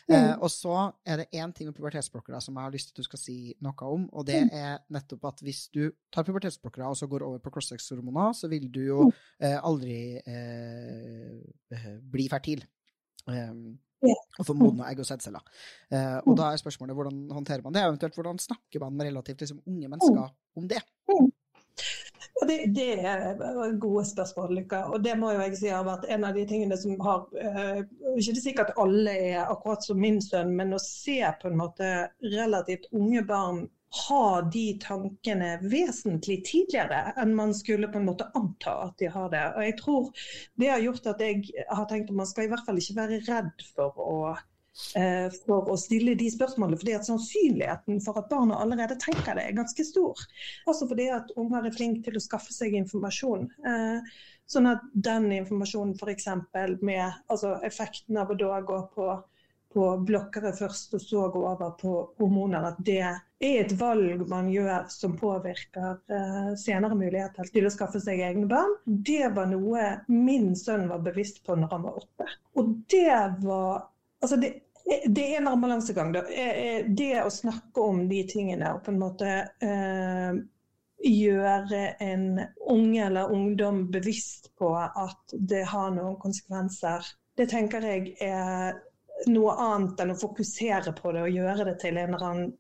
Eh, 0.10 0.16
mm. 0.16 0.42
og 0.42 0.52
så 0.52 0.78
er 1.06 1.22
det 1.22 1.28
én 1.32 1.54
ting 1.56 1.70
med 1.70 1.78
pubertetsblokkere 1.78 2.42
som 2.44 2.58
jeg 2.58 2.68
har 2.68 2.74
lyst 2.74 2.90
til 2.90 2.98
at 2.98 3.04
du 3.04 3.10
skal 3.10 3.22
si 3.22 3.38
noe 3.66 3.92
om, 3.94 4.08
og 4.10 4.26
det 4.28 4.42
er 4.48 4.82
nettopp 4.92 5.30
at 5.32 5.44
hvis 5.46 5.68
du 5.76 5.84
tar 6.14 6.26
pubertetsblokkere 6.28 6.90
og 6.90 6.98
så 7.00 7.08
går 7.12 7.28
over 7.28 7.44
på 7.44 7.54
crossex-hormoner, 7.56 8.34
så 8.38 8.50
vil 8.52 8.66
du 8.74 8.82
jo 8.88 9.06
eh, 9.38 9.58
aldri 9.58 10.18
eh, 10.20 11.38
eh 11.76 11.94
bli 12.10 12.26
fertil. 12.32 12.66
Um, 13.30 13.78
og 14.04 14.48
få 14.48 14.56
modne 14.58 14.88
egg 14.90 15.02
og 15.04 15.08
sædceller. 15.10 15.44
Uh, 15.92 16.18
og 16.24 16.38
da 16.40 16.52
er 16.52 16.62
spørsmålet 16.62 16.98
hvordan 16.98 17.20
håndterer 17.36 17.66
man 17.66 17.76
det, 17.76 17.84
eventuelt 17.88 18.16
hvordan 18.20 18.40
snakker 18.40 18.86
man 18.86 18.96
med 18.96 19.12
relativt 19.12 19.44
liksom, 19.46 19.62
unge 19.68 19.88
mennesker 19.88 20.30
om 20.58 20.70
det? 20.70 20.82
Det, 22.48 22.58
det, 22.76 22.94
er 23.04 23.80
gode 23.80 24.06
spørsmål, 24.06 24.54
Lykke. 24.56 24.78
Og 24.94 25.04
det 25.04 25.18
må 25.20 25.34
jo 25.34 25.42
jeg 25.44 25.58
si 25.60 25.72
har 25.72 25.84
vært 25.88 26.08
en 26.12 26.24
av 26.28 26.38
de 26.38 26.46
tingene 26.48 26.78
som 26.80 26.96
har 27.04 27.26
uh, 27.36 27.82
Ikke 28.16 28.36
det 28.38 28.44
sikkert 28.44 28.72
alle 28.80 29.16
er 29.34 29.42
akkurat 29.44 29.84
som 29.84 30.00
min 30.00 30.22
sønn, 30.24 30.56
men 30.56 30.76
å 30.76 30.80
se 30.84 31.20
på 31.42 31.52
en 31.52 31.60
måte 31.60 31.90
relativt 32.24 32.88
unge 32.96 33.26
barn 33.28 33.66
ha 33.90 34.42
de 34.54 34.66
tankene 34.82 35.56
vesentlig 35.66 36.44
tidligere 36.46 37.14
enn 37.18 37.34
man 37.38 37.56
skulle 37.58 37.90
på 37.90 37.98
en 37.98 38.06
måte 38.12 38.28
anta 38.38 38.76
at 38.86 39.02
de 39.02 39.10
har 39.10 39.32
det. 39.34 39.46
Og 39.56 39.66
jeg 39.66 39.78
tror 39.80 40.12
Det 40.60 40.70
har 40.70 40.84
gjort 40.84 41.10
at 41.10 41.24
jeg 41.26 41.66
har 41.68 41.90
tenkt 41.90 42.12
at 42.12 42.22
man 42.22 42.30
skal 42.30 42.46
i 42.46 42.52
hvert 42.54 42.66
fall 42.68 42.78
ikke 42.78 42.98
være 43.00 43.20
redd 43.26 43.66
for 43.74 43.98
å, 44.04 44.20
eh, 44.96 45.28
for 45.46 45.72
å 45.74 45.78
stille 45.78 46.16
de 46.20 46.30
spørsmålene. 46.30 46.78
fordi 46.78 46.96
at 46.96 47.08
Sannsynligheten 47.08 48.02
for 48.06 48.20
at 48.22 48.30
barna 48.30 48.62
allerede 48.62 49.00
tenker 49.00 49.36
det, 49.36 49.48
er 49.48 49.58
ganske 49.58 49.86
stor. 49.86 50.16
Også 50.68 50.88
fordi 50.88 51.10
at 51.10 51.34
unger 51.36 51.66
er 51.66 51.78
flinke 51.78 52.04
til 52.04 52.20
å 52.20 52.26
skaffe 52.28 52.54
seg 52.54 52.78
informasjon. 52.78 53.50
Eh, 53.66 54.02
sånn 54.46 54.70
at 54.70 54.86
den 54.94 55.32
informasjonen 55.32 55.98
f.eks. 55.98 56.28
med 56.82 57.14
altså 57.30 57.60
effekten 57.64 58.18
av 58.18 58.30
å 58.30 58.38
da 58.38 58.62
gå 58.62 58.82
på 58.94 59.24
på 59.74 59.90
blokkere 60.06 60.52
først, 60.58 60.94
og 60.98 61.02
så 61.02 61.26
gå 61.34 61.42
over 61.46 61.74
på 61.78 61.94
hormoner. 62.20 62.72
At 62.72 62.80
det 62.86 63.00
er 63.06 63.20
et 63.40 63.74
valg 63.80 64.26
man 64.30 64.50
gjør 64.52 64.88
som 64.92 65.16
påvirker 65.20 66.00
uh, 66.12 66.54
senere 66.60 66.98
muligheter 66.98 67.50
til 67.54 67.70
å 67.70 67.74
skaffe 67.74 68.02
seg 68.04 68.24
egne 68.26 68.50
barn. 68.50 68.74
Det 68.86 69.30
var 69.36 69.52
noe 69.52 69.92
min 70.10 70.52
sønn 70.58 70.90
var 70.90 71.04
bevisst 71.06 71.44
på 71.46 71.58
når 71.60 71.76
han 71.76 71.86
var 71.88 72.02
åtte. 72.04 72.34
Og 72.58 72.76
det 72.92 73.22
var 73.46 73.88
Altså, 74.20 74.36
det, 74.36 74.50
det 75.08 75.24
er 75.30 75.38
en 75.40 75.62
balansegang. 75.62 76.10
Det 76.12 77.12
å 77.24 77.30
snakke 77.32 77.80
om 77.80 78.02
de 78.10 78.18
tingene 78.28 78.74
og 78.76 78.82
på 78.84 78.92
en 78.92 78.98
måte 79.00 79.30
uh, 79.64 80.42
gjøre 81.00 81.84
en 82.04 82.26
unge 82.68 83.06
eller 83.06 83.32
ungdom 83.32 83.86
bevisst 83.94 84.52
på 84.60 84.74
at 84.76 85.36
det 85.40 85.64
har 85.72 85.94
noen 85.96 86.18
konsekvenser, 86.20 87.08
det 87.40 87.48
tenker 87.54 87.86
jeg 87.88 88.18
er 88.20 88.76
noe 89.28 89.54
annet 89.60 90.00
enn 90.00 90.14
å 90.14 90.20
fokusere 90.20 90.96
på 90.98 91.14
det 91.16 91.26
og 91.26 91.36
gjøre 91.36 91.68
det 91.68 91.78
til 91.82 91.98
en 91.98 92.14
eller 92.14 92.26
annen 92.30 92.58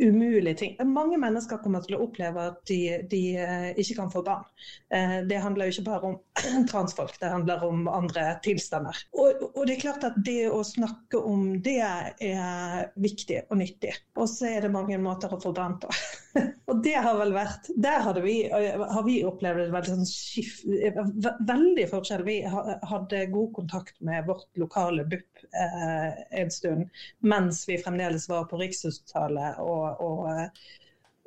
umulig 0.00 0.58
ting. 0.58 0.76
Mange 0.88 1.18
mennesker 1.20 1.60
kommer 1.62 1.82
til 1.84 1.96
å 1.96 2.06
oppleve 2.06 2.46
at 2.52 2.60
de, 2.68 2.78
de 3.10 3.20
uh, 3.38 3.68
ikke 3.78 3.98
kan 3.98 4.10
få 4.12 4.22
barn. 4.24 4.46
Uh, 4.92 5.20
det 5.28 5.40
handler 5.44 5.68
jo 5.68 5.76
ikke 5.76 5.86
bare 5.90 6.10
om 6.10 6.64
transfolk, 6.72 7.18
det 7.20 7.32
handler 7.32 7.64
om 7.66 7.84
andre 7.92 8.24
tilstander. 8.44 9.02
Og, 9.12 9.44
og, 9.52 9.62
det 9.68 9.76
er 9.76 9.84
klart 9.84 10.08
at 10.08 10.18
det 10.24 10.48
å 10.50 10.62
snakke 10.66 11.20
om 11.20 11.58
det 11.62 11.78
er 11.84 12.90
viktig 12.96 13.44
og 13.48 13.60
nyttig. 13.60 13.94
Og 14.16 14.30
så 14.32 14.48
er 14.54 14.64
det 14.64 14.74
mange 14.74 14.98
måter 15.02 15.32
å 15.32 15.40
få 15.42 15.54
barn 15.56 15.78
på. 15.82 15.92
og 16.70 16.82
det 16.84 16.94
har 17.04 17.16
vel 17.18 17.34
vært 17.34 17.66
Der 17.84 18.20
vi, 18.24 18.36
har 18.48 19.02
vi 19.06 19.18
opplevd 19.28 19.66
et 19.66 19.72
veldig, 19.74 19.96
sånn 19.96 20.08
skif, 20.08 20.60
veldig 20.64 21.88
forskjell. 21.90 22.24
Vi 22.26 22.38
hadde 22.48 23.24
god 23.34 23.50
kontakt 23.58 23.98
med 24.00 24.28
vårt 24.28 24.48
lokale 24.60 25.04
BUP 25.08 25.44
eh, 25.52 26.22
en 26.42 26.52
stund 26.52 27.02
mens 27.20 27.64
vi 27.68 27.80
fremdeles 27.82 28.28
var 28.32 28.48
på 28.50 28.60
Rikshospitalet. 28.62 29.60
og, 29.60 30.00
og 30.00 30.62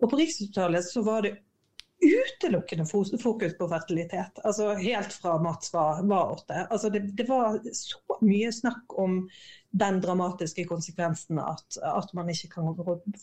og 0.03 0.09
på 0.11 0.17
Rikshospitalet 0.19 0.85
så 0.85 1.01
var 1.01 1.21
det 1.23 1.37
utelukkende 2.05 2.85
fokus 3.21 3.57
på 3.57 3.67
fertilitet. 3.69 4.39
Altså 4.43 4.73
helt 4.75 5.13
fra 5.13 5.37
Mats 5.41 5.73
var, 5.73 6.03
var 6.03 6.31
åtte. 6.31 6.67
Altså 6.69 6.89
det, 6.89 6.99
det, 7.17 7.29
var 7.29 7.59
så 7.73 8.17
mye 8.21 8.51
snakk 8.53 8.97
om 8.99 9.21
den 9.75 9.99
dramatiske 10.01 10.65
konsekvensen 10.69 11.39
at, 11.41 11.79
at 11.83 12.13
man 12.13 12.29
ikke 12.31 12.53
kan 12.53 12.71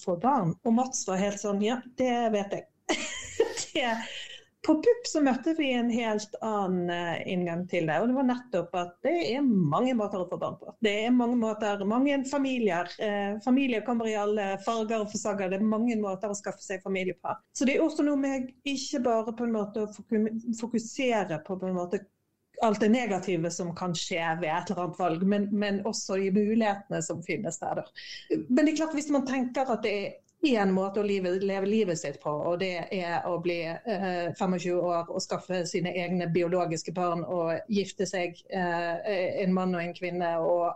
få 0.04 0.16
barn. 0.20 0.52
Og 0.64 0.76
Mats 0.76 1.06
var 1.08 1.22
helt 1.22 1.40
sånn 1.40 1.62
Ja, 1.64 1.80
det 1.98 2.12
vet 2.34 2.58
jeg. 2.58 2.68
det, 3.72 3.94
på 4.66 4.74
BUP 4.74 5.08
så 5.08 5.22
møtte 5.24 5.54
vi 5.58 5.72
en 5.74 5.88
helt 5.90 6.36
annen 6.44 6.90
eh, 6.92 7.22
inngang 7.32 7.64
til 7.70 7.88
det. 7.88 7.96
Og 7.98 8.10
det 8.10 8.18
var 8.18 8.28
nettopp 8.28 8.76
at 8.78 8.92
det 9.06 9.14
er 9.32 9.42
mange 9.42 9.94
måter 9.98 10.22
å 10.22 10.28
få 10.30 10.38
barn 10.38 10.58
på. 10.60 10.74
Det 10.84 10.92
er 11.06 11.16
mange 11.16 11.38
måter, 11.40 11.82
mange 11.88 12.20
familier. 12.30 12.92
Eh, 13.02 13.40
familier 13.44 13.82
kommer 13.86 14.10
i 14.10 14.14
alle 14.18 14.52
farger 14.62 15.02
og 15.02 15.10
forsager. 15.10 15.50
Det 15.50 15.58
er 15.58 15.72
mange 15.72 15.96
måter 15.98 16.30
å 16.30 16.38
skaffe 16.38 16.62
seg 16.62 16.84
familie 16.84 17.16
på. 17.18 17.34
Så 17.56 17.66
det 17.66 17.78
er 17.78 17.86
også 17.86 18.06
noe 18.06 18.20
med 18.20 18.52
ikke 18.68 19.02
bare 19.02 19.34
på 19.34 19.48
en 19.48 19.56
måte 19.56 19.86
å 19.86 19.90
fokusere 20.60 21.42
på, 21.46 21.58
på 21.58 21.72
en 21.72 21.80
måte 21.80 22.04
alt 22.62 22.80
det 22.80 22.90
negative 22.92 23.50
som 23.50 23.72
kan 23.76 23.94
skje 23.96 24.22
ved 24.40 24.48
et 24.48 24.70
eller 24.70 24.84
annet 24.84 24.98
valg, 25.00 25.24
men, 25.28 25.48
men 25.52 25.80
også 25.88 26.18
de 26.20 26.30
mulighetene 26.34 27.02
som 27.02 27.22
finnes 27.26 27.58
der. 27.62 27.82
Men 28.48 28.64
det 28.64 28.72
er 28.72 28.80
klart 28.82 28.96
hvis 28.96 29.10
man 29.12 29.26
tenker 29.28 29.72
at 29.72 29.82
det 29.84 29.94
er 29.98 30.12
én 30.42 30.72
måte 30.74 31.00
å 31.00 31.06
leve, 31.06 31.30
leve, 31.38 31.66
livet 31.70 31.98
sitt 31.98 32.18
på, 32.22 32.30
og 32.30 32.58
det 32.62 32.88
er 32.90 33.26
å 33.28 33.36
bli 33.42 33.60
eh, 33.62 34.32
25 34.34 34.74
år 34.74 35.10
og 35.12 35.22
skaffe 35.22 35.62
sine 35.70 35.92
egne 35.94 36.26
biologiske 36.34 36.94
barn 36.96 37.22
og 37.22 37.70
gifte 37.70 38.06
seg, 38.10 38.40
eh, 38.50 39.42
en 39.44 39.54
mann 39.54 39.74
og 39.76 39.84
en 39.84 39.94
kvinne. 39.94 40.32
Og, 40.42 40.66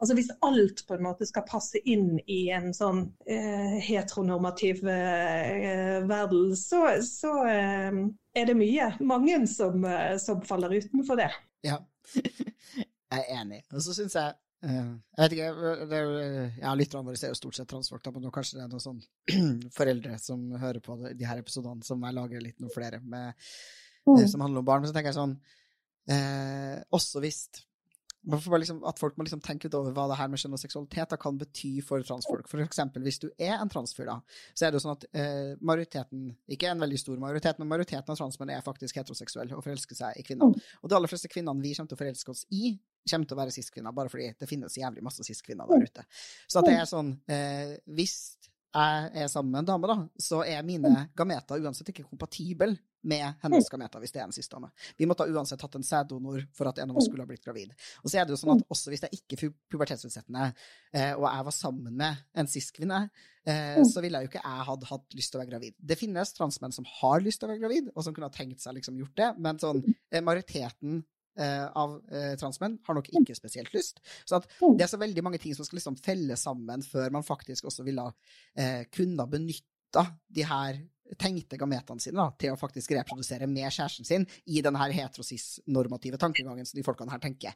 altså 0.00 0.16
Hvis 0.18 0.32
alt 0.46 0.82
på 0.88 0.96
en 0.96 1.06
måte 1.06 1.28
skal 1.28 1.46
passe 1.46 1.78
inn 1.84 2.16
i 2.26 2.48
en 2.54 2.72
sånn 2.74 3.04
eh, 3.30 3.78
heteronormativ 3.86 4.82
eh, 4.90 6.02
verden, 6.08 6.56
så, 6.58 6.88
så 7.06 7.36
eh, 7.46 8.02
er 8.36 8.50
det 8.50 8.58
mye. 8.58 8.90
Mange 9.06 9.38
som, 9.50 9.84
eh, 9.86 10.16
som 10.22 10.42
faller 10.46 10.74
utenfor 10.80 11.22
det. 11.22 11.30
Ja, 11.66 11.78
jeg 12.16 13.22
er 13.22 13.30
enig. 13.38 13.62
Og 13.70 13.86
så 13.86 13.94
syns 13.94 14.18
jeg 14.18 14.34
jeg 14.64 15.20
vet 15.20 15.34
ikke, 15.36 15.74
det 15.90 15.98
er, 15.98 16.54
ja, 16.62 16.72
Lytterne 16.78 17.10
våre 17.10 17.20
ser 17.20 17.32
jo 17.32 17.38
stort 17.38 17.58
sett 17.58 17.68
transfolk, 17.70 18.08
men 18.14 18.24
nå 18.24 18.32
kanskje 18.34 18.58
det 18.58 18.64
er 18.64 18.72
noen 18.72 18.84
sånn 18.84 19.02
foreldre 19.78 20.16
som 20.22 20.46
hører 20.62 20.80
på 20.84 20.96
de 21.06 21.28
her 21.28 21.42
episodene, 21.42 21.84
som 21.86 22.02
jeg 22.02 22.16
lager 22.16 22.42
litt 22.42 22.58
noen 22.62 22.72
flere 22.74 23.02
med, 23.04 23.36
mm. 24.08 24.24
som 24.32 24.44
handler 24.46 24.64
om 24.64 24.68
barn. 24.68 24.82
Men 24.82 24.90
så 24.90 24.96
tenker 24.96 25.12
jeg 25.12 25.18
sånn 25.18 25.36
eh, 26.16 26.76
Også 26.96 27.22
hvis 27.24 27.42
liksom, 28.26 28.82
At 28.84 28.98
folk 28.98 29.16
må 29.16 29.26
liksom 29.26 29.40
tenke 29.44 29.68
litt 29.68 29.76
over 29.78 29.94
hva 29.94 30.06
det 30.10 30.18
her 30.18 30.30
med 30.30 30.40
kjønn 30.42 30.56
og 30.56 30.62
seksualitet 30.62 31.14
kan 31.22 31.38
bety 31.38 31.80
for 31.84 32.02
transfolk. 32.06 32.48
For 32.50 32.62
eksempel 32.64 33.04
hvis 33.06 33.20
du 33.22 33.28
er 33.38 33.56
en 33.58 33.70
transfyr, 33.72 34.08
da, 34.10 34.18
så 34.54 34.66
er 34.66 34.72
det 34.72 34.80
jo 34.80 34.84
sånn 34.86 34.96
at 34.96 35.06
eh, 35.12 35.52
majoriteten, 35.60 36.28
ikke 36.56 36.72
en 36.72 36.82
veldig 36.82 37.00
stor 37.00 37.22
majoritet, 37.22 37.60
men 37.60 37.70
majoriteten 37.70 38.12
av 38.12 38.18
transmenn 38.18 38.52
er 38.56 38.66
faktisk 38.66 38.98
heteroseksuelle 38.98 39.56
og 39.56 39.64
forelsker 39.66 39.98
seg 39.98 40.18
i 40.18 40.26
kvinner. 40.26 40.52
Mm. 40.52 40.74
Og 40.82 40.90
de 40.90 40.98
aller 40.98 41.12
fleste 41.12 41.30
kvinnene 41.32 41.62
vi 41.62 41.74
kommer 41.76 41.92
til 41.92 41.98
å 41.98 42.02
forelske 42.02 42.34
oss 42.34 42.44
i, 42.50 42.74
kommer 43.06 43.30
til 43.30 43.38
å 43.38 43.40
være 43.40 43.54
cis-kvinner, 43.54 43.94
bare 43.94 44.10
fordi 44.10 44.32
det 44.40 44.50
finnes 44.50 44.80
jævlig 44.80 45.04
masse 45.06 45.24
cis-kvinner 45.26 45.70
der 45.70 45.86
ute. 45.86 46.06
Så 46.50 46.60
at 46.60 46.66
det 46.66 46.74
er 46.80 46.88
sånn 46.90 47.14
eh, 47.30 47.76
Hvis 47.94 48.16
jeg 48.74 49.22
er 49.24 49.30
sammen 49.32 49.54
med 49.54 49.62
en 49.62 49.70
dame, 49.70 49.88
da, 49.88 49.96
så 50.20 50.42
er 50.44 50.66
mine 50.66 51.06
gameter 51.16 51.62
uansett 51.62 51.92
ikke 51.92 52.06
kompatible 52.08 52.74
med 53.06 53.38
hennes 53.42 53.68
gameter, 53.70 54.02
hvis 54.02 54.12
det 54.12 54.20
er 54.20 54.26
en 54.26 54.34
cis-dame. 54.34 54.68
Vi 54.98 55.06
måtte 55.06 55.28
uansett 55.30 55.62
hatt 55.62 55.78
en 55.78 55.86
sæddonor 55.86 56.42
for 56.56 56.68
at 56.68 56.80
en 56.82 56.90
av 56.90 56.98
oss 56.98 57.06
skulle 57.06 57.22
ha 57.22 57.30
blitt 57.30 57.44
gravid. 57.44 57.72
Og 58.02 58.10
så 58.10 58.18
er 58.18 58.26
det 58.26 58.34
jo 58.34 58.40
sånn 58.40 58.56
at 58.56 58.66
også 58.74 58.92
hvis 58.92 59.06
jeg 59.06 59.20
ikke 59.20 59.38
er 59.38 59.54
pubertetsutsettende, 59.72 60.48
eh, 60.92 61.12
og 61.14 61.28
jeg 61.28 61.48
var 61.48 61.54
sammen 61.54 61.96
med 62.02 62.24
en 62.34 62.50
cis-kvinne, 62.50 63.00
eh, 63.46 63.78
så 63.86 64.02
ville 64.02 64.18
jeg 64.18 64.26
jo 64.26 64.32
ikke 64.32 64.42
jeg 64.42 64.68
hadde 64.70 64.90
hatt 64.90 65.18
lyst 65.20 65.32
til 65.32 65.38
å 65.38 65.44
være 65.44 65.52
gravid. 65.54 65.76
Det 65.78 65.98
finnes 66.00 66.34
transmenn 66.36 66.74
som 66.74 66.88
har 66.98 67.22
lyst 67.22 67.40
til 67.40 67.48
å 67.48 67.54
være 67.54 67.62
gravid, 67.62 67.92
og 67.94 68.02
som 68.02 68.16
kunne 68.16 68.30
ha 68.32 68.34
tenkt 68.34 68.64
seg 68.64 68.80
liksom 68.80 68.98
gjort 69.00 69.16
det, 69.22 69.30
men 69.38 69.62
sånn, 69.62 69.84
eh, 70.10 70.24
majoriteten 70.24 71.04
av 71.76 71.96
eh, 72.10 72.34
transmenn 72.40 72.78
har 72.86 72.98
nok 72.98 73.10
ikke 73.12 73.36
spesielt 73.36 73.72
lyst. 73.76 74.02
Så 74.24 74.40
det 74.40 74.86
er 74.86 74.90
så 74.90 75.00
veldig 75.00 75.24
mange 75.26 75.40
ting 75.42 75.54
som 75.56 75.66
skal 75.66 75.80
liksom 75.80 75.98
felle 76.00 76.38
sammen 76.40 76.84
før 76.86 77.12
man 77.14 77.26
faktisk 77.26 77.68
også 77.68 77.86
ville 77.86 78.06
eh, 78.58 78.84
kunne 78.92 79.28
benytta 79.30 80.06
de 80.32 80.46
her 80.46 80.82
tenkte 81.20 81.58
gametene 81.60 82.02
sine 82.02 82.18
da, 82.18 82.30
til 82.40 82.54
å 82.54 82.58
faktisk 82.58 82.96
reprodusere 82.96 83.46
med 83.46 83.68
kjæresten 83.70 84.06
sin 84.08 84.24
i 84.50 84.62
denne 84.64 84.88
heterosis-normative 84.90 86.18
tankegangen 86.18 86.66
som 86.66 86.78
de 86.78 86.86
folkene 86.86 87.14
her 87.14 87.22
tenker. 87.22 87.54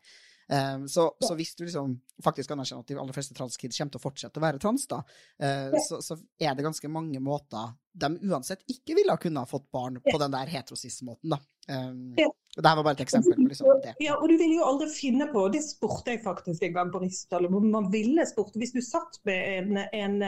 Um, 0.51 0.89
så, 0.89 1.13
så, 1.21 1.35
hvis 1.39 1.53
du 1.55 1.63
liksom 1.63 1.93
faktisk 2.25 2.51
anerkjenner 2.51 2.83
at 2.83 2.91
de 2.91 2.97
aller 2.99 3.15
fleste 3.15 3.37
transkids 3.39 3.79
kommer 3.79 3.95
til 3.95 4.01
å 4.01 4.03
fortsette 4.03 4.41
å 4.41 4.43
være 4.43 4.59
trans, 4.63 4.87
da, 4.91 4.99
uh, 5.45 5.77
så, 5.87 6.01
så, 6.03 6.17
er 6.43 6.57
det 6.59 6.65
ganske 6.67 6.91
mange 6.91 7.21
måter 7.23 7.77
de 8.01 8.11
uansett 8.27 8.65
ikke 8.71 8.97
ville 8.99 9.15
ha 9.15 9.21
kunnet 9.21 9.51
fått 9.51 9.69
barn 9.71 10.01
på 10.03 10.17
den 10.19 10.35
der 10.35 10.51
heterosis-måten. 10.51 11.37
da. 11.37 11.39
Um, 11.71 12.17
ja. 12.19 12.27
Det 12.57 12.67
her 12.67 12.81
var 12.81 12.89
bare 12.89 12.99
et 12.99 13.05
eksempel 13.05 13.37
på 13.39 13.47
liksom 13.47 13.71
det. 13.85 13.95
Ja, 14.03 14.17
og 14.19 14.27
du 14.27 14.35
ville 14.35 14.57
jo 14.59 14.67
aldri 14.67 14.89
finne 14.91 15.29
på, 15.31 15.45
det 15.55 15.63
spurte 15.63 16.17
jeg 16.17 16.25
faktisk 16.25 16.67
en 16.67 16.75
gang 16.75 16.91
på 16.91 17.03
Rikshospitalet, 17.05 17.53
hvor 17.55 17.63
man 17.63 17.87
ville 17.93 18.27
spurt 18.27 18.59
Hvis 18.59 18.75
du 18.75 18.81
satt 18.83 19.21
med 19.29 19.47
en, 19.61 19.79
en 19.79 20.19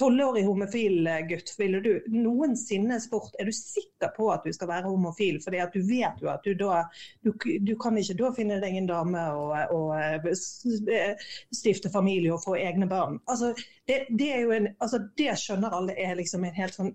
tolvårig 0.00 0.44
homofil 0.46 1.08
gutt, 1.28 1.52
ville 1.60 1.82
du 1.84 1.90
noensinne 2.14 2.98
spurt 3.02 3.36
er 3.38 3.50
du 3.50 3.54
sikker 3.54 4.12
på 4.16 4.30
at 4.32 4.46
du 4.46 4.54
skal 4.56 4.70
være 4.72 4.88
homofil? 4.88 5.40
fordi 5.44 5.60
at 5.62 5.76
du 5.76 5.84
vet 5.86 6.22
jo 6.22 6.30
at 6.32 6.44
du 6.44 6.54
da 6.58 6.82
du, 7.24 7.32
du, 7.60 7.74
kan 7.80 7.98
ikke 7.98 8.16
da 8.18 8.32
finne 8.36 8.60
deg 8.62 8.76
en 8.76 8.88
dame 8.88 9.26
og, 9.36 9.54
og 9.76 9.92
eh, 10.00 11.28
stifte 11.54 11.92
familie 11.92 12.34
og 12.34 12.44
få 12.44 12.56
egne 12.60 12.88
barn. 12.90 13.20
Altså, 13.28 13.52
det, 13.88 14.04
det, 14.18 14.32
en, 14.40 14.72
altså, 14.80 15.02
det 15.18 15.36
skjønner 15.38 15.76
alle 15.76 15.96
er 15.98 16.18
liksom 16.18 16.44
en 16.44 16.56
helt 16.56 16.76
sånn 16.76 16.94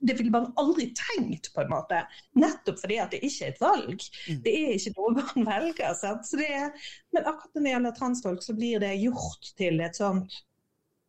det 0.00 0.12
ville 0.18 0.30
man 0.30 0.50
aldri 0.60 0.90
tenkt, 0.92 1.54
på 1.54 1.62
en 1.62 1.70
måte. 1.72 2.02
Nettopp 2.36 2.82
fordi 2.82 2.98
at 3.00 3.14
det 3.14 3.22
ikke 3.24 3.46
er 3.46 3.54
et 3.54 3.62
valg. 3.62 4.02
Mm. 4.28 4.42
Det 4.44 4.52
er 4.58 4.74
ikke 4.74 4.92
noe 4.98 5.14
man 5.16 5.46
velger. 5.48 6.02
Er, 6.44 6.90
men 7.16 7.24
akkurat 7.24 7.54
når 7.54 7.64
det 7.64 7.72
gjelder 7.72 7.96
transfolk, 7.96 8.44
så 8.44 8.56
blir 8.58 8.82
det 8.82 8.92
gjort 9.00 9.52
til 9.56 9.80
et 9.80 9.96
sånt 9.96 10.36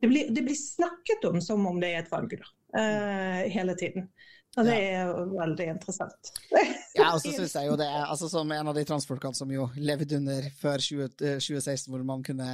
det 0.02 0.10
blir, 0.10 0.30
det 0.34 0.44
blir, 0.46 0.58
snakket 0.58 1.26
om 1.30 1.42
som 1.42 1.66
om 1.70 1.80
det 1.82 1.94
er 1.94 2.04
et 2.04 2.12
valg 2.12 2.34
uh, 2.34 3.42
hele 3.54 3.76
tiden. 3.78 4.10
Og 4.60 4.68
det 4.68 4.74
er 4.76 5.06
jo 5.08 5.28
veldig 5.32 5.66
interessant. 5.72 6.32
ja, 6.98 7.14
og 7.14 7.22
så 7.24 7.32
syns 7.32 7.54
jeg 7.56 7.70
jo 7.70 7.78
det 7.80 7.86
er 7.88 8.02
altså 8.04 8.28
Som 8.28 8.50
en 8.52 8.68
av 8.68 8.76
de 8.76 8.84
transfolkene 8.88 9.38
som 9.38 9.52
jo 9.54 9.70
levde 9.80 10.18
under 10.18 10.50
før 10.60 10.84
20, 10.84 11.08
2016, 11.40 11.86
eh, 11.88 11.94
hvor 11.94 12.04
man 12.08 12.26
kunne 12.28 12.50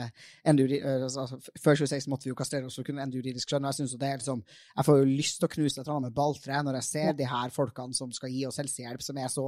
ende, 0.46 0.68
eh, 0.78 1.00
altså, 1.08 1.26
Før 1.58 1.80
2016 1.80 2.12
måtte 2.14 2.28
vi 2.28 2.34
jo 2.36 2.38
kastrere 2.38 2.70
oss 2.70 2.78
for 2.78 2.86
å 2.86 2.90
kunne 2.92 3.02
ende 3.02 3.18
juridisk 3.18 3.50
skjønn. 3.50 3.66
Jeg 3.72 3.80
synes 3.80 3.96
jo 3.96 4.02
det 4.04 4.12
er 4.12 4.22
liksom 4.22 4.44
Jeg 4.46 4.90
får 4.90 5.00
jo 5.00 5.10
lyst 5.10 5.40
til 5.40 5.50
å 5.50 5.54
knuse 5.56 5.74
et 5.74 5.82
eller 5.82 5.96
annet 5.96 6.12
med 6.12 6.20
balltre 6.20 6.62
når 6.68 6.80
jeg 6.80 6.90
ser 6.92 7.18
de 7.18 7.32
her 7.34 7.56
folkene 7.56 7.98
som 7.98 8.14
skal 8.14 8.36
gi 8.36 8.46
oss 8.46 8.62
helsehjelp, 8.62 9.02
som 9.02 9.18
er 9.18 9.34
så 9.34 9.48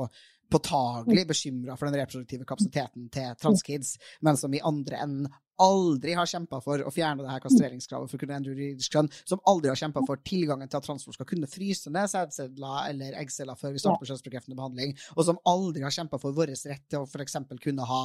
påtagelig 0.49 1.27
bekymra 1.29 1.77
for 1.77 1.85
den 1.85 2.01
reproduktive 2.01 2.49
kapasiteten 2.49 3.11
til 3.13 3.37
transkids, 3.37 3.99
men 4.25 4.39
som 4.41 4.53
i 4.57 4.63
andre 4.65 5.03
enden 5.05 5.29
aldri 5.63 6.15
har 6.17 6.29
kjempa 6.29 6.59
for 6.63 6.83
å 6.85 6.91
fjerne 6.93 7.23
det 7.23 7.31
her 7.31 7.43
kastreringskravet 7.43 8.11
for 8.11 8.21
kunne 8.21 8.37
endre 8.39 8.55
juridisk 8.55 8.95
kjønn, 8.95 9.09
som 9.27 9.41
aldri 9.49 9.71
har 9.71 9.79
kjempa 9.79 10.03
for 10.07 10.21
tilgangen 10.25 10.69
til 10.69 10.79
at 10.79 10.87
transfolk 10.87 11.17
skal 11.17 11.27
kunne 11.29 11.49
fryse 11.51 11.91
ned 11.93 12.09
sædceller 12.11 12.89
eller 12.91 13.17
eggceller 13.19 13.59
før 13.59 13.75
vi 13.75 13.83
starter 13.83 14.03
på 14.03 14.09
kjønnsbekreftende 14.11 14.59
behandling, 14.59 14.95
og 15.15 15.27
som 15.27 15.41
aldri 15.49 15.83
har 15.85 15.93
kjempa 15.93 16.19
for 16.21 16.35
vår 16.35 16.53
rett 16.55 16.85
til 16.89 17.03
å 17.03 17.07
f.eks. 17.07 17.37
kunne 17.63 17.87
ha 17.89 18.01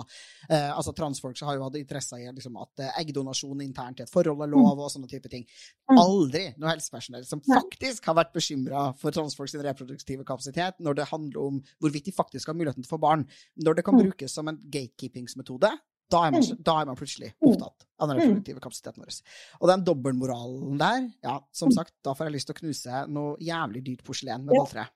eh, 0.50 0.70
altså 0.70 0.94
Transfolk 0.94 1.40
har 1.44 1.58
jo 1.58 1.64
hatt 1.66 1.78
interesse 1.78 2.18
i 2.20 2.28
liksom, 2.30 2.58
at 2.60 2.84
eh, 2.84 3.00
eggdonasjon 3.02 3.62
internt 3.64 4.02
i 4.02 4.06
et 4.06 4.12
forhold 4.12 4.44
er 4.44 4.52
lov, 4.52 4.78
og 4.78 4.90
sånne 4.92 5.10
type 5.10 5.30
ting. 5.32 5.46
Aldri 5.94 6.46
noe 6.58 6.72
helsepersonell 6.72 7.26
som 7.28 7.42
faktisk 7.44 8.10
har 8.10 8.18
vært 8.18 8.34
bekymra 8.36 8.86
for 9.00 9.14
transfolk 9.14 9.50
sin 9.52 9.64
reproduktive 9.64 10.26
kapasitet 10.26 10.80
når 10.84 11.00
det 11.00 11.10
handler 11.10 11.42
om 11.42 11.58
hvorvidt 11.82 12.10
de 12.10 12.14
faktisk 12.16 12.50
har 12.50 12.58
muligheten 12.58 12.84
til 12.84 12.90
å 12.90 12.96
få 12.96 13.02
barn. 13.02 13.26
Når 13.64 13.78
det 13.78 13.86
kan 13.86 13.98
brukes 13.98 14.34
som 14.34 14.50
en 14.50 14.60
gatekeepingsmetode, 14.62 15.70
da 16.12 16.26
er, 16.26 16.34
man, 16.34 16.44
mm. 16.44 16.60
da 16.64 16.74
er 16.80 16.90
man 16.90 16.98
plutselig 16.98 17.32
mm. 17.32 17.48
opptatt 17.48 17.86
av 17.98 18.10
den 18.10 18.20
reproduktive 18.20 18.60
kapasiteten 18.60 19.04
vår. 19.04 19.16
Og 19.60 19.70
den 19.70 19.86
dobbeltmoralen 19.86 20.76
der, 20.80 21.08
ja, 21.24 21.38
som 21.54 21.72
mm. 21.72 21.78
sagt, 21.78 21.96
da 22.04 22.14
får 22.16 22.28
jeg 22.28 22.36
lyst 22.36 22.50
til 22.50 22.56
å 22.56 22.60
knuse 22.60 23.00
noe 23.14 23.34
jævlig 23.42 23.82
dyrt 23.88 24.06
porselen 24.06 24.46
med 24.46 24.56
balltre. 24.58 24.86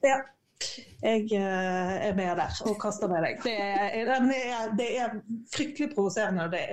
Ja. 0.00 0.18
jeg 1.00 1.30
eh, 1.36 1.94
er 2.08 2.16
med 2.16 2.34
der 2.40 2.58
og 2.68 2.76
kaster 2.82 3.08
med 3.08 3.22
deg. 3.24 3.38
Det 3.44 3.54
er, 3.54 4.20
det 4.76 4.88
er 5.00 5.14
fryktelig 5.54 5.90
provoserende. 5.94 6.48
Det, 6.52 6.64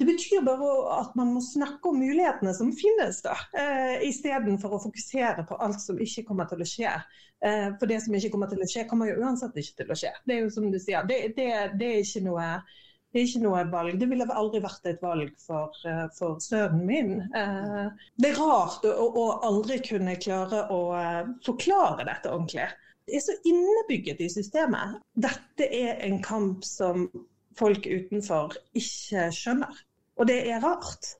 det, 0.00 0.08
betyr 0.08 0.42
bare 0.46 0.72
at 0.96 1.14
man 1.18 1.34
må 1.36 1.44
snakke 1.44 1.92
om 1.92 2.00
mulighetene 2.00 2.54
som 2.56 2.72
finnes, 2.74 3.20
da. 3.26 3.36
Eh, 3.54 4.08
Istedenfor 4.08 4.78
å 4.78 4.82
fokusere 4.88 5.46
på 5.46 5.58
alt 5.62 5.82
som 5.82 6.00
ikke 6.00 6.26
kommer 6.30 6.50
til 6.50 6.64
å 6.64 6.70
skje. 6.72 6.94
Eh, 7.44 7.68
for 7.78 7.90
det 7.90 8.02
som 8.04 8.14
ikke 8.16 8.32
kommer 8.34 8.50
til 8.50 8.62
å 8.62 8.68
skje, 8.68 8.86
kommer 8.90 9.12
jo 9.12 9.20
uansett 9.22 9.58
ikke 9.58 9.82
til 9.82 9.94
å 9.94 9.98
skje. 10.02 10.14
Det 10.26 10.36
er 10.36 10.46
jo 10.46 10.54
som 10.54 10.70
du 10.72 10.78
sier, 10.82 11.06
det, 11.08 11.22
det, 11.38 11.50
det 11.80 11.90
er 11.90 12.02
ikke 12.02 12.26
noe 12.26 12.52
det 13.10 13.18
er 13.18 13.26
ikke 13.26 13.42
noe 13.42 13.62
valg. 13.72 13.96
Det 13.98 14.06
ville 14.10 14.26
aldri 14.38 14.60
vært 14.62 14.86
et 14.86 15.00
valg 15.02 15.32
for, 15.42 15.74
eh, 15.88 16.04
for 16.16 16.38
sønnen 16.42 16.84
min. 16.86 17.16
Det 17.30 18.30
er 18.30 18.38
rart 18.38 18.86
å, 18.86 19.08
å, 19.08 19.26
aldri 19.48 19.80
kunne 19.82 20.14
klare 20.22 20.66
å 20.70 20.80
forklare 21.46 22.06
dette 22.06 22.30
ordentlig 22.30 22.68
Det 23.06 23.16
er 23.18 23.24
så 23.24 23.34
innebygget 23.50 24.20
i 24.22 24.30
systemet. 24.30 25.00
Dette 25.18 25.66
er 25.66 26.04
en 26.06 26.20
kamp 26.22 26.62
som 26.64 27.08
folk 27.58 27.86
utenfor 27.86 28.54
ikke 28.78 29.30
skjønner. 29.34 29.80
Og 30.20 30.28
det 30.28 30.38
er 30.52 30.62
rart. 30.62 31.16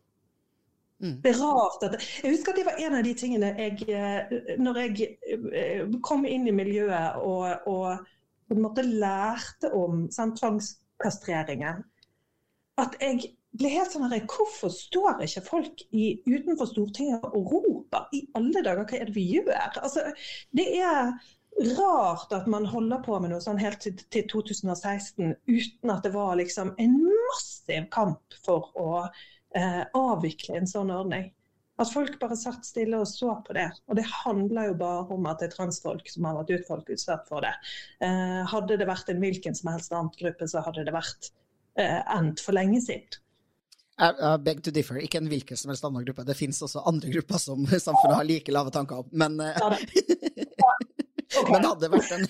Mm. 1.00 1.16
Det 1.24 1.32
er 1.32 1.38
rart 1.40 1.84
at 1.86 1.94
Jeg 2.22 2.34
husker 2.34 2.52
at 2.52 2.58
det 2.60 2.66
var 2.66 2.80
en 2.84 2.94
av 2.98 3.04
de 3.06 3.14
tingene 3.16 3.54
jeg 3.56 3.86
eh, 3.88 4.56
Når 4.60 4.80
jeg 4.82 5.06
eh, 5.32 5.94
kom 6.04 6.26
inn 6.28 6.44
i 6.44 6.52
miljøet 6.52 7.22
og, 7.24 7.46
og 7.70 8.02
på 8.50 8.56
en 8.56 8.64
måte 8.66 8.84
lærte 8.84 9.70
om 9.72 10.04
sånn, 10.12 10.58
tvangskastreringen, 11.00 11.84
at 12.78 12.96
jeg 13.00 13.34
ble 13.58 13.72
helt 13.72 13.92
sånn 13.92 14.06
her, 14.08 14.22
Hvorfor 14.30 14.70
står 14.72 15.24
ikke 15.24 15.42
folk 15.44 15.82
i, 15.90 16.20
utenfor 16.26 16.68
Stortinget 16.70 17.24
og 17.32 17.50
roper 17.52 18.08
i 18.14 18.22
alle 18.38 18.62
dager? 18.62 18.86
Hva 18.86 19.00
er 19.00 19.10
det 19.10 19.16
vi 19.16 19.26
gjør? 19.34 19.80
Altså, 19.82 20.04
det 20.56 20.68
er 20.78 21.12
rart 21.76 22.32
at 22.32 22.46
man 22.46 22.64
holder 22.70 23.02
på 23.04 23.18
med 23.20 23.32
noe 23.32 23.42
sånn 23.42 23.58
helt 23.60 23.82
til, 23.82 23.96
til 24.14 24.28
2016 24.30 25.34
uten 25.50 25.92
at 25.92 26.06
det 26.06 26.14
var 26.14 26.38
liksom 26.38 26.72
en 26.78 26.96
massiv 27.02 27.90
kamp 27.92 28.38
for 28.46 28.70
å 28.78 28.92
eh, 29.02 29.82
avvikle 29.98 30.60
en 30.60 30.70
sånn 30.70 30.94
ordning. 30.94 31.28
At 31.80 31.88
folk 31.88 32.18
bare 32.20 32.36
satt 32.36 32.66
stille 32.68 32.98
og 33.00 33.08
så 33.08 33.32
på 33.46 33.56
det. 33.56 33.66
Og 33.88 33.96
det 33.96 34.04
handler 34.04 34.70
jo 34.70 34.76
bare 34.82 35.06
om 35.16 35.28
at 35.30 35.40
det 35.40 35.50
er 35.50 35.56
transfolk 35.56 36.10
som 36.12 36.28
har 36.28 36.36
vært 36.42 36.52
utfolk 36.58 36.92
utsatt 36.92 37.24
for 37.30 37.44
det. 37.44 37.54
Eh, 38.04 38.40
hadde 38.52 38.76
det 38.80 38.88
vært 38.88 39.08
en 39.12 39.22
hvilken 39.22 39.56
som 39.56 39.72
helst 39.72 39.94
annen 39.96 40.12
gruppe, 40.20 40.48
så 40.50 40.62
hadde 40.66 40.84
det 40.86 40.94
vært 40.94 41.32
eh, 41.80 42.00
endt 42.16 42.44
for 42.44 42.56
lenge 42.56 42.82
siden. 42.84 43.20
I 44.00 44.36
beg 44.40 44.62
to 44.64 44.72
differ. 44.72 44.96
Ikke 45.00 45.18
en 45.20 45.28
hvilken 45.28 45.58
som 45.60 45.72
helst 45.72 45.84
annen 45.84 46.04
gruppe. 46.06 46.24
Det 46.24 46.36
finnes 46.36 46.62
også 46.64 46.84
andre 46.88 47.10
grupper 47.12 47.40
som 47.40 47.66
samfunnet 47.68 48.16
har 48.16 48.28
like 48.28 48.52
lave 48.52 48.72
tanker 48.72 49.02
om. 49.02 49.10
Men, 49.12 49.40
uh... 49.40 49.52
ja, 49.56 49.74
Okay. 51.30 51.52
Men 51.52 51.62
det 51.62 51.68
hadde 51.70 51.90
vært 51.92 52.10
en, 52.16 52.24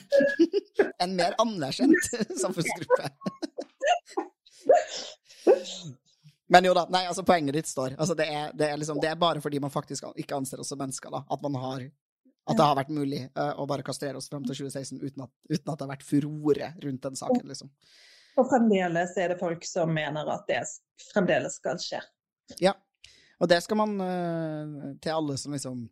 en 1.01 1.15
mer 1.17 1.37
anerkjent 1.41 2.11
samfunnsgruppe. 2.43 3.09
Men 6.51 6.67
jo 6.67 6.75
da, 6.75 6.83
nei, 6.91 7.05
altså 7.07 7.23
poenget 7.27 7.55
ditt 7.55 7.69
står. 7.71 7.95
Altså 7.95 8.17
det, 8.19 8.27
er, 8.27 8.51
det, 8.59 8.73
er 8.73 8.79
liksom, 8.81 8.99
det, 9.03 9.13
er, 9.13 9.19
bare 9.19 9.43
fordi 9.43 9.61
man 9.63 9.71
faktisk 9.71 10.09
ikke 10.19 10.35
anser 10.41 10.63
oss 10.63 10.73
som 10.73 10.81
mennesker, 10.81 11.13
da, 11.15 11.23
at, 11.31 11.45
har, 11.63 11.85
at 12.51 12.59
det 12.59 12.67
har 12.67 12.79
vært 12.81 12.91
mulig 12.95 13.21
uh, 13.39 13.53
å 13.63 13.67
bare 13.71 13.87
kastrere 13.87 14.19
oss 14.19 14.27
fram 14.33 14.43
til 14.49 14.59
2016 14.59 14.99
uten 14.99 15.27
at, 15.29 15.31
uten 15.47 15.71
at, 15.71 15.77
det 15.79 15.87
har 15.87 15.93
vært 15.93 16.07
furore 16.09 16.73
rundt 16.83 17.07
den 17.07 17.21
saken. 17.21 17.45
liksom. 17.53 17.71
Og 18.41 18.51
fremdeles 18.51 19.15
er 19.21 19.31
det 19.31 19.39
folk 19.39 19.63
som 19.69 19.95
mener 19.95 20.27
at 20.35 20.51
det 20.51 20.65
fremdeles 21.13 21.61
skal 21.63 21.79
skje. 21.83 22.03
Ja, 22.59 22.75
og 23.39 23.49
det 23.49 23.63
skal 23.63 23.79
man 23.79 23.95
uh, 24.03 24.93
til 24.99 25.15
alle 25.15 25.39
som 25.39 25.55
liksom 25.55 25.87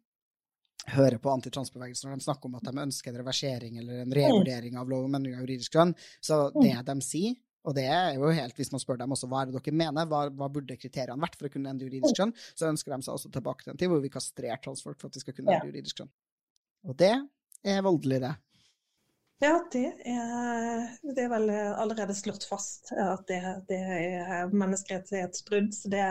hører 0.89 1.21
på 1.23 1.31
antitransbevegelsen 1.31 2.09
når 2.09 2.19
de 2.19 2.27
snakker 2.27 2.51
om 2.51 2.57
at 2.59 2.67
de 2.67 2.83
ønsker 2.83 3.13
en 3.13 3.21
reversering 3.21 3.79
eller 3.79 4.03
en 4.03 4.15
revurdering 4.15 4.79
av 4.81 4.91
lov 4.91 5.07
om 5.07 5.15
endring 5.19 5.37
av 5.37 5.45
juridisk 5.45 5.77
kjønn. 5.77 5.95
Så 6.25 6.49
det 6.59 6.75
de 6.87 6.97
sier, 7.05 7.39
og 7.69 7.75
det 7.77 7.85
er 7.93 8.15
jo 8.17 8.31
helt, 8.33 8.57
hvis 8.57 8.71
man 8.73 8.81
spør 8.81 9.03
dem 9.03 9.13
også 9.13 9.29
hva 9.29 9.43
er 9.43 9.51
det 9.51 9.59
dere 9.59 9.77
mener, 9.77 10.09
hva, 10.09 10.23
hva 10.33 10.49
burde 10.53 10.77
kriteriene 10.81 11.21
vært 11.21 11.37
for 11.37 11.49
å 11.49 11.53
kunne 11.53 11.75
endre 11.75 11.91
juridisk 11.91 12.17
kjønn, 12.17 12.33
så 12.57 12.71
ønsker 12.71 12.95
de 12.95 13.05
seg 13.05 13.19
også 13.19 13.33
tilbake 13.35 13.67
til 13.67 13.75
en 13.75 13.81
tid 13.81 13.93
hvor 13.93 14.05
vi 14.05 14.13
kastrerer 14.13 14.63
transfolk 14.65 15.01
for 15.01 15.11
at 15.11 15.19
de 15.19 15.25
skal 15.25 15.37
kunne 15.37 15.53
endre 15.53 15.73
juridisk 15.73 16.01
kjønn. 16.01 16.13
Og 16.89 16.97
det 16.99 17.15
er 17.69 17.83
voldelig, 17.85 18.23
det. 18.25 18.35
Ja, 19.39 19.53
det 19.71 19.85
er, 20.03 20.89
det 21.15 21.23
er, 21.23 21.29
vel 21.31 21.53
allerede 21.55 22.17
slått 22.19 22.43
fast 22.49 22.91
at 22.91 23.23
det, 23.31 23.39
det 23.69 23.79
er 23.79 24.51
menneskerettighetsbrudd. 24.51 25.71
Så 25.77 25.93
det 25.93 26.09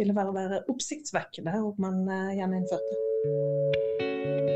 ville 0.00 0.16
vel 0.16 0.32
være 0.34 0.64
oppsiktsvekkende 0.72 1.54
om 1.62 1.78
man 1.86 2.02
eh, 2.10 2.34
gjeninnførte. 2.40 4.51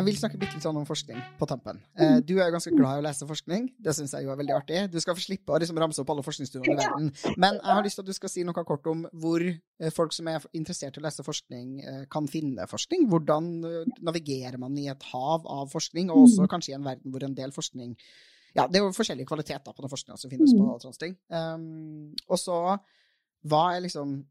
Jeg 0.00 0.06
vil 0.06 0.16
snakke 0.16 0.38
litt 0.40 0.62
sånn 0.64 0.78
om 0.80 0.86
forskning 0.88 1.18
på 1.36 1.46
tampen. 1.48 1.80
Eh, 1.92 2.14
mm. 2.16 2.22
du 2.24 2.32
er 2.38 2.48
jo 2.48 2.54
ganske 2.54 2.72
glad 2.72 2.96
i 2.96 3.02
å 3.02 3.04
lese 3.04 3.26
forskning. 3.28 3.66
Det 3.84 3.92
syns 3.96 4.14
jeg 4.16 4.24
jo 4.24 4.32
er 4.32 4.38
veldig 4.40 4.54
artig. 4.56 4.78
Du 4.88 4.96
skal 5.02 5.16
få 5.18 5.24
slippe 5.26 5.52
å 5.52 5.58
liksom 5.60 5.76
ramse 5.82 6.00
opp 6.00 6.12
alle 6.14 6.24
forskningsstudiene 6.24 6.72
i 6.72 6.78
verden. 6.78 7.10
Men 7.42 7.58
jeg 7.58 7.76
har 7.76 7.84
lyst 7.84 8.00
til 8.00 8.06
at 8.06 8.08
du 8.08 8.16
skal 8.16 8.32
si 8.32 8.44
noe 8.48 8.64
kort 8.64 8.88
om 8.88 9.04
hvor 9.20 9.44
eh, 9.44 9.92
folk 9.92 10.16
som 10.16 10.30
er 10.32 10.46
interessert 10.56 10.96
i 10.96 11.02
å 11.02 11.04
lese 11.04 11.26
forskning, 11.26 11.76
eh, 11.84 12.00
kan 12.12 12.30
finne 12.32 12.64
forskning. 12.70 13.04
Hvordan 13.12 13.52
navigerer 14.00 14.56
man 14.62 14.80
i 14.80 14.88
et 14.88 15.06
hav 15.12 15.44
av 15.44 15.68
forskning, 15.74 16.08
og 16.08 16.24
også 16.24 16.48
mm. 16.48 16.50
kanskje 16.54 16.72
i 16.72 16.78
en 16.78 16.88
verden 16.88 17.12
hvor 17.12 17.28
en 17.28 17.36
del 17.36 17.52
forskning 17.56 17.94
Ja, 18.56 18.64
det 18.66 18.80
er 18.80 18.82
jo 18.82 18.96
forskjellige 18.96 19.28
kvaliteter 19.30 19.70
på 19.76 19.84
den 19.84 19.92
forskninga 19.92 20.18
som 20.18 20.32
finnes 20.32 20.56
på 20.56 20.64
mm. 20.64 20.78
transting. 20.82 21.12
Um, 21.28 22.16
og 22.26 22.40
så, 22.40 22.56
hva 23.46 23.64
er 23.76 23.84
liksom 23.84 24.22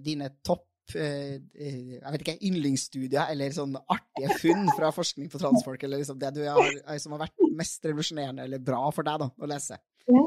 dine 0.00 0.30
topp 0.40 0.69
jeg 0.96 2.02
vet 2.02 2.24
ikke, 2.24 2.36
yndlingsstudier 2.48 3.32
eller 3.32 3.54
sånn 3.54 3.76
artige 3.80 4.36
funn 4.42 4.68
fra 4.76 4.92
forskning 4.94 5.30
på 5.32 5.40
transfolk, 5.42 5.82
eller 5.86 6.02
liksom 6.02 6.20
det 6.20 6.32
har, 6.46 6.76
som 7.02 7.16
har 7.16 7.26
vært 7.26 7.48
mest 7.56 7.84
revolusjonerende 7.88 8.46
eller 8.48 8.62
bra 8.62 8.86
for 8.94 9.06
deg 9.06 9.24
da, 9.24 9.30
å 9.30 9.50
lese? 9.50 9.80
Ja. 10.10 10.24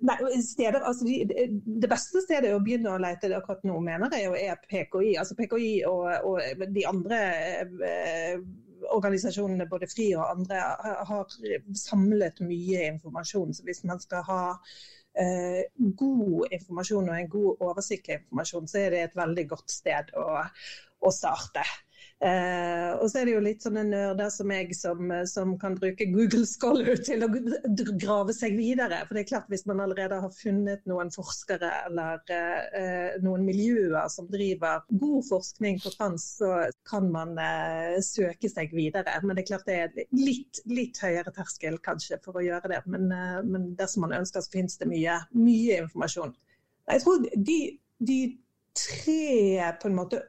Nei, 0.00 0.16
steder, 0.40 0.80
altså 0.88 1.04
de, 1.04 1.48
det 1.82 1.90
beste 1.90 2.22
stedet 2.24 2.54
å 2.54 2.62
begynne 2.64 2.94
å 2.94 3.00
lete 3.02 3.28
det 3.28 3.36
akkurat 3.38 3.64
nå, 3.68 3.76
mener 3.84 4.12
jeg, 4.16 4.32
er 4.48 4.60
PKI. 4.64 5.14
Altså 5.20 5.36
PKI 5.38 5.72
og, 5.88 6.08
og 6.24 6.64
de 6.72 6.86
andre 6.88 7.20
uh, 7.82 8.38
organisasjonene, 8.94 9.68
både 9.70 9.88
FRI 9.90 10.10
og 10.18 10.26
andre, 10.28 10.62
har 11.10 11.36
samlet 11.78 12.42
mye 12.44 12.88
informasjon. 12.94 13.54
Så 13.56 13.66
hvis 13.68 13.84
man 13.88 14.00
skal 14.02 14.24
ha 14.28 14.42
eh, 15.20 15.62
god 15.98 16.52
informasjon 16.52 17.08
og 17.08 17.16
en 17.18 17.30
god 17.32 17.64
oversiktlig 17.68 18.20
informasjon, 18.20 18.68
så 18.70 18.82
er 18.82 18.94
det 18.94 19.02
et 19.04 19.18
veldig 19.18 19.46
godt 19.54 19.74
sted 19.74 20.14
å, 20.18 20.26
å 21.04 21.14
starte. 21.14 21.64
Eh, 22.22 22.92
og 22.94 23.10
så 23.10 23.20
er 23.20 23.26
det 23.26 23.32
jo 23.34 23.40
litt 23.42 23.64
sånne 23.64 23.82
nerder 23.88 24.30
som 24.32 24.46
meg 24.48 24.70
som, 24.76 25.10
som, 25.28 25.56
kan 25.60 25.74
bruke 25.76 26.06
Google 26.12 26.46
Scholar 26.48 26.96
til 27.08 27.24
å 27.26 27.28
grave 28.00 28.34
seg 28.36 28.54
videre. 28.56 29.02
For 29.04 29.16
det 29.16 29.24
er 29.24 29.30
klart 29.32 29.50
Hvis 29.52 29.66
man 29.68 29.82
allerede 29.82 30.20
har 30.22 30.32
funnet 30.36 30.84
noen 30.88 31.10
forskere 31.12 31.70
eller 31.88 32.22
eh, 32.32 33.18
noen 33.24 33.44
miljøer 33.44 34.08
som 34.12 34.30
driver 34.30 34.86
god 35.02 35.26
forskning 35.28 35.82
på 35.82 35.92
trans, 35.96 36.28
så 36.38 36.52
kan 36.88 37.10
man 37.12 37.34
eh, 37.40 37.98
søke 38.04 38.48
seg 38.52 38.72
videre. 38.76 39.18
Men 39.24 39.34
det 39.34 39.44
er 39.44 39.50
klart 39.50 39.68
det 39.68 39.80
er 39.82 40.14
litt, 40.14 40.62
litt 40.70 41.00
høyere 41.02 41.34
terskel 41.34 41.80
kanskje 41.84 42.20
for 42.24 42.38
å 42.38 42.46
gjøre 42.46 42.72
det. 42.72 42.84
Men, 42.86 43.10
eh, 43.12 43.40
men 43.44 43.72
dersom 43.78 44.06
man 44.06 44.16
ønsker, 44.22 44.44
så 44.44 44.54
finnes 44.54 44.78
det 44.80 44.88
mye, 44.88 45.18
mye 45.36 45.82
informasjon. 45.84 46.32
Jeg 46.88 47.04
tror 47.04 47.26
de, 47.34 47.58
de 48.04 48.18
tre 48.76 49.72
på 49.80 49.88
en 49.88 49.98
måte 49.98 50.20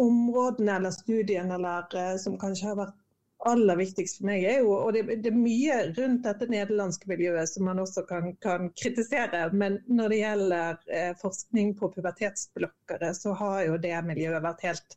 områdene 0.00 0.78
eller 0.78 0.94
studiene 0.94 1.54
eller, 1.58 1.88
eh, 1.96 2.16
som 2.20 2.38
kanskje 2.40 2.70
har 2.70 2.80
vært 2.82 3.00
aller 3.44 3.76
viktigst 3.76 4.18
for 4.18 4.28
meg, 4.28 4.44
er 4.48 4.62
jo 4.62 4.72
Og 4.74 4.94
det, 4.96 5.04
det 5.24 5.30
er 5.30 5.36
mye 5.36 5.76
rundt 5.96 6.24
dette 6.26 6.48
nederlandske 6.50 7.08
miljøet 7.10 7.50
som 7.50 7.66
man 7.68 7.80
også 7.82 8.04
kan, 8.08 8.32
kan 8.44 8.70
kritisere. 8.78 9.44
Men 9.52 9.78
når 9.86 10.12
det 10.12 10.20
gjelder 10.20 10.78
eh, 10.98 11.12
forskning 11.20 11.74
på 11.78 11.90
pubertetsblokkere, 11.94 13.12
så 13.16 13.34
har 13.40 13.64
jo 13.68 13.78
det 13.82 13.94
miljøet 14.06 14.44
vært 14.44 14.64
helt 14.68 14.96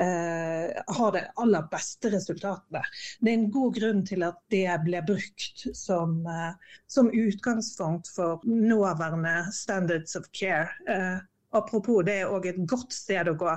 eh, 0.00 0.76
Har 0.98 1.14
det 1.16 1.24
aller 1.40 1.70
beste 1.72 2.12
resultatene. 2.12 2.84
Det 3.20 3.32
er 3.32 3.38
en 3.38 3.48
god 3.56 3.80
grunn 3.80 4.04
til 4.08 4.26
at 4.26 4.42
det 4.52 4.66
ble 4.84 5.02
brukt 5.08 5.64
som, 5.72 6.20
eh, 6.28 6.76
som 6.90 7.10
utgangspunkt 7.14 8.12
for 8.14 8.44
nåværende 8.44 9.48
standards 9.54 10.16
of 10.18 10.28
care. 10.36 10.68
Eh, 10.88 11.18
Apropos, 11.56 12.02
det 12.04 12.18
er 12.20 12.28
òg 12.32 12.44
et 12.50 12.58
godt 12.68 12.92
sted 12.92 13.28
å 13.30 13.32
gå. 13.38 13.52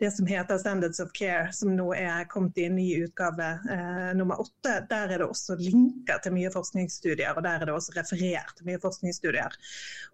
Det 0.00 0.08
som 0.14 0.28
heter 0.28 0.56
Standards 0.60 1.00
of 1.02 1.10
Care, 1.16 1.50
som 1.52 1.74
nå 1.76 1.90
er 1.96 2.24
kommet 2.30 2.56
i 2.56 2.64
en 2.70 2.76
ny 2.78 2.86
utgave 3.04 3.48
eh, 3.70 4.12
nummer 4.16 4.40
åtte. 4.40 4.78
Der 4.88 5.12
er 5.12 5.20
det 5.20 5.26
også 5.28 5.58
linker 5.60 6.22
til 6.24 6.32
mye 6.36 6.52
forskningsstudier, 6.54 7.34
og 7.36 7.44
der 7.44 7.60
er 7.60 7.68
det 7.68 7.74
også 7.76 7.92
referert 7.98 8.54
til 8.56 8.70
mye 8.70 8.80
forskningsstudier. 8.80 9.58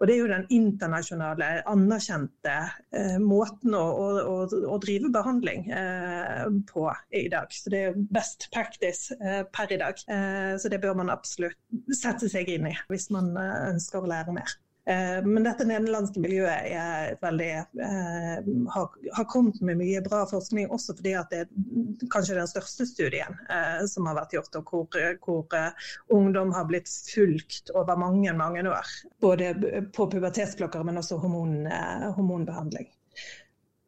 Og 0.01 0.11
Det 0.11 0.17
er 0.17 0.19
jo 0.19 0.31
den 0.33 0.47
internasjonale, 0.57 1.51
anerkjente 1.71 2.57
eh, 2.99 3.19
måten 3.23 3.77
å, 3.79 3.85
å, 3.85 4.35
å, 4.75 4.79
drive 4.83 5.13
behandling 5.15 5.69
eh, 5.71 6.49
på 6.67 6.89
i 7.15 7.29
dag. 7.31 7.55
Så 7.55 7.71
Det 7.71 7.85
er 7.91 8.01
best 8.11 8.49
practice 8.51 9.15
eh, 9.21 9.45
per 9.55 9.71
i 9.71 9.79
dag. 9.79 10.03
Eh, 10.11 10.57
så 10.59 10.73
det 10.73 10.83
bør 10.83 10.99
man 10.99 11.15
absolutt 11.15 11.59
sette 11.95 12.27
seg 12.33 12.51
inn 12.51 12.67
i 12.73 12.75
hvis 12.91 13.07
man 13.15 13.31
eh, 13.39 13.71
ønsker 13.71 14.03
å 14.03 14.11
lære 14.11 14.35
mer. 14.35 14.59
Eh, 14.91 15.25
men 15.25 15.45
dette 15.47 15.67
nederlandske 15.69 16.23
miljøet 16.23 16.71
er 16.75 17.13
veldig, 17.23 17.51
eh, 17.87 18.49
har, 18.75 18.89
har, 19.17 19.27
kommet 19.31 19.61
med 19.63 19.79
mye 19.79 20.03
bra 20.03 20.25
forskning, 20.31 20.71
også 20.75 20.97
fordi 20.99 21.13
at 21.21 21.31
det 21.31 21.45
er 21.45 22.09
kanskje 22.11 22.39
den 22.41 22.51
største 22.51 22.89
studien 22.91 23.39
eh, 23.53 23.85
som 23.91 24.09
har 24.11 24.19
vært 24.19 24.35
gjort, 24.35 24.59
og 24.59 24.73
hvor, 24.73 25.21
hvor 25.23 26.17
ungdom 26.17 26.55
har 26.57 26.67
blitt 26.71 26.91
fulgt 27.13 27.71
over 27.77 28.01
mange, 28.01 28.35
mange 28.35 28.65
år. 28.67 28.95
Både 29.23 29.53
på 29.95 30.09
pubertetsklokker, 30.11 30.83
men 30.87 30.99
også 30.99 31.21
hormon, 31.23 31.61
eh, 31.71 32.09
hormonbehandling. 32.17 32.91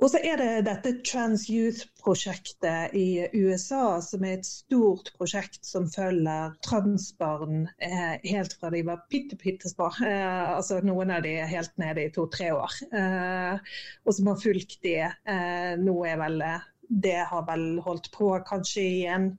Og 0.02 0.10
så 0.10 0.18
er 0.26 0.40
det 0.40 0.64
dette 0.66 0.90
Trans 1.06 1.44
Youth-prosjektet 1.46 2.94
i 2.98 3.22
USA, 3.38 4.00
som 4.02 4.24
er 4.26 4.40
et 4.40 4.48
stort 4.48 5.12
prosjekt 5.14 5.60
som 5.62 5.86
følger 5.86 6.56
transbarn 6.66 7.68
eh, 7.78 8.16
helt 8.24 8.56
fra 8.58 8.72
de 8.74 8.80
var 8.88 9.04
bitte, 9.12 9.38
bitte 9.38 9.70
små. 9.70 9.92
Eh, 10.02 10.56
altså 10.56 10.80
noen 10.82 11.14
av 11.14 11.22
de 11.22 11.36
er 11.38 11.52
helt 11.52 11.70
nede 11.78 12.08
i 12.08 12.10
to-tre 12.16 12.50
år. 12.56 12.74
Eh, 12.90 13.78
og 14.02 14.18
som 14.18 14.32
har 14.32 14.42
fulgt 14.42 14.80
de. 14.82 14.96
Eh, 15.06 15.70
nå 15.78 15.94
er 16.10 16.18
vel 16.24 16.42
Det 16.82 17.20
har 17.30 17.46
vel 17.46 17.78
holdt 17.86 18.10
på 18.12 18.34
kanskje 18.48 18.82
i 18.82 19.00
en 19.06 19.30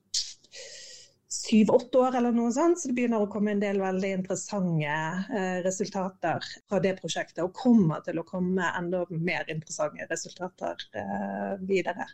syv-åtte 1.34 1.97
år 1.97 2.17
eller 2.19 2.36
noe 2.36 2.51
sånt. 2.53 2.79
Så 2.79 2.89
det 2.89 2.97
begynner 2.97 3.23
å 3.23 3.29
komme 3.31 3.53
en 3.53 3.63
del 3.63 3.81
veldig 3.81 4.11
interessante 4.19 4.91
eh, 4.93 5.59
resultater 5.65 6.45
fra 6.69 6.81
det 6.84 6.95
prosjektet. 6.99 7.43
Og 7.45 7.55
kommer 7.57 8.03
til 8.05 8.21
å 8.21 8.27
komme 8.27 8.69
enda 8.77 9.03
mer 9.09 9.49
interessante 9.51 10.07
resultater 10.11 10.86
eh, 10.99 11.55
videre. 11.65 12.07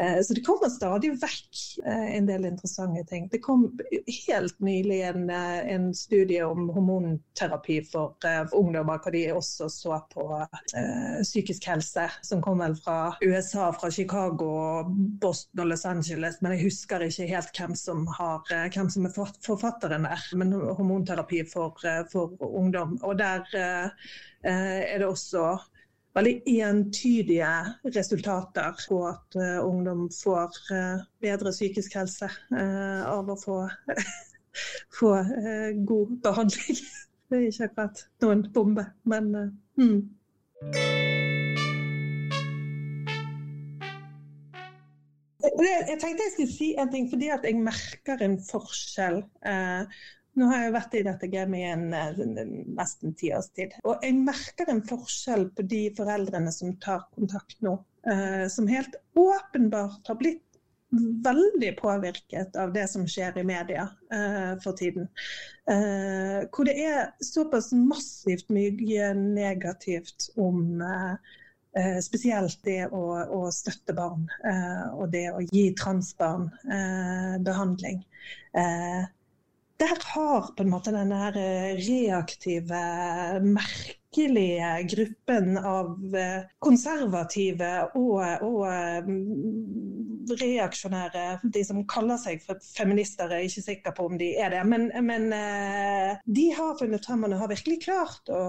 Eh, 0.00 0.22
så 0.22 0.34
det 0.34 0.40
kommer 0.44 0.68
stadig 0.68 1.10
vekk 1.16 1.60
eh, 1.86 2.16
en 2.16 2.26
del 2.28 2.44
interessante 2.44 3.04
ting. 3.08 3.28
Det 3.32 3.38
kom 3.40 3.64
helt 4.26 4.58
nylig 4.60 5.00
en, 5.08 5.30
eh, 5.30 5.68
en 5.72 5.86
studie 5.94 6.42
om 6.44 6.68
hormonterapi 6.68 7.78
for, 7.88 8.16
ungdommer, 8.52 9.00
hvor 9.00 9.14
de 9.14 9.24
også 9.32 9.68
så 9.72 10.00
på 10.12 10.26
psykisk 11.22 11.68
helse, 11.70 12.08
som 12.22 12.42
kom 12.44 12.60
vel 12.60 12.76
fra 12.76 13.16
USA, 13.24 13.70
fra 13.72 13.90
Chicago, 13.90 14.50
Boston 15.22 15.64
og 15.64 15.70
Los 15.72 15.86
Angeles. 15.88 16.40
Men 16.42 16.56
jeg 16.56 16.66
husker 16.66 17.06
ikke 17.06 17.28
helt 17.30 17.56
hvem 17.56 17.76
som, 17.78 18.04
har, 18.18 18.44
hvem 18.74 18.90
som 18.92 19.08
er 19.08 19.14
forfatteren 19.16 20.04
der. 20.08 20.26
Men 20.36 20.52
hormonterapi 20.52 21.44
for, 21.48 21.78
for 22.12 22.36
ungdom. 22.40 22.98
Og 23.02 23.16
der 23.18 23.46
er 24.42 24.98
det 24.98 25.08
også 25.08 25.56
veldig 26.16 26.60
entydige 26.64 27.50
resultater 27.94 28.76
på 28.88 29.00
at 29.08 29.36
uh, 29.36 29.58
ungdom 29.66 30.06
får 30.12 30.60
uh, 30.72 31.04
bedre 31.20 31.52
psykisk 31.52 31.98
helse 31.98 32.30
uh, 32.52 33.02
av 33.10 33.28
å 33.32 33.36
få, 33.40 33.58
få 34.98 35.12
god 35.88 36.16
behandling. 36.24 36.80
Det 37.26 37.40
er 37.40 37.48
ikke 37.50 37.66
akkurat 37.66 38.04
noen 38.22 38.44
bombe, 38.54 38.84
men 39.10 39.32
mm. 39.74 39.96
Jeg 45.56 45.98
tenkte 46.00 46.24
jeg 46.24 46.32
skulle 46.34 46.52
si 46.52 46.68
en 46.78 46.90
ting, 46.92 47.08
fordi 47.10 47.28
jeg 47.30 47.58
merker 47.58 48.22
en 48.24 48.36
forskjell. 48.42 49.20
Eh, 49.46 49.98
nå 50.36 50.48
har 50.50 50.66
jeg 50.66 50.74
vært 50.74 50.96
i 50.98 51.04
dette 51.06 51.28
gamet 51.32 51.60
i 51.64 51.96
eh, 51.96 52.48
nesten 52.76 53.14
ti 53.18 53.32
års 53.34 53.48
tid. 53.56 53.76
Og 53.88 54.04
jeg 54.04 54.18
merker 54.20 54.70
en 54.72 54.82
forskjell 54.84 55.48
på 55.56 55.64
de 55.68 55.86
foreldrene 55.96 56.52
som 56.54 56.74
tar 56.82 57.06
kontakt 57.16 57.60
nå. 57.64 57.78
Uh, 58.06 58.46
som 58.52 58.68
helt 58.70 58.94
åpenbart 59.18 60.06
har 60.06 60.18
blitt 60.20 60.42
veldig 61.24 61.72
påvirket 61.80 62.54
av 62.56 62.70
det 62.76 62.84
som 62.92 63.02
skjer 63.10 63.40
i 63.40 63.42
media 63.48 63.88
uh, 64.14 64.52
for 64.62 64.76
tiden. 64.78 65.08
Uh, 65.66 66.44
hvor 66.52 66.68
det 66.68 66.76
er 66.84 67.00
såpass 67.24 67.72
massivt 67.74 68.52
mye 68.54 69.10
negativt 69.18 70.30
om 70.36 70.78
spesielt 72.00 72.62
det 72.64 72.86
å, 72.88 73.00
å 73.36 73.40
støtte 73.52 73.92
barn 73.92 74.22
og 74.96 75.10
det 75.12 75.26
å 75.28 75.42
gi 75.44 75.66
transbarn 75.76 76.46
behandling 77.44 77.98
der 79.80 79.98
har 80.14 80.54
på 80.56 80.62
en 80.62 80.70
måte 80.72 80.92
den 80.94 81.12
eh, 81.12 81.76
reaktive, 81.76 82.82
merkelige 83.44 84.70
gruppen 84.92 85.58
av 85.58 86.16
eh, 86.16 86.46
konservative 86.58 87.72
og, 87.94 88.22
og 88.46 89.08
mm, 89.08 90.15
reaksjonære, 90.34 91.24
de 91.42 91.62
som 91.66 91.82
kaller 91.88 92.18
seg 92.20 92.42
for 92.44 92.60
feminister, 92.62 93.30
er 93.30 93.46
ikke 93.46 93.64
sikker 93.64 93.94
på 93.96 94.08
om 94.10 94.16
de 94.20 94.32
er 94.40 94.52
det, 94.54 94.62
men, 94.68 94.88
men 95.06 95.28
eh, 95.34 96.18
de 96.26 96.46
har 96.56 96.76
funnet 96.80 97.06
frem 97.06 97.26
og 97.26 97.36
har 97.40 97.50
virkelig 97.52 97.80
klart 97.84 98.30
å, 98.32 98.42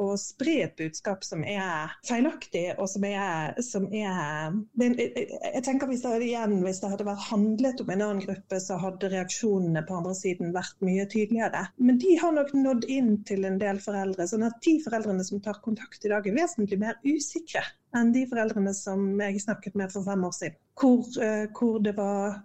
å 0.00 0.08
spre 0.20 0.56
et 0.66 0.76
budskap 0.78 1.24
som 1.26 1.44
er 1.46 1.94
feilaktig, 2.06 2.66
og 2.78 2.88
som 2.90 3.06
er, 3.08 3.54
som 3.64 3.86
er 3.92 4.54
det, 4.80 4.90
Jeg 5.04 5.64
tenker 5.66 5.90
hvis 5.90 6.04
det, 6.04 6.16
igjen, 6.24 6.58
hvis 6.64 6.82
det 6.82 6.92
hadde 6.92 7.08
vært 7.08 7.28
handlet 7.30 7.82
om 7.82 7.92
en 7.94 8.06
annen 8.08 8.24
gruppe, 8.24 8.60
så 8.62 8.78
hadde 8.80 9.12
reaksjonene 9.12 9.84
på 9.86 9.98
andre 9.98 10.16
siden 10.18 10.54
vært 10.54 10.84
mye 10.84 11.06
tydeligere. 11.10 11.66
Men 11.78 12.00
de 12.02 12.16
har 12.20 12.34
nok 12.36 12.52
nådd 12.56 12.88
inn 12.92 13.16
til 13.28 13.46
en 13.48 13.60
del 13.60 13.80
foreldre. 13.84 14.28
sånn 14.30 14.46
at 14.46 14.60
de 14.64 14.78
foreldrene 14.84 15.24
som 15.26 15.42
tar 15.44 15.62
kontakt 15.64 16.04
i 16.04 16.12
dag, 16.12 16.26
er 16.26 16.38
vesentlig 16.38 16.80
mer 16.80 17.00
usikre 17.04 17.64
enn 17.96 18.12
de 18.14 18.26
foreldrene 18.30 18.74
som 18.76 19.06
jeg 19.22 19.42
snakket 19.44 19.78
med 19.78 19.92
for 19.94 20.06
fem 20.06 20.26
år 20.26 20.36
siden. 20.36 20.60
Hvor, 20.80 21.02
uh, 21.22 21.46
hvor 21.56 21.80
det 21.84 21.96
var 21.98 22.38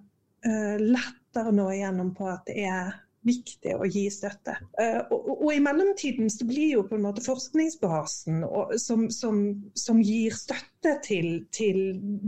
uh, 0.45 0.77
lettere 0.79 1.53
nå 1.55 1.69
igjennom 1.75 2.13
på 2.17 2.29
at 2.31 2.49
det 2.49 2.65
er 2.69 2.97
viktig 3.27 3.73
å 3.75 3.87
gi 3.89 4.05
støtte. 4.13 4.55
Uh, 4.79 5.01
og, 5.11 5.29
og, 5.33 5.49
i 5.53 5.61
mellomtiden 5.63 6.29
så 6.31 6.47
blir 6.47 6.75
jo 6.77 6.83
på 6.87 6.95
en 6.97 7.03
måte 7.03 7.23
forskningsbasen 7.25 8.43
og, 8.47 8.75
som, 8.81 9.07
som, 9.13 9.41
som, 9.77 9.99
gir 10.05 10.35
støtte 10.35 10.95
til, 11.05 11.27
til, 11.55 11.81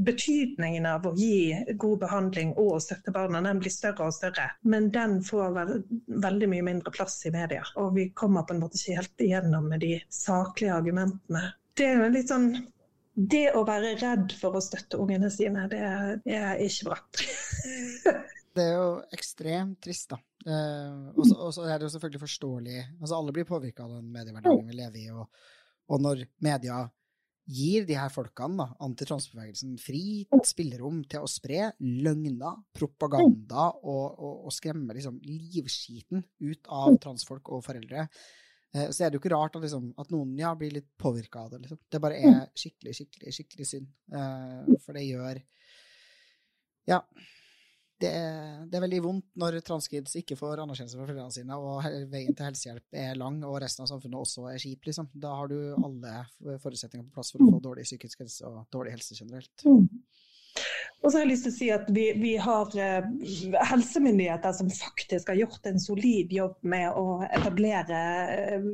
betydningen 0.05 0.87
av 0.89 1.07
å 1.07 1.13
gi 1.17 1.55
god 1.79 2.03
behandling 2.03 2.53
og 2.59 2.81
støtte 2.83 3.13
barna, 3.15 3.43
den 3.45 3.61
blir 3.63 3.73
større 3.73 4.09
og 4.09 4.17
større. 4.17 4.49
Men 4.67 4.91
den 4.95 5.19
får 5.25 5.55
veld, 5.55 5.95
veldig 6.27 6.51
mye 6.51 6.67
mindre 6.73 6.93
plass 6.95 7.21
i 7.27 7.33
media. 7.33 7.63
Og 7.79 7.95
vi 7.95 8.09
kommer 8.17 8.47
på 8.47 8.55
en 8.55 8.63
måte 8.65 8.79
ikke 8.79 8.99
helt 8.99 9.25
igjennom 9.29 9.71
med 9.71 9.83
de 9.85 9.95
saklige 10.11 10.75
argumentene. 10.75 11.47
Det 11.77 11.87
er 11.87 12.01
jo 12.01 12.11
litt 12.11 12.31
sånn 12.31 12.51
det 13.13 13.47
å 13.57 13.63
være 13.67 13.95
redd 13.99 14.33
for 14.39 14.55
å 14.55 14.63
støtte 14.63 14.99
ungene 15.01 15.29
sine, 15.33 15.65
det 15.71 15.81
er 15.81 16.61
ikke 16.63 16.91
bra. 16.91 16.99
det 18.55 18.63
er 18.63 18.73
jo 18.77 18.87
ekstremt 19.15 19.81
trist, 19.83 20.13
da. 20.13 20.21
Uh, 20.41 21.11
og 21.13 21.51
så 21.53 21.67
er 21.67 21.75
det 21.77 21.85
jo 21.85 21.91
selvfølgelig 21.93 22.19
forståelig 22.23 22.77
altså 22.81 23.13
Alle 23.13 23.33
blir 23.35 23.45
påvirka 23.45 23.83
av 23.85 23.91
den 23.93 24.07
mediehverdagen 24.09 24.71
vi 24.71 24.77
lever 24.79 25.03
i. 25.03 25.11
Og, 25.13 25.27
og, 25.91 26.01
når 26.01 26.23
media 26.41 26.79
gir 27.51 27.85
de 27.85 27.97
her 27.97 28.09
folkene, 28.13 28.63
da, 28.63 28.79
antitransbevegelsen, 28.85 29.75
fritt 29.81 30.47
spillerom 30.47 31.01
til 31.11 31.25
å 31.25 31.29
spre 31.29 31.71
løgner, 31.83 32.61
propaganda 32.77 33.67
og, 33.81 34.05
og, 34.15 34.45
og 34.47 34.55
skremme 34.55 34.95
liksom, 34.95 35.19
livskiten 35.25 36.23
ut 36.47 36.71
av 36.71 36.95
transfolk 37.03 37.51
og 37.51 37.65
foreldre, 37.65 38.07
så 38.71 39.03
er 39.03 39.09
det 39.11 39.17
jo 39.17 39.21
ikke 39.21 39.33
rart 39.33 39.57
at, 39.57 39.65
liksom, 39.65 39.89
at 39.99 40.13
noen 40.13 40.37
ja, 40.39 40.53
blir 40.55 40.71
litt 40.71 40.87
påvirka 41.01 41.43
av 41.43 41.51
det. 41.53 41.63
Liksom. 41.65 41.79
Det 41.91 41.99
bare 42.03 42.19
er 42.21 42.41
skikkelig, 42.55 42.95
skikkelig, 42.95 43.35
skikkelig 43.35 43.67
synd. 43.67 43.91
Uh, 44.13 44.77
for 44.85 44.95
det 44.97 45.07
gjør 45.09 45.41
Ja 46.89 47.01
det 48.01 48.09
er, 48.17 48.61
det 48.69 48.77
er, 48.77 48.83
veldig 48.83 49.01
vondt 49.05 49.27
når 49.39 49.59
transkids 49.65 50.15
ikke 50.19 50.37
får 50.39 50.61
anerkjennelse 50.63 50.97
fra 50.97 51.05
foreldrene 51.05 51.35
sine, 51.35 51.57
og 51.57 51.85
veien 52.11 52.35
til 52.35 52.47
helsehjelp 52.47 52.97
er 53.03 53.19
lang, 53.19 53.39
og 53.47 53.59
resten 53.61 53.85
av 53.85 53.91
samfunnet 53.91 54.19
også 54.21 54.47
er 54.51 54.61
kjip, 54.61 54.87
liksom. 54.89 55.09
Da 55.13 55.33
har 55.37 55.51
du 55.51 55.57
alle 55.77 56.15
forutsetninger 56.63 57.07
på 57.07 57.19
plass 57.19 57.33
for 57.33 57.43
å 57.43 57.51
få 57.55 57.61
dårlig 57.63 57.85
psykisk 57.87 58.23
helse 58.23 58.49
og 58.49 58.63
dårlig 58.73 58.95
helse 58.95 59.17
generelt. 59.17 59.65
Og 61.01 61.09
så 61.09 61.17
har 61.17 61.23
jeg 61.23 61.31
lyst 61.31 61.47
til 61.47 61.51
å 61.51 61.55
si 61.55 61.67
at 61.73 61.87
vi, 61.89 62.03
vi 62.21 62.31
har 62.37 62.75
eh, 62.77 63.05
helsemyndigheter 63.71 64.53
som 64.53 64.67
faktisk 64.69 65.31
har 65.31 65.39
gjort 65.39 65.65
en 65.65 65.81
solid 65.81 66.33
jobb 66.35 66.59
med 66.73 66.93
å 66.93 67.23
etablere 67.25 68.01
eh, 68.35 68.67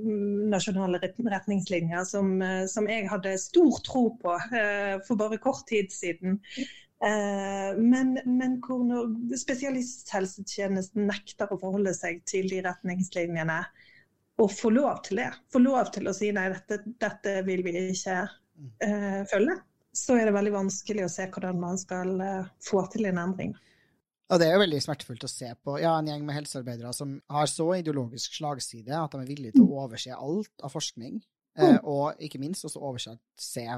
nasjonale 0.52 1.00
retningslinjer, 1.00 2.04
som, 2.10 2.34
eh, 2.44 2.66
som, 2.68 2.90
jeg 2.92 3.08
hadde 3.08 3.38
stor 3.40 3.80
tro 3.88 4.04
på 4.20 4.36
eh, 4.60 4.98
for 5.08 5.20
bare 5.20 5.40
kort 5.40 5.64
tid 5.72 5.88
siden. 5.94 6.42
Eh, 7.00 7.80
men, 7.80 8.18
men 8.28 8.60
hvor 8.66 9.08
spesialisthelsetjenesten 9.40 11.08
nekter 11.08 11.48
å 11.54 11.60
forholde 11.62 11.96
seg 11.96 12.26
til 12.28 12.52
de 12.52 12.60
retningslinjene, 12.68 13.62
og 14.38 14.52
får 14.54 14.76
lov 14.76 15.00
til 15.08 15.24
det, 15.24 15.32
får 15.54 15.64
lov 15.64 15.96
til 15.96 16.12
å 16.12 16.14
si 16.14 16.34
nei, 16.36 16.50
dette, 16.54 16.82
dette 17.02 17.40
vil 17.48 17.64
vi 17.66 17.74
ikke 17.88 18.20
uh, 18.28 19.24
følge, 19.32 19.56
så 19.98 20.18
er 20.18 20.30
det 20.30 20.36
veldig 20.36 20.54
vanskelig 20.56 21.06
å 21.06 21.12
se 21.12 21.26
hvordan 21.34 21.62
man 21.62 21.80
skal 21.82 22.14
uh, 22.22 22.52
få 22.64 22.84
til 22.93 23.10
en 23.10 23.22
endring. 23.24 23.56
Og 24.28 24.41
det 24.41 24.50
er 24.50 24.58
jo 24.58 24.64
veldig 24.66 24.82
smertefullt 24.84 25.24
å 25.24 25.32
se 25.32 25.54
på. 25.64 25.78
Ja, 25.80 25.93
en 25.95 26.10
gjeng 26.10 26.26
med 26.28 26.36
helsearbeidere 26.36 26.91
som 26.93 27.16
har 27.32 27.48
så 27.48 27.70
ideologisk 27.78 28.36
slagside 28.36 28.98
at 29.00 29.14
de 29.16 29.24
er 29.24 29.30
villige 29.30 29.56
til 29.56 29.64
å 29.64 29.86
overse 29.86 30.16
alt 30.16 30.66
av 30.68 30.74
forskning, 30.74 31.22
Eh, 31.58 31.78
og 31.89 32.20
ikke 32.22 32.39
minst 32.41 32.66
også 32.68 32.82
overse 32.86 33.16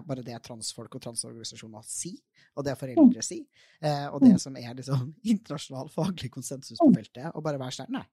bare 0.07 0.23
det 0.25 0.35
transfolk 0.43 0.97
og 0.97 1.03
transorganisasjoner 1.05 1.85
sier, 1.87 2.19
og 2.59 2.65
det 2.67 2.75
foreldre 2.79 3.23
sier, 3.23 3.45
eh, 3.79 4.07
og 4.11 4.19
det 4.25 4.35
som 4.43 4.57
er 4.59 4.75
liksom 4.75 5.13
internasjonal 5.33 5.91
faglig 5.93 6.31
konsensus 6.33 6.79
på 6.81 6.89
feltet, 6.97 7.29
og 7.31 7.45
bare 7.45 7.61
være 7.61 7.77
sånn 7.77 7.95
Nei, 7.95 8.03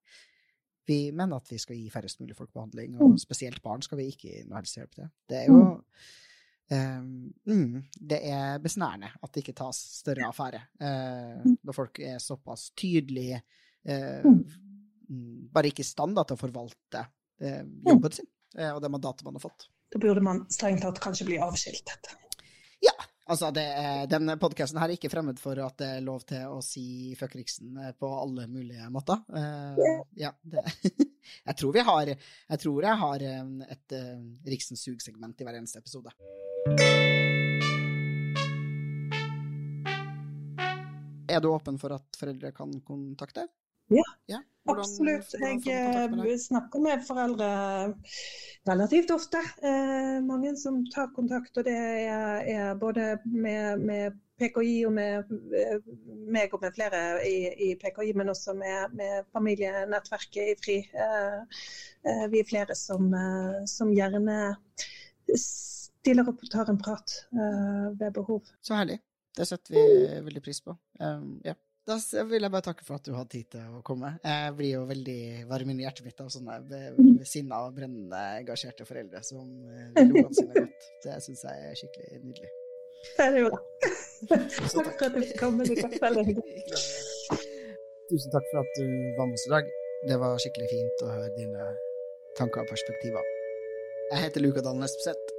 Vi 0.86 1.00
mener 1.10 1.40
at 1.40 1.50
vi 1.50 1.58
skal 1.58 1.80
gi 1.80 1.90
færrest 1.90 2.20
mulig 2.22 2.36
folk 2.38 2.52
behandling, 2.54 2.94
og 3.02 3.18
spesielt 3.18 3.58
barn 3.62 3.82
skal 3.82 3.98
vi 3.98 4.06
ikke 4.12 4.28
gi 4.28 4.44
noe 4.46 4.60
helsehjelp 4.60 4.94
til. 4.94 5.10
Det 5.26 5.40
er 5.40 5.50
jo 5.50 5.64
um, 6.70 7.32
mm, 7.46 7.82
Det 8.12 8.20
er 8.30 8.58
besnærende 8.62 9.10
at 9.20 9.32
det 9.32 9.44
ikke 9.44 9.56
tas 9.60 9.80
større 10.00 10.28
affære 10.30 10.62
uh, 10.82 11.44
når 11.44 11.76
folk 11.76 12.00
er 12.00 12.18
såpass 12.22 12.70
tydelige, 12.76 13.42
uh, 13.88 14.30
bare 15.52 15.70
ikke 15.70 15.84
i 15.84 15.88
stand 15.88 16.18
til 16.18 16.36
å 16.36 16.40
forvalte 16.40 17.06
uh, 17.06 17.62
jobben 17.86 18.18
sin 18.20 18.32
og 18.56 18.78
det 18.80 18.88
mandatet 18.88 19.20
man 19.26 19.34
har 19.36 19.42
fått. 19.42 19.66
Da 19.92 19.98
burde 20.00 20.22
man 20.24 20.38
strengt 20.48 20.80
tatt 20.80 20.96
kanskje 21.04 21.26
bli 21.28 21.36
avskiltet. 21.44 22.08
Ja, 22.80 22.94
Altså, 23.26 23.48
er, 23.58 24.06
denne 24.06 24.36
podkasten 24.38 24.78
her 24.78 24.92
er 24.92 24.94
ikke 24.94 25.10
fremmed 25.10 25.40
for 25.42 25.58
at 25.58 25.74
det 25.80 25.88
er 25.96 26.04
lov 26.06 26.22
til 26.30 26.44
å 26.46 26.60
si 26.62 27.10
fuck 27.18 27.34
Riksen 27.34 27.74
på 27.98 28.10
alle 28.20 28.46
mulige 28.46 28.86
måter. 28.94 29.18
Uh, 29.34 29.74
ja, 30.14 30.30
det, 30.46 30.62
jeg 31.48 31.58
tror 31.58 31.74
vi 31.74 31.82
har 31.88 32.12
Jeg 32.14 32.60
tror 32.62 32.86
jeg 32.86 33.02
har 33.02 33.26
et 33.26 33.96
uh, 33.98 34.22
Riksen 34.46 34.78
sug-segment 34.78 35.42
i 35.42 35.48
hver 35.48 35.58
eneste 35.58 35.82
episode. 35.82 36.14
Er 41.28 41.40
du 41.40 41.48
åpen 41.52 41.78
for 41.78 41.92
at 41.92 42.16
foreldre 42.18 42.50
kan 42.56 42.72
kontakte? 42.86 43.46
Ja, 43.92 44.04
ja. 44.26 44.38
Hvordan, 44.66 44.82
absolutt. 44.82 45.34
Jeg 46.26 46.38
snakker 46.42 46.82
med 46.82 47.02
foreldre 47.06 47.48
relativt 48.66 49.12
ofte. 49.14 49.42
Eh, 49.62 50.16
mange 50.26 50.56
som 50.58 50.80
tar 50.90 51.12
kontakt, 51.14 51.52
og 51.54 51.66
det 51.68 51.74
er, 51.76 52.40
er 52.50 52.78
både 52.80 53.18
med, 53.24 53.84
med, 53.84 54.22
PKI 54.36 54.82
og 54.84 54.92
med 54.92 55.30
eh, 55.56 55.78
meg 56.28 56.52
og 56.52 56.60
med 56.60 56.74
flere 56.76 56.98
i, 57.24 57.36
i 57.68 57.70
PKI, 57.80 58.10
men 58.18 58.28
også 58.28 58.52
med, 58.58 58.96
med 58.98 59.30
familienettverket 59.32 60.50
i 60.50 60.56
FRI. 60.60 60.76
Eh, 60.92 61.62
eh, 62.04 62.26
vi 62.32 62.42
er 62.42 62.50
flere 62.50 62.76
som, 62.76 63.06
eh, 63.14 63.62
som, 63.70 63.94
gjerne 63.96 64.36
og 66.14 66.42
tar 66.52 66.70
en 66.70 66.78
prat 66.78 67.18
eh, 67.34 67.86
ved 67.98 68.10
behov. 68.14 68.42
Så 68.62 68.74
herlig. 68.78 69.00
Det 69.36 69.44
setter 69.48 69.74
vi 69.74 69.80
veldig 70.24 70.42
pris 70.44 70.62
på. 70.64 70.72
Um, 71.00 71.40
ja. 71.44 71.54
Da 71.86 72.00
vil 72.26 72.42
jeg 72.42 72.50
bare 72.50 72.64
takke 72.66 72.82
for 72.82 72.98
at 72.98 73.06
du 73.06 73.12
hadde 73.14 73.30
tid 73.30 73.46
til 73.52 73.74
å 73.78 73.80
komme. 73.86 74.08
Jeg 74.24 74.54
blir 74.58 74.72
jo 74.72 74.86
veldig 74.88 75.20
varm 75.46 75.68
i 75.70 75.76
hjertet 75.84 76.06
mitt 76.06 76.18
av 76.22 76.32
sånne 76.34 76.56
sinna 77.28 77.60
og 77.68 77.76
brennende 77.76 78.22
engasjerte 78.40 78.86
foreldre 78.88 79.20
som 79.26 79.46
eh, 79.70 79.92
vil 79.94 80.10
ungene 80.16 80.34
sine 80.34 80.54
godt. 80.56 80.88
Det 81.04 81.14
syns 81.22 81.44
jeg 81.46 81.56
er 81.68 81.78
skikkelig 81.78 82.22
nydelig. 82.24 82.50
Det 83.06 83.22
er 83.22 83.30
det 83.36 83.40
jo, 83.44 83.48
da. 83.54 83.60
Takk 84.32 84.50
for 84.72 85.06
at 85.06 85.14
du 85.14 85.22
kom. 85.38 85.62
Tusen 88.06 88.30
takk 88.34 88.46
for 88.50 88.58
at 88.64 88.72
du 88.80 88.86
var 89.18 89.26
med 89.30 89.38
oss 89.38 89.46
i 89.46 89.54
dag. 89.54 89.64
Det 90.10 90.16
var 90.22 90.42
skikkelig 90.42 90.68
fint 90.72 91.06
å 91.06 91.14
høre 91.14 91.30
dine 91.38 91.70
tanker 92.38 92.66
og 92.66 92.70
perspektiver. 92.72 93.24
Jeg 94.10 94.26
heter 94.26 94.42
Luka 94.42 94.62
Dalen 94.62 94.86
Espeseth. 94.86 95.35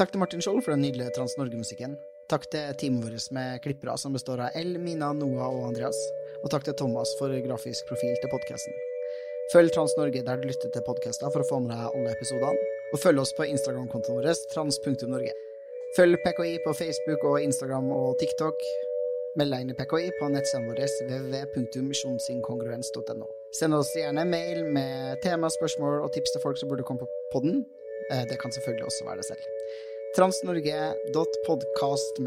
Takk 0.00 0.14
til 0.14 0.22
Martin 0.22 0.40
Skjold 0.40 0.62
for 0.64 0.72
den 0.72 0.80
nydelige 0.80 1.12
Trans-Norge-musikken. 1.12 1.92
Takk 2.32 2.46
til 2.48 2.72
teamet 2.80 3.04
vårt 3.04 3.20
med 3.36 3.60
klippere 3.60 3.92
som 4.00 4.14
består 4.16 4.40
av 4.40 4.48
El, 4.56 4.80
Mina, 4.80 5.12
Noah 5.12 5.52
og 5.52 5.66
Andreas. 5.66 5.98
Og 6.40 6.48
takk 6.54 6.64
til 6.64 6.72
Thomas 6.80 7.12
for 7.18 7.28
grafisk 7.44 7.84
profil 7.90 8.14
til 8.22 8.32
podkasten. 8.32 8.72
Følg 9.52 9.68
Trans-Norge 9.74 10.22
der 10.24 10.40
du 10.40 10.46
lytter 10.48 10.72
til 10.72 10.86
podkaster 10.86 11.28
for 11.34 11.44
å 11.44 11.48
få 11.50 11.58
med 11.60 11.70
deg 11.74 11.82
alle 11.90 12.14
episodene. 12.16 12.56
Og 12.94 12.98
følg 13.02 13.18
oss 13.20 13.36
på 13.36 13.44
Instagram-kontoen 13.50 14.16
vår 14.22 14.28
trans.norge. 14.54 15.32
Følg 15.98 16.14
PKI 16.24 16.54
på 16.64 16.70
Facebook 16.80 17.20
og 17.28 17.44
Instagram 17.44 17.88
og 17.92 18.16
TikTok. 18.24 18.56
Meld 19.36 19.52
deg 19.52 19.60
inn 19.66 19.72
i 19.74 19.78
PKI 19.82 20.08
på 20.16 20.24
nettsidene 20.32 20.68
våre 20.70 20.84
www.misjonsinkongruens.no. 21.10 23.26
Send 23.60 23.72
oss 23.76 23.92
gjerne 24.00 24.24
mail 24.32 24.64
med 24.64 25.20
tema, 25.26 25.52
spørsmål 25.60 25.94
og 26.06 26.10
tips 26.16 26.32
til 26.38 26.44
folk 26.46 26.56
som 26.56 26.72
burde 26.72 26.88
komme 26.88 27.04
på 27.04 27.08
podden. 27.36 27.68
Eh, 28.08 28.24
det 28.32 28.40
kan 28.40 28.48
selvfølgelig 28.56 28.88
også 28.88 29.04
være 29.04 29.20
det 29.20 29.28
selv 29.34 29.44
transnorge.podkast 30.14 32.18